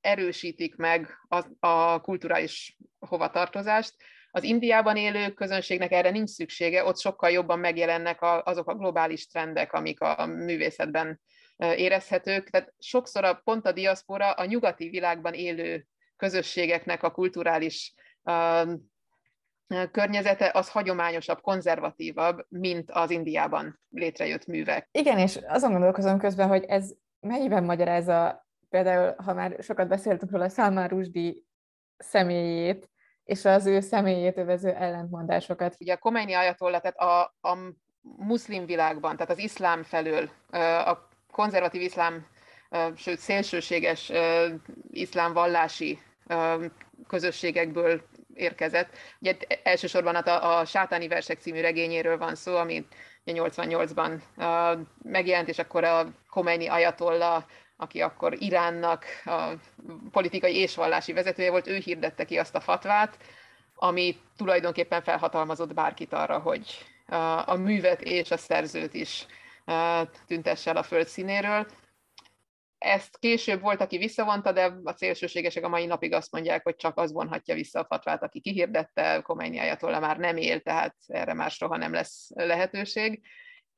erősítik 0.00 0.76
meg 0.76 1.18
a, 1.28 1.66
a 1.66 2.00
kulturális 2.00 2.76
hovatartozást. 2.98 3.94
Az 4.30 4.42
Indiában 4.42 4.96
élő 4.96 5.32
közönségnek 5.32 5.92
erre 5.92 6.10
nincs 6.10 6.28
szüksége, 6.30 6.84
ott 6.84 6.98
sokkal 6.98 7.30
jobban 7.30 7.58
megjelennek 7.58 8.22
a, 8.22 8.42
azok 8.42 8.68
a 8.68 8.74
globális 8.74 9.26
trendek, 9.26 9.72
amik 9.72 10.00
a 10.00 10.26
művészetben 10.26 11.20
érezhetők. 11.56 12.50
Tehát 12.50 12.72
sokszor 12.78 13.24
a, 13.24 13.34
pont 13.34 13.66
a 13.66 13.72
diaszpora 13.72 14.30
a 14.30 14.44
nyugati 14.44 14.88
világban 14.88 15.34
élő 15.34 15.86
közösségeknek 16.16 17.02
a 17.02 17.10
kulturális 17.10 17.94
környezete 19.90 20.50
az 20.54 20.70
hagyományosabb, 20.70 21.40
konzervatívabb, 21.40 22.46
mint 22.48 22.90
az 22.90 23.10
Indiában 23.10 23.80
létrejött 23.90 24.46
művek. 24.46 24.88
Igen, 24.92 25.18
és 25.18 25.38
azon 25.46 25.70
gondolkozom 25.70 26.18
közben, 26.18 26.48
hogy 26.48 26.64
ez 26.64 26.92
mennyiben 27.20 27.64
magyarázza 27.64 28.46
például, 28.70 29.14
ha 29.24 29.34
már 29.34 29.56
sokat 29.60 29.88
beszéltünk 29.88 30.32
róla, 30.32 30.48
Salman 30.48 30.88
Rushdie 30.88 31.34
személyét, 31.98 32.90
és 33.24 33.44
az 33.44 33.66
ő 33.66 33.80
személyét 33.80 34.36
övező 34.36 34.68
ellentmondásokat. 34.68 35.76
Ugye 35.80 35.92
a 35.92 35.96
Khomeini 35.96 36.32
ajatolla, 36.32 36.80
tehát 36.80 36.96
a, 36.96 37.20
a 37.48 37.58
muszlim 38.00 38.66
világban, 38.66 39.16
tehát 39.16 39.30
az 39.30 39.38
iszlám 39.38 39.82
felől, 39.82 40.30
a 40.84 41.08
konzervatív 41.32 41.80
iszlám, 41.80 42.26
sőt 42.96 43.18
szélsőséges 43.18 44.12
iszlám 44.90 45.32
vallási 45.32 45.98
közösségekből 47.06 48.02
érkezett. 48.38 48.88
Ugye 49.20 49.36
elsősorban 49.62 50.14
a, 50.14 50.58
a 50.58 50.64
Sátáni 50.64 51.08
versek 51.08 51.38
című 51.40 51.60
regényéről 51.60 52.18
van 52.18 52.34
szó, 52.34 52.56
ami 52.56 52.86
88-ban 53.26 54.20
megjelent, 55.02 55.48
és 55.48 55.58
akkor 55.58 55.84
a 55.84 56.06
Khomeini 56.30 56.66
ajatolla 56.66 57.46
aki 57.80 58.00
akkor 58.00 58.42
Iránnak 58.42 59.04
a 59.24 59.48
politikai 60.10 60.56
és 60.56 60.74
vallási 60.74 61.12
vezetője 61.12 61.50
volt, 61.50 61.66
ő 61.66 61.76
hirdette 61.76 62.24
ki 62.24 62.38
azt 62.38 62.54
a 62.54 62.60
fatvát, 62.60 63.16
ami 63.74 64.16
tulajdonképpen 64.36 65.02
felhatalmazott 65.02 65.74
bárkit 65.74 66.12
arra, 66.12 66.38
hogy 66.38 66.86
a 67.44 67.54
művet 67.54 68.00
és 68.02 68.30
a 68.30 68.36
szerzőt 68.36 68.94
is 68.94 69.26
tüntesse 70.26 70.70
el 70.70 70.76
a 70.76 70.82
föld 70.82 71.06
színéről. 71.06 71.66
Ezt 72.78 73.18
később 73.18 73.60
volt, 73.60 73.80
aki 73.80 73.98
visszavonta, 73.98 74.52
de 74.52 74.72
a 74.84 74.92
célsőségesek 74.92 75.64
a 75.64 75.68
mai 75.68 75.86
napig 75.86 76.12
azt 76.12 76.32
mondják, 76.32 76.62
hogy 76.62 76.76
csak 76.76 76.98
az 76.98 77.12
vonhatja 77.12 77.54
vissza 77.54 77.80
a 77.80 77.86
fatvát, 77.88 78.22
aki 78.22 78.40
kihirdette, 78.40 79.20
Khomeini 79.22 79.58
Ayatollah 79.58 80.00
már 80.00 80.16
nem 80.18 80.36
él, 80.36 80.60
tehát 80.60 80.94
erre 81.06 81.34
már 81.34 81.50
soha 81.50 81.76
nem 81.76 81.92
lesz 81.92 82.28
lehetőség 82.34 83.20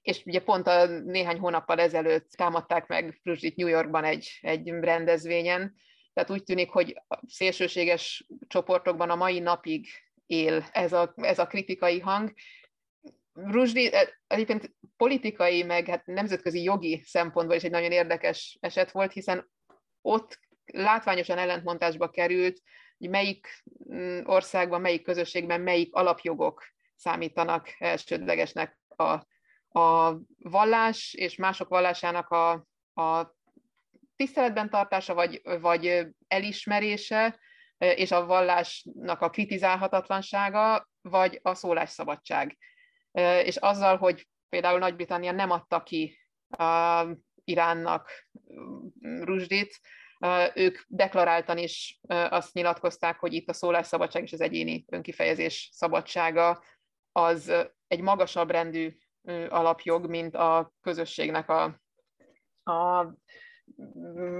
és 0.02 0.22
ugye 0.24 0.40
pont 0.40 0.66
a 0.66 0.86
néhány 0.86 1.38
hónappal 1.38 1.80
ezelőtt 1.80 2.30
támadták 2.30 2.86
meg 2.86 3.18
Fruzsit 3.22 3.56
New 3.56 3.66
Yorkban 3.66 4.04
egy, 4.04 4.38
egy 4.40 4.68
rendezvényen, 4.68 5.74
tehát 6.12 6.30
úgy 6.30 6.42
tűnik, 6.42 6.70
hogy 6.70 7.02
a 7.08 7.18
szélsőséges 7.26 8.26
csoportokban 8.48 9.10
a 9.10 9.14
mai 9.14 9.38
napig 9.38 9.86
él 10.26 10.64
ez 10.72 10.92
a, 10.92 11.12
ez 11.16 11.38
a 11.38 11.46
kritikai 11.46 12.00
hang. 12.00 12.32
Rusdi 13.32 13.92
eh, 13.92 14.08
egyébként 14.26 14.74
politikai, 14.96 15.62
meg 15.62 15.86
hát 15.86 16.06
nemzetközi 16.06 16.62
jogi 16.62 17.02
szempontból 17.04 17.56
is 17.56 17.62
egy 17.62 17.70
nagyon 17.70 17.92
érdekes 17.92 18.58
eset 18.60 18.90
volt, 18.90 19.12
hiszen 19.12 19.50
ott 20.00 20.38
látványosan 20.72 21.38
ellentmondásba 21.38 22.10
került, 22.10 22.60
hogy 22.98 23.08
melyik 23.08 23.62
mm, 23.92 24.20
országban, 24.24 24.80
melyik 24.80 25.02
közösségben 25.02 25.60
melyik 25.60 25.94
alapjogok 25.94 26.64
számítanak 26.96 27.74
elsődlegesnek 27.78 28.78
a 28.96 29.28
a 29.70 30.16
vallás 30.38 31.14
és 31.14 31.36
mások 31.36 31.68
vallásának 31.68 32.28
a, 32.28 32.50
a 33.02 33.34
tiszteletben 34.16 34.70
tartása, 34.70 35.14
vagy, 35.14 35.40
vagy 35.60 36.06
elismerése, 36.28 37.38
és 37.78 38.10
a 38.10 38.26
vallásnak 38.26 39.20
a 39.20 39.30
kritizálhatatlansága, 39.30 40.88
vagy 41.00 41.38
a 41.42 41.54
szólásszabadság. 41.54 42.58
És 43.44 43.56
azzal, 43.56 43.96
hogy 43.96 44.28
például 44.48 44.78
Nagy-Britannia 44.78 45.32
nem 45.32 45.50
adta 45.50 45.82
ki 45.82 46.18
Iránnak 47.44 48.10
Rusdit, 49.00 49.80
ők 50.54 50.78
deklaráltan 50.86 51.58
is 51.58 52.00
azt 52.08 52.54
nyilatkozták, 52.54 53.18
hogy 53.18 53.32
itt 53.32 53.48
a 53.48 53.52
szólásszabadság 53.52 54.22
és 54.22 54.32
az 54.32 54.40
egyéni 54.40 54.84
önkifejezés 54.88 55.70
szabadsága 55.72 56.62
az 57.12 57.52
egy 57.86 58.00
magasabb 58.00 58.50
rendű 58.50 58.96
alapjog, 59.48 60.06
mint 60.08 60.34
a 60.34 60.72
közösségnek 60.80 61.48
a, 61.48 61.80
a 62.72 63.06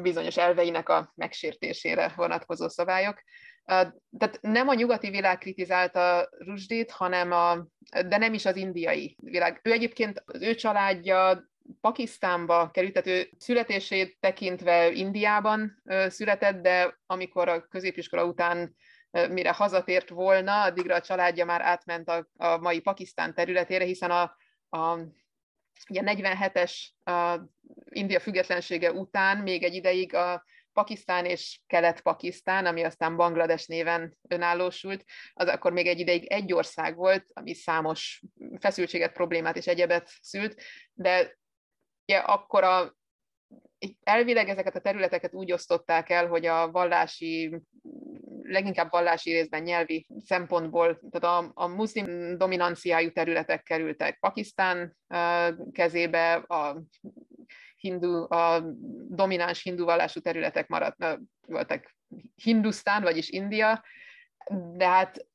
bizonyos 0.03 0.37
elveinek 0.37 0.89
a 0.89 1.13
megsértésére 1.15 2.13
vonatkozó 2.17 2.69
szabályok. 2.69 3.23
Tehát 3.65 4.39
nem 4.41 4.69
a 4.69 4.75
nyugati 4.75 5.11
világ 5.11 5.39
kritizálta 5.39 6.29
Rusdit, 6.39 6.91
hanem 6.91 7.33
a, 7.33 7.67
de 8.09 8.17
nem 8.17 8.35
is 8.35 8.47
az 8.47 8.57
indiai 8.57 9.17
világ. 9.21 9.61
Ő 9.63 9.73
egyébként, 9.73 10.23
az 10.27 10.43
ő 10.43 10.55
családja 10.55 11.49
Pakisztánba 11.81 12.71
került, 12.71 12.93
tehát 12.93 13.09
ő 13.09 13.31
születését 13.39 14.17
tekintve 14.21 14.91
Indiában 14.91 15.83
született, 16.09 16.63
de 16.63 16.99
amikor 17.07 17.49
a 17.49 17.63
középiskola 17.63 18.25
után 18.25 18.75
mire 19.11 19.53
hazatért 19.53 20.09
volna, 20.09 20.63
addigra 20.63 20.95
a 20.95 21.01
családja 21.01 21.45
már 21.45 21.61
átment 21.61 22.09
a, 22.09 22.29
a 22.37 22.59
mai 22.59 22.81
Pakisztán 22.81 23.35
területére, 23.35 23.85
hiszen 23.85 24.11
a, 24.11 24.37
a 24.77 24.99
ugye 25.89 26.03
47-es 26.05 26.73
a 27.05 27.39
India 27.91 28.21
függetlensége 28.21 28.93
után 28.93 29.39
még 29.39 29.63
egy 29.63 29.75
ideig 29.75 30.15
a 30.15 30.45
Pakisztán 30.73 31.25
és 31.25 31.61
Kelet-Pakisztán, 31.67 32.67
ami 32.67 32.83
aztán 32.83 33.17
Banglades 33.17 33.67
néven 33.67 34.17
önállósult, 34.29 35.05
az 35.33 35.49
akkor 35.49 35.73
még 35.73 35.87
egy 35.87 35.99
ideig 35.99 36.25
egy 36.25 36.53
ország 36.53 36.97
volt, 36.97 37.25
ami 37.33 37.55
számos 37.55 38.23
feszültséget, 38.59 39.13
problémát 39.13 39.57
és 39.57 39.67
egyebet 39.67 40.11
szült, 40.21 40.63
de 40.93 41.39
ugye 42.07 42.19
akkor 42.19 42.65
a, 42.65 42.97
elvileg 44.03 44.49
ezeket 44.49 44.77
a 44.77 44.81
területeket 44.81 45.35
úgy 45.35 45.53
osztották 45.53 46.11
el, 46.11 46.27
hogy 46.27 46.47
a 46.47 46.71
vallási 46.71 47.61
leginkább 48.43 48.91
vallási 48.91 49.33
részben 49.33 49.63
nyelvi 49.63 50.07
szempontból, 50.25 51.01
tehát 51.11 51.45
a, 51.45 51.51
a 51.55 51.67
muszlim 51.67 52.39
dominanciájú 52.39 53.13
területek 53.13 53.63
kerültek 53.63 54.19
Pakisztán 54.19 54.97
kezébe, 55.73 56.35
a 56.35 56.83
hindu, 57.81 58.35
a 58.35 58.61
domináns 59.09 59.63
hindu 59.63 59.85
vallású 59.85 60.21
területek 60.21 60.69
maradt, 60.69 61.19
voltak 61.47 61.95
Hindusztán, 62.35 63.03
vagyis 63.03 63.29
India, 63.29 63.85
de 64.77 64.89
hát 64.89 65.29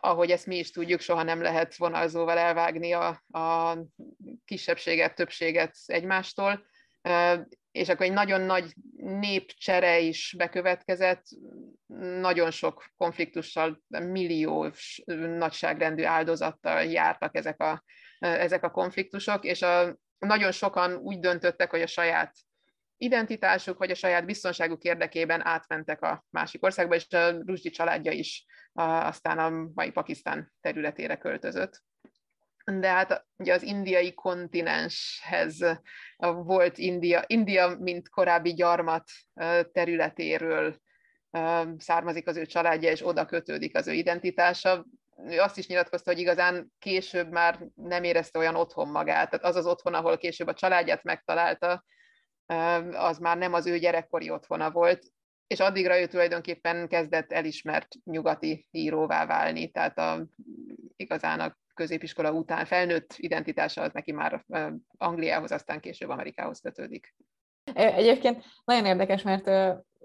ahogy 0.00 0.30
ezt 0.30 0.46
mi 0.46 0.56
is 0.56 0.70
tudjuk, 0.70 1.00
soha 1.00 1.22
nem 1.22 1.42
lehet 1.42 1.76
vonalzóval 1.76 2.38
elvágni 2.38 2.92
a, 2.92 3.22
a 3.28 3.78
kisebbséget, 4.44 5.14
többséget 5.14 5.74
egymástól. 5.86 6.66
És 7.70 7.88
akkor 7.88 8.06
egy 8.06 8.12
nagyon 8.12 8.40
nagy 8.40 8.74
népcsere 8.96 9.98
is 9.98 10.34
bekövetkezett, 10.36 11.24
nagyon 12.20 12.50
sok 12.50 12.84
konfliktussal, 12.96 13.82
milliós 13.88 15.02
nagyságrendű 15.38 16.02
áldozattal 16.02 16.84
jártak 16.84 17.36
ezek 17.36 17.60
a, 17.60 17.84
ezek 18.18 18.64
a 18.64 18.70
konfliktusok, 18.70 19.44
és 19.44 19.62
a, 19.62 19.96
nagyon 20.18 20.52
sokan 20.52 20.94
úgy 20.94 21.18
döntöttek, 21.18 21.70
hogy 21.70 21.82
a 21.82 21.86
saját 21.86 22.34
identitásuk 22.96 23.78
vagy 23.78 23.90
a 23.90 23.94
saját 23.94 24.24
biztonságuk 24.24 24.82
érdekében 24.82 25.46
átmentek 25.46 26.02
a 26.02 26.24
másik 26.30 26.62
országba, 26.64 26.94
és 26.94 27.12
a 27.12 27.30
Rusdi 27.30 27.70
családja 27.70 28.12
is 28.12 28.46
aztán 28.72 29.38
a 29.38 29.70
mai 29.74 29.90
Pakisztán 29.90 30.52
területére 30.60 31.16
költözött 31.16 31.84
de 32.72 32.88
hát 32.88 33.26
ugye 33.36 33.54
az 33.54 33.62
indiai 33.62 34.14
kontinenshez 34.14 35.80
volt 36.18 36.78
India, 36.78 37.24
India, 37.26 37.76
mint 37.78 38.08
korábbi 38.08 38.54
gyarmat 38.54 39.04
területéről 39.72 40.76
származik 41.78 42.28
az 42.28 42.36
ő 42.36 42.46
családja, 42.46 42.90
és 42.90 43.06
oda 43.06 43.26
kötődik 43.26 43.76
az 43.76 43.86
ő 43.86 43.92
identitása. 43.92 44.86
Ő 45.24 45.40
azt 45.40 45.58
is 45.58 45.66
nyilatkozta, 45.66 46.10
hogy 46.10 46.20
igazán 46.20 46.72
később 46.78 47.30
már 47.30 47.58
nem 47.74 48.04
érezte 48.04 48.38
olyan 48.38 48.54
otthon 48.54 48.88
magát. 48.88 49.30
Tehát 49.30 49.44
az 49.44 49.56
az 49.56 49.66
otthon, 49.66 49.94
ahol 49.94 50.16
később 50.16 50.46
a 50.46 50.54
családját 50.54 51.02
megtalálta, 51.02 51.84
az 52.92 53.18
már 53.18 53.38
nem 53.38 53.52
az 53.52 53.66
ő 53.66 53.78
gyerekkori 53.78 54.30
otthona 54.30 54.70
volt, 54.70 55.04
és 55.46 55.60
addigra 55.60 56.00
ő 56.00 56.06
tulajdonképpen 56.06 56.88
kezdett 56.88 57.32
elismert 57.32 57.88
nyugati 58.04 58.68
íróvá 58.70 59.26
válni, 59.26 59.70
tehát 59.70 59.98
a, 59.98 60.26
igazán 60.96 61.40
a 61.40 61.56
középiskola 61.74 62.32
után 62.32 62.64
felnőtt 62.64 63.14
identitása 63.16 63.82
az 63.82 63.92
neki 63.92 64.12
már 64.12 64.44
Angliához, 64.96 65.52
aztán 65.52 65.80
később 65.80 66.08
Amerikához 66.08 66.60
kötődik. 66.60 67.14
Egyébként 67.74 68.44
nagyon 68.64 68.84
érdekes, 68.84 69.22
mert 69.22 69.46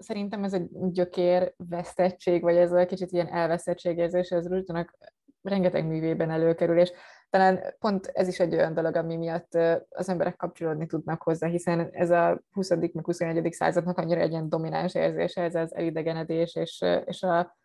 szerintem 0.02 0.44
ez 0.44 0.52
egy 0.52 0.68
gyökér 0.70 1.54
vesztettség, 1.56 2.42
vagy 2.42 2.56
ez 2.56 2.72
a 2.72 2.86
kicsit 2.86 3.12
ilyen 3.12 3.28
elveszettségérzés, 3.28 4.30
ez 4.30 4.48
Rúzsanak 4.48 4.96
rengeteg 5.42 5.86
művében 5.86 6.30
előkerül, 6.30 6.78
és 6.78 6.92
talán 7.30 7.60
pont 7.78 8.06
ez 8.06 8.28
is 8.28 8.40
egy 8.40 8.54
olyan 8.54 8.74
dolog, 8.74 8.96
ami 8.96 9.16
miatt 9.16 9.54
az 9.88 10.08
emberek 10.08 10.36
kapcsolódni 10.36 10.86
tudnak 10.86 11.22
hozzá, 11.22 11.48
hiszen 11.48 11.88
ez 11.92 12.10
a 12.10 12.42
20. 12.52 12.70
meg 12.70 13.04
21. 13.04 13.52
századnak 13.52 13.98
annyira 13.98 14.20
egy 14.20 14.30
ilyen 14.30 14.48
domináns 14.48 14.94
érzése, 14.94 15.42
ez 15.42 15.54
az 15.54 15.74
elidegenedés 15.74 16.54
és, 16.54 16.84
és 17.04 17.22
a, 17.22 17.56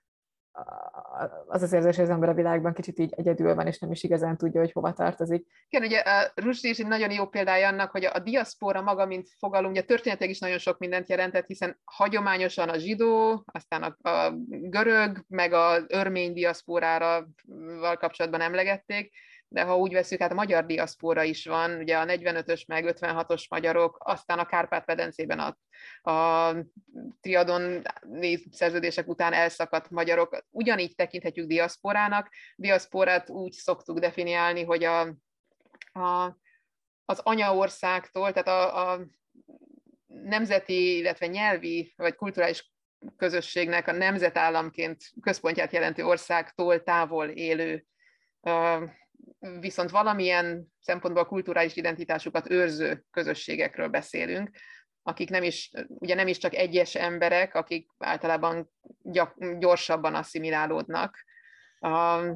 az 1.47 1.61
az 1.61 1.73
érzés, 1.73 1.95
hogy 1.95 2.05
az 2.05 2.11
ember 2.11 2.29
a 2.29 2.33
világban 2.33 2.73
kicsit 2.73 2.99
így 2.99 3.13
egyedül 3.15 3.55
van, 3.55 3.67
és 3.67 3.79
nem 3.79 3.91
is 3.91 4.03
igazán 4.03 4.37
tudja, 4.37 4.59
hogy 4.59 4.71
hova 4.71 4.93
tartozik. 4.93 5.47
Igen, 5.69 5.85
ugye 5.85 5.99
a 5.99 6.31
Rusdi 6.35 6.69
is 6.69 6.79
egy 6.79 6.87
nagyon 6.87 7.11
jó 7.11 7.27
példája 7.27 7.67
annak, 7.67 7.91
hogy 7.91 8.05
a 8.05 8.19
diaszpora 8.19 8.81
maga, 8.81 9.05
mint 9.05 9.27
fogalom, 9.39 9.71
ugye 9.71 9.81
történetileg 9.81 10.29
is 10.29 10.39
nagyon 10.39 10.57
sok 10.57 10.77
mindent 10.77 11.09
jelentett, 11.09 11.47
hiszen 11.47 11.79
hagyományosan 11.83 12.69
a 12.69 12.77
zsidó, 12.77 13.43
aztán 13.45 13.83
a, 13.83 14.09
a 14.09 14.33
görög, 14.47 15.25
meg 15.27 15.53
az 15.53 15.85
örmény 15.87 16.33
diaszporára 16.33 17.27
kapcsolatban 17.99 18.41
emlegették, 18.41 19.11
de 19.49 19.63
ha 19.63 19.77
úgy 19.77 19.93
veszük, 19.93 20.21
hát 20.21 20.31
a 20.31 20.35
magyar 20.35 20.65
diaszpóra 20.65 21.23
is 21.23 21.45
van, 21.45 21.77
ugye 21.79 21.97
a 21.97 22.05
45-ös 22.05 22.65
meg 22.67 22.95
56-os 22.99 23.49
magyarok, 23.49 23.97
aztán 23.99 24.39
a 24.39 24.45
Kárpát-medencében 24.45 25.39
a, 25.39 25.57
a 26.11 26.55
triadon 27.21 27.81
szerződések 28.51 29.07
után 29.07 29.33
elszakadt 29.33 29.89
magyarok, 29.89 30.45
ugyanígy 30.49 30.95
tekinthetjük 30.95 31.47
diaszporának. 31.47 32.29
Diaszporát 32.55 33.29
úgy 33.29 33.51
szoktuk 33.51 33.99
definiálni, 33.99 34.63
hogy 34.63 34.83
a, 34.83 34.99
a, 35.91 36.37
az 37.05 37.19
anyaországtól, 37.23 38.33
tehát 38.33 38.47
a, 38.47 38.91
a 38.91 38.99
nemzeti, 40.07 40.97
illetve 40.97 41.27
nyelvi 41.27 41.93
vagy 41.95 42.15
kulturális 42.15 42.71
közösségnek 43.17 43.87
a 43.87 43.91
nemzetállamként 43.91 45.03
központját 45.21 45.71
jelentő 45.71 46.03
országtól 46.05 46.83
távol 46.83 47.27
élő 47.27 47.85
viszont 49.59 49.89
valamilyen 49.89 50.67
szempontból 50.79 51.23
a 51.23 51.27
kulturális 51.27 51.75
identitásukat 51.75 52.49
őrző 52.49 53.05
közösségekről 53.11 53.87
beszélünk, 53.87 54.49
akik 55.03 55.29
nem 55.29 55.43
is, 55.43 55.71
ugye 55.87 56.15
nem 56.15 56.27
is 56.27 56.37
csak 56.37 56.55
egyes 56.55 56.95
emberek, 56.95 57.55
akik 57.55 57.89
általában 57.97 58.71
gyorsabban 59.57 60.15
asszimilálódnak 60.15 61.25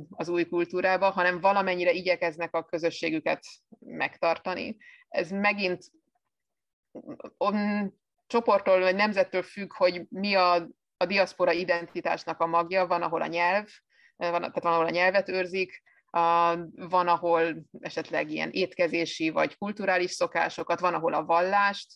az 0.10 0.30
új 0.30 0.46
kultúrába, 0.46 1.10
hanem 1.10 1.40
valamennyire 1.40 1.92
igyekeznek 1.92 2.56
a 2.56 2.66
közösségüket 2.66 3.44
megtartani. 3.80 4.78
Ez 5.10 5.32
megint 5.32 5.84
csoporttól 8.28 8.80
vagy 8.80 8.96
nemzettől 8.96 9.44
függ, 9.44 9.74
hogy 9.74 10.06
mi 10.10 10.36
a, 10.36 10.68
a 10.98 11.06
diaszpora 11.06 11.52
identitásnak 11.52 12.40
a 12.40 12.46
magja, 12.46 12.88
van, 12.88 13.02
ahol 13.02 13.22
a 13.22 13.28
nyelv, 13.28 13.68
van, 14.16 14.32
tehát 14.40 14.64
van, 14.64 14.74
ahol 14.74 14.86
a 14.86 14.90
nyelvet 14.90 15.30
őrzik, 15.30 15.82
van, 16.12 17.08
ahol 17.08 17.66
esetleg 17.80 18.32
ilyen 18.32 18.50
étkezési 18.52 19.30
vagy 19.30 19.58
kulturális 19.58 20.12
szokásokat, 20.12 20.80
van, 20.80 20.94
ahol 20.94 21.14
a 21.14 21.26
vallást. 21.26 21.88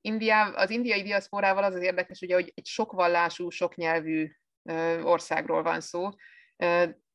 Indiá, 0.00 0.48
az 0.48 0.70
indiai 0.70 1.02
diaszporával 1.02 1.64
az 1.64 1.74
az 1.74 1.82
érdekes, 1.82 2.20
ugye, 2.20 2.34
hogy 2.34 2.52
egy 2.54 2.66
sok 2.66 2.92
vallású, 2.92 3.50
sok 3.50 3.74
nyelvű 3.74 4.30
országról 5.02 5.62
van 5.62 5.80
szó, 5.80 6.08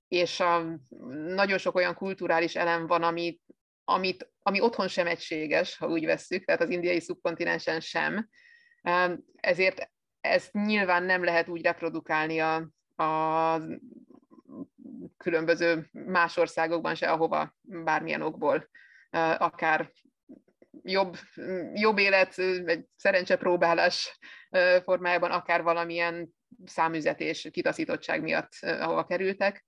és 0.08 0.40
a, 0.40 0.80
nagyon 1.26 1.58
sok 1.58 1.76
olyan 1.76 1.96
kulturális 1.96 2.56
elem 2.56 2.88
van, 2.88 3.04
ami, 3.04 3.40
amit, 3.84 4.32
ami 4.40 4.62
otthon 4.62 4.88
sem 4.88 5.08
egységes, 5.08 5.78
ha 5.78 5.88
úgy 5.88 6.06
vesszük, 6.06 6.46
tehát 6.46 6.62
az 6.62 6.70
indiai 6.70 7.00
szubkontinensen 7.00 7.80
sem. 7.80 8.30
Ezért 9.36 9.92
ezt 10.22 10.54
nyilván 10.54 11.04
nem 11.04 11.24
lehet 11.24 11.48
úgy 11.48 11.62
reprodukálni 11.62 12.40
a, 12.40 12.56
a 13.04 13.62
különböző 15.18 15.90
más 15.92 16.38
országokban 16.38 16.96
se, 16.96 17.12
ahova 17.12 17.56
bármilyen 17.62 18.22
okból 18.22 18.70
akár 19.38 19.92
jobb, 20.82 21.18
jobb 21.74 21.98
élet, 21.98 22.36
vagy 22.36 22.86
szerencsepróbálás 22.96 24.20
formájában, 24.84 25.32
akár 25.32 25.64
valamilyen 25.64 26.30
számüzetés, 26.66 27.48
kitaszítottság 27.52 28.22
miatt 28.22 28.52
ahova 28.62 29.06
kerültek. 29.06 29.66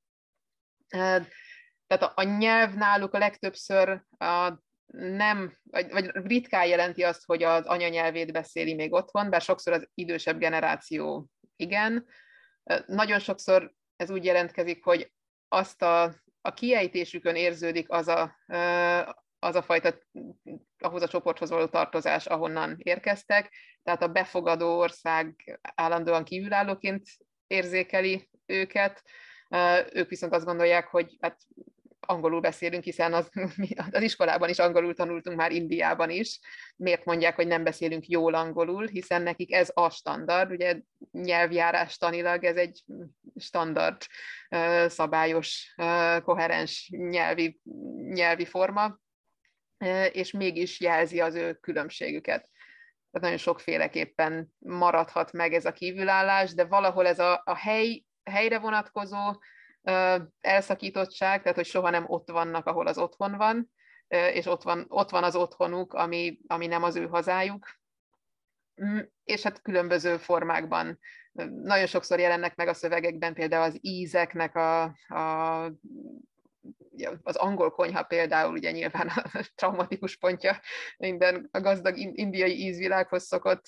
Tehát 0.87 2.03
a, 2.03 2.11
a 2.15 2.23
nyelv 2.23 2.73
náluk 2.73 3.13
a 3.13 3.17
legtöbbször 3.17 4.03
a 4.17 4.59
nem, 4.93 5.57
vagy, 5.63 5.91
vagy 5.91 6.11
ritkán 6.13 6.65
jelenti 6.65 7.03
azt, 7.03 7.25
hogy 7.25 7.43
az 7.43 7.65
anyanyelvét 7.65 8.31
beszéli 8.31 8.73
még 8.73 8.93
otthon, 8.93 9.29
bár 9.29 9.41
sokszor 9.41 9.73
az 9.73 9.89
idősebb 9.93 10.39
generáció 10.39 11.27
igen. 11.55 12.05
Nagyon 12.85 13.19
sokszor 13.19 13.73
ez 13.95 14.09
úgy 14.09 14.25
jelentkezik, 14.25 14.83
hogy 14.83 15.11
azt 15.51 15.81
a, 15.81 16.13
a 16.41 16.53
kiejtésükön 16.53 17.35
érződik 17.35 17.91
az 17.91 18.07
a, 18.07 18.35
az 19.39 19.55
a 19.55 19.61
fajta, 19.61 19.93
ahhoz 20.79 21.01
a 21.01 21.07
csoporthoz 21.07 21.49
való 21.49 21.65
tartozás, 21.65 22.25
ahonnan 22.25 22.75
érkeztek, 22.77 23.53
tehát 23.83 24.01
a 24.01 24.07
befogadó 24.07 24.77
ország 24.77 25.59
állandóan 25.75 26.23
kívülállóként 26.23 27.07
érzékeli 27.47 28.29
őket, 28.45 29.03
ők 29.91 30.09
viszont 30.09 30.33
azt 30.33 30.45
gondolják, 30.45 30.87
hogy 30.87 31.17
hát 31.19 31.39
angolul 32.07 32.39
beszélünk, 32.39 32.83
hiszen 32.83 33.13
az, 33.13 33.29
az 33.91 34.01
iskolában 34.01 34.49
is 34.49 34.59
angolul 34.59 34.93
tanultunk 34.93 35.37
már 35.37 35.51
Indiában 35.51 36.09
is. 36.09 36.39
Miért 36.75 37.05
mondják, 37.05 37.35
hogy 37.35 37.47
nem 37.47 37.63
beszélünk 37.63 38.07
jól 38.07 38.33
angolul, 38.33 38.87
hiszen 38.87 39.21
nekik 39.21 39.53
ez 39.53 39.71
a 39.73 39.89
standard, 39.89 40.51
ugye 40.51 40.79
nyelvjárás 41.11 41.97
tanilag 41.97 42.43
ez 42.43 42.55
egy 42.55 42.83
standard, 43.35 43.97
szabályos, 44.87 45.75
koherens 46.23 46.89
nyelvi, 46.97 47.59
nyelvi 48.09 48.45
forma, 48.45 48.99
és 50.11 50.31
mégis 50.31 50.79
jelzi 50.79 51.19
az 51.21 51.35
ő 51.35 51.53
különbségüket. 51.53 52.49
Tehát 53.11 53.27
nagyon 53.27 53.37
sokféleképpen 53.37 54.53
maradhat 54.57 55.31
meg 55.31 55.53
ez 55.53 55.65
a 55.65 55.71
kívülállás, 55.71 56.53
de 56.53 56.65
valahol 56.65 57.07
ez 57.07 57.19
a, 57.19 57.41
a 57.45 57.55
hely, 57.55 58.03
helyre 58.23 58.59
vonatkozó 58.59 59.17
elszakítottság, 60.41 61.41
tehát 61.41 61.57
hogy 61.57 61.65
soha 61.65 61.89
nem 61.89 62.05
ott 62.07 62.29
vannak, 62.29 62.65
ahol 62.65 62.87
az 62.87 62.97
otthon 62.97 63.37
van, 63.37 63.71
és 64.07 64.45
ott 64.45 64.63
van, 64.63 64.85
ott 64.87 65.09
van 65.09 65.23
az 65.23 65.35
otthonuk, 65.35 65.93
ami, 65.93 66.39
ami 66.47 66.67
nem 66.67 66.83
az 66.83 66.95
ő 66.95 67.07
hazájuk, 67.07 67.67
mm, 68.85 68.99
és 69.23 69.41
hát 69.41 69.61
különböző 69.61 70.17
formákban. 70.17 70.99
Nagyon 71.63 71.85
sokszor 71.85 72.19
jelennek 72.19 72.55
meg 72.55 72.67
a 72.67 72.73
szövegekben 72.73 73.33
például 73.33 73.63
az 73.63 73.77
ízeknek 73.81 74.55
a, 74.55 74.83
a 75.07 75.71
az 77.23 77.35
angol 77.35 77.71
konyha 77.71 78.03
például 78.03 78.53
ugye 78.53 78.71
nyilván 78.71 79.07
a 79.07 79.23
traumatikus 79.55 80.17
pontja 80.17 80.59
minden 80.97 81.47
a 81.51 81.59
gazdag 81.59 81.97
indiai 81.97 82.65
ízvilághoz 82.65 83.23
szokott 83.23 83.65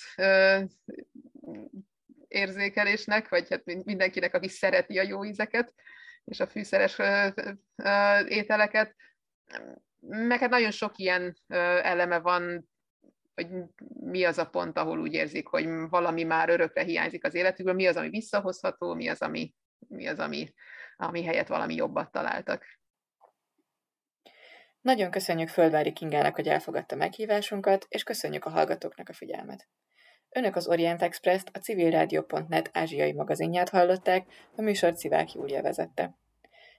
érzékelésnek, 2.28 3.30
vagy 3.30 3.50
hát 3.50 3.64
mindenkinek, 3.66 4.34
aki 4.34 4.48
szereti 4.48 5.00
a 5.00 5.04
jó 5.04 5.26
ízeket 5.26 5.74
és 6.26 6.40
a 6.40 6.48
fűszeres 6.48 6.98
ételeket. 8.28 8.96
Meg 10.00 10.40
hát 10.40 10.50
nagyon 10.50 10.72
sok 10.72 10.98
ilyen 10.98 11.38
eleme 11.82 12.20
van, 12.20 12.70
hogy 13.36 13.48
mi 14.00 14.24
az 14.24 14.38
a 14.38 14.50
pont, 14.50 14.78
ahol 14.78 15.00
úgy 15.00 15.14
érzik, 15.14 15.48
hogy 15.48 15.66
valami 15.90 16.24
már 16.24 16.50
örökre 16.50 16.84
hiányzik 16.84 17.26
az 17.26 17.34
életükből, 17.34 17.74
mi 17.74 17.88
az, 17.88 17.96
ami 17.96 18.10
visszahozható, 18.10 18.94
mi 18.94 19.08
az, 19.08 19.22
ami, 19.22 19.54
mi 19.88 20.08
az, 20.08 20.20
ami, 20.20 20.54
ami 20.96 21.24
helyett 21.24 21.48
valami 21.48 21.76
jobbat 21.76 22.12
találtak. 22.12 22.66
Nagyon 24.82 25.12
köszönjük 25.12 25.50
Földvári 25.50 25.94
Kingának, 25.94 26.36
hogy 26.36 26.48
elfogadta 26.48 26.96
meghívásunkat, 26.96 27.86
és 27.90 28.04
köszönjük 28.04 28.46
a 28.46 28.50
hallgatóknak 28.50 29.10
a 29.10 29.14
figyelmet. 29.14 29.68
Önök 30.34 30.56
az 30.56 30.68
Orient 30.68 31.02
Express-t, 31.02 31.50
a 31.54 31.60
civilrádió.net 31.60 32.70
ázsiai 32.74 33.14
magazinját 33.14 33.70
hallották, 33.70 34.26
a 34.56 34.62
műsor 34.62 34.94
Civák 34.94 35.34
Júlia 35.34 35.62
vezette. 35.62 36.23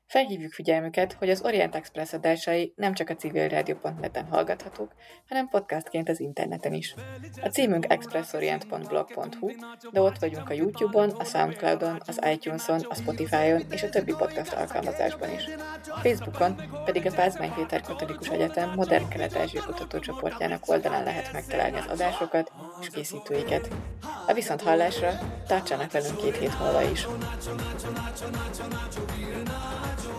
Felhívjuk 0.06 0.52
figyelmüket, 0.52 1.12
hogy 1.12 1.30
az 1.30 1.42
Orient 1.42 1.74
Express 1.74 2.12
adásai 2.12 2.72
nem 2.76 2.94
csak 2.94 3.08
a 3.08 3.14
civilradio.net-en 3.14 4.26
hallgathatók, 4.26 4.92
hanem 5.28 5.48
podcastként 5.48 6.08
az 6.08 6.20
interneten 6.20 6.72
is. 6.72 6.94
A 7.42 7.48
címünk 7.48 7.86
expressorient.blog.hu, 7.88 9.50
de 9.92 10.00
ott 10.00 10.18
vagyunk 10.18 10.50
a 10.50 10.52
YouTube-on, 10.52 11.10
a 11.10 11.24
Soundcloud-on, 11.24 12.02
az 12.06 12.20
iTunes-on, 12.32 12.80
a 12.88 12.94
Spotify-on 12.94 13.62
és 13.70 13.82
a 13.82 13.88
többi 13.88 14.14
podcast 14.18 14.52
alkalmazásban 14.52 15.32
is. 15.32 15.44
Facebookon 16.02 16.62
pedig 16.84 17.06
a 17.06 17.14
Pázmány 17.14 17.52
Péter 17.54 17.80
Katolikus 17.80 18.28
Egyetem 18.28 18.72
Modern 18.74 19.08
Kelet-Ázsia 19.08 19.64
kutatócsoportjának 19.64 20.68
oldalán 20.68 21.04
lehet 21.04 21.32
megtalálni 21.32 21.76
az 21.76 21.86
adásokat 21.86 22.52
és 22.80 22.88
készítőiket. 22.88 23.68
A 24.26 24.32
viszont 24.32 24.62
hallásra 24.62 25.10
tartsanak 25.46 25.92
velünk 25.92 26.16
két 26.16 26.36
hét 26.36 26.58
múlva 26.58 26.82
is. 26.82 27.06
nacho, 29.94 30.16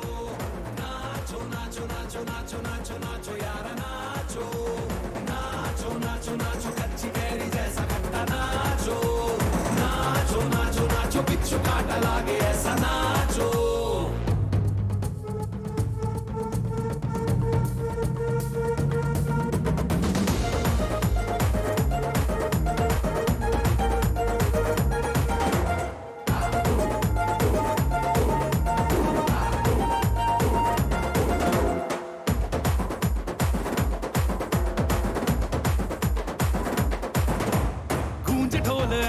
nacho, 0.79 1.39
nacho, 1.53 1.85
nacho, 1.85 2.21
nacho, 2.23 2.57
nacho, 2.63 2.95
nacho, 2.99 3.33
yara 3.43 3.73
nacho, 3.81 4.45
nacho, 5.27 5.89
nacho, 6.05 6.33
nacho, 6.43 6.69
కచ్చి 6.79 7.07
కేరి 7.15 7.47
జైసా 7.55 7.83
కట్ట 7.91 8.15
nacho, 8.31 8.97
nacho, 9.79 10.39
nacho, 10.55 10.83
nacho, 10.95 11.21
పిచ్చు 11.29 11.57
కాటలాగే 11.67 12.44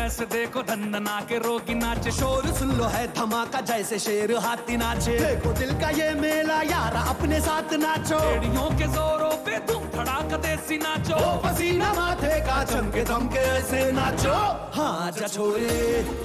ऐसे 0.06 0.24
देखो 0.30 0.62
धंधना 0.62 1.18
के 1.26 1.38
रोगी 1.42 1.74
नाचे। 1.74 2.10
शोर 2.14 2.46
सुन 2.54 2.70
लो 2.78 2.86
है 2.94 3.06
धमाका 3.12 3.60
जैसे 3.66 3.98
शेर 3.98 4.30
हाथी 4.38 4.76
नाचे। 4.78 5.14
देखो 5.18 5.50
दिल 5.58 5.72
का 5.82 5.90
ये 5.98 6.14
मेला 6.14 6.60
यार 6.62 6.94
अपने 7.10 7.40
साथ 7.42 7.74
नाचो। 7.74 8.18
एड़ियों 8.30 8.68
के 8.78 8.86
जोरों 8.94 9.34
पे 9.42 9.58
तुम 9.66 9.82
धड़ाका 9.90 10.36
देसी 10.46 10.78
नाचो। 10.78 11.18
पसीना 11.42 11.90
माथे 11.98 12.38
का 12.46 12.58
चमके 12.70 13.02
धमके 13.04 13.42
ऐसे 13.58 13.80
नाचो। 13.98 14.36
हाँ 14.78 15.10
जा 15.10 15.26
छोरे 15.26 15.74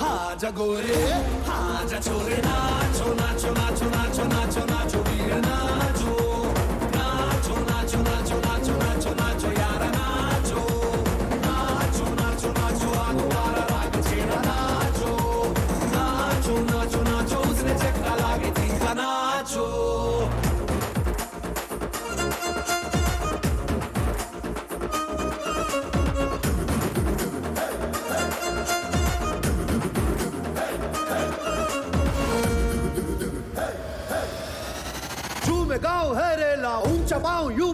हाँ 0.02 0.36
जा 0.38 0.50
गोरे 0.54 1.02
हाँ 1.50 1.86
जा 1.90 2.00
छोरे। 2.06 2.38
नाचो 2.38 3.14
नाचो 3.18 3.50
नाचो 3.58 3.90
नाचो 3.90 4.26
नाचो 4.30 4.66
नाचो 4.70 5.00
वीर 5.10 5.34
नाचो 5.42 5.76
नाचो। 5.76 5.91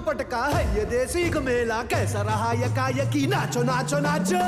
पटका 0.08 0.44
है 0.46 0.64
ये 0.78 0.84
देसी 0.86 1.30
का 1.30 1.40
मेला। 1.40 1.82
कैसा 1.84 2.22
रहा 2.22 2.52
यका 2.54 2.88
यकी 2.90 3.26
नाचो 3.28 3.64
नाचो 3.64 4.00
नाचो। 4.00 4.44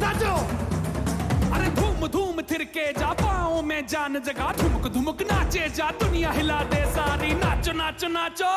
नाचो। 0.00 0.32
अरे 1.54 1.68
धूम 1.70 2.06
धूम 2.06 2.40
थिरके 2.42 2.86
जा 2.92 3.12
पाँव 3.12 3.62
में 3.62 3.86
जान 3.86 4.20
जगा। 4.20 4.52
धुमक 4.52 4.84
धुमक 4.92 5.22
नाचे 5.22 5.68
जा 5.76 5.90
दुनिया 6.00 6.30
हिला 6.30 6.60
दे 6.72 6.84
सारी। 6.92 7.34
नाचो। 7.34 7.72
नाचो 7.72 8.08
नाचो 8.08 8.08
नाचो। 8.08 8.52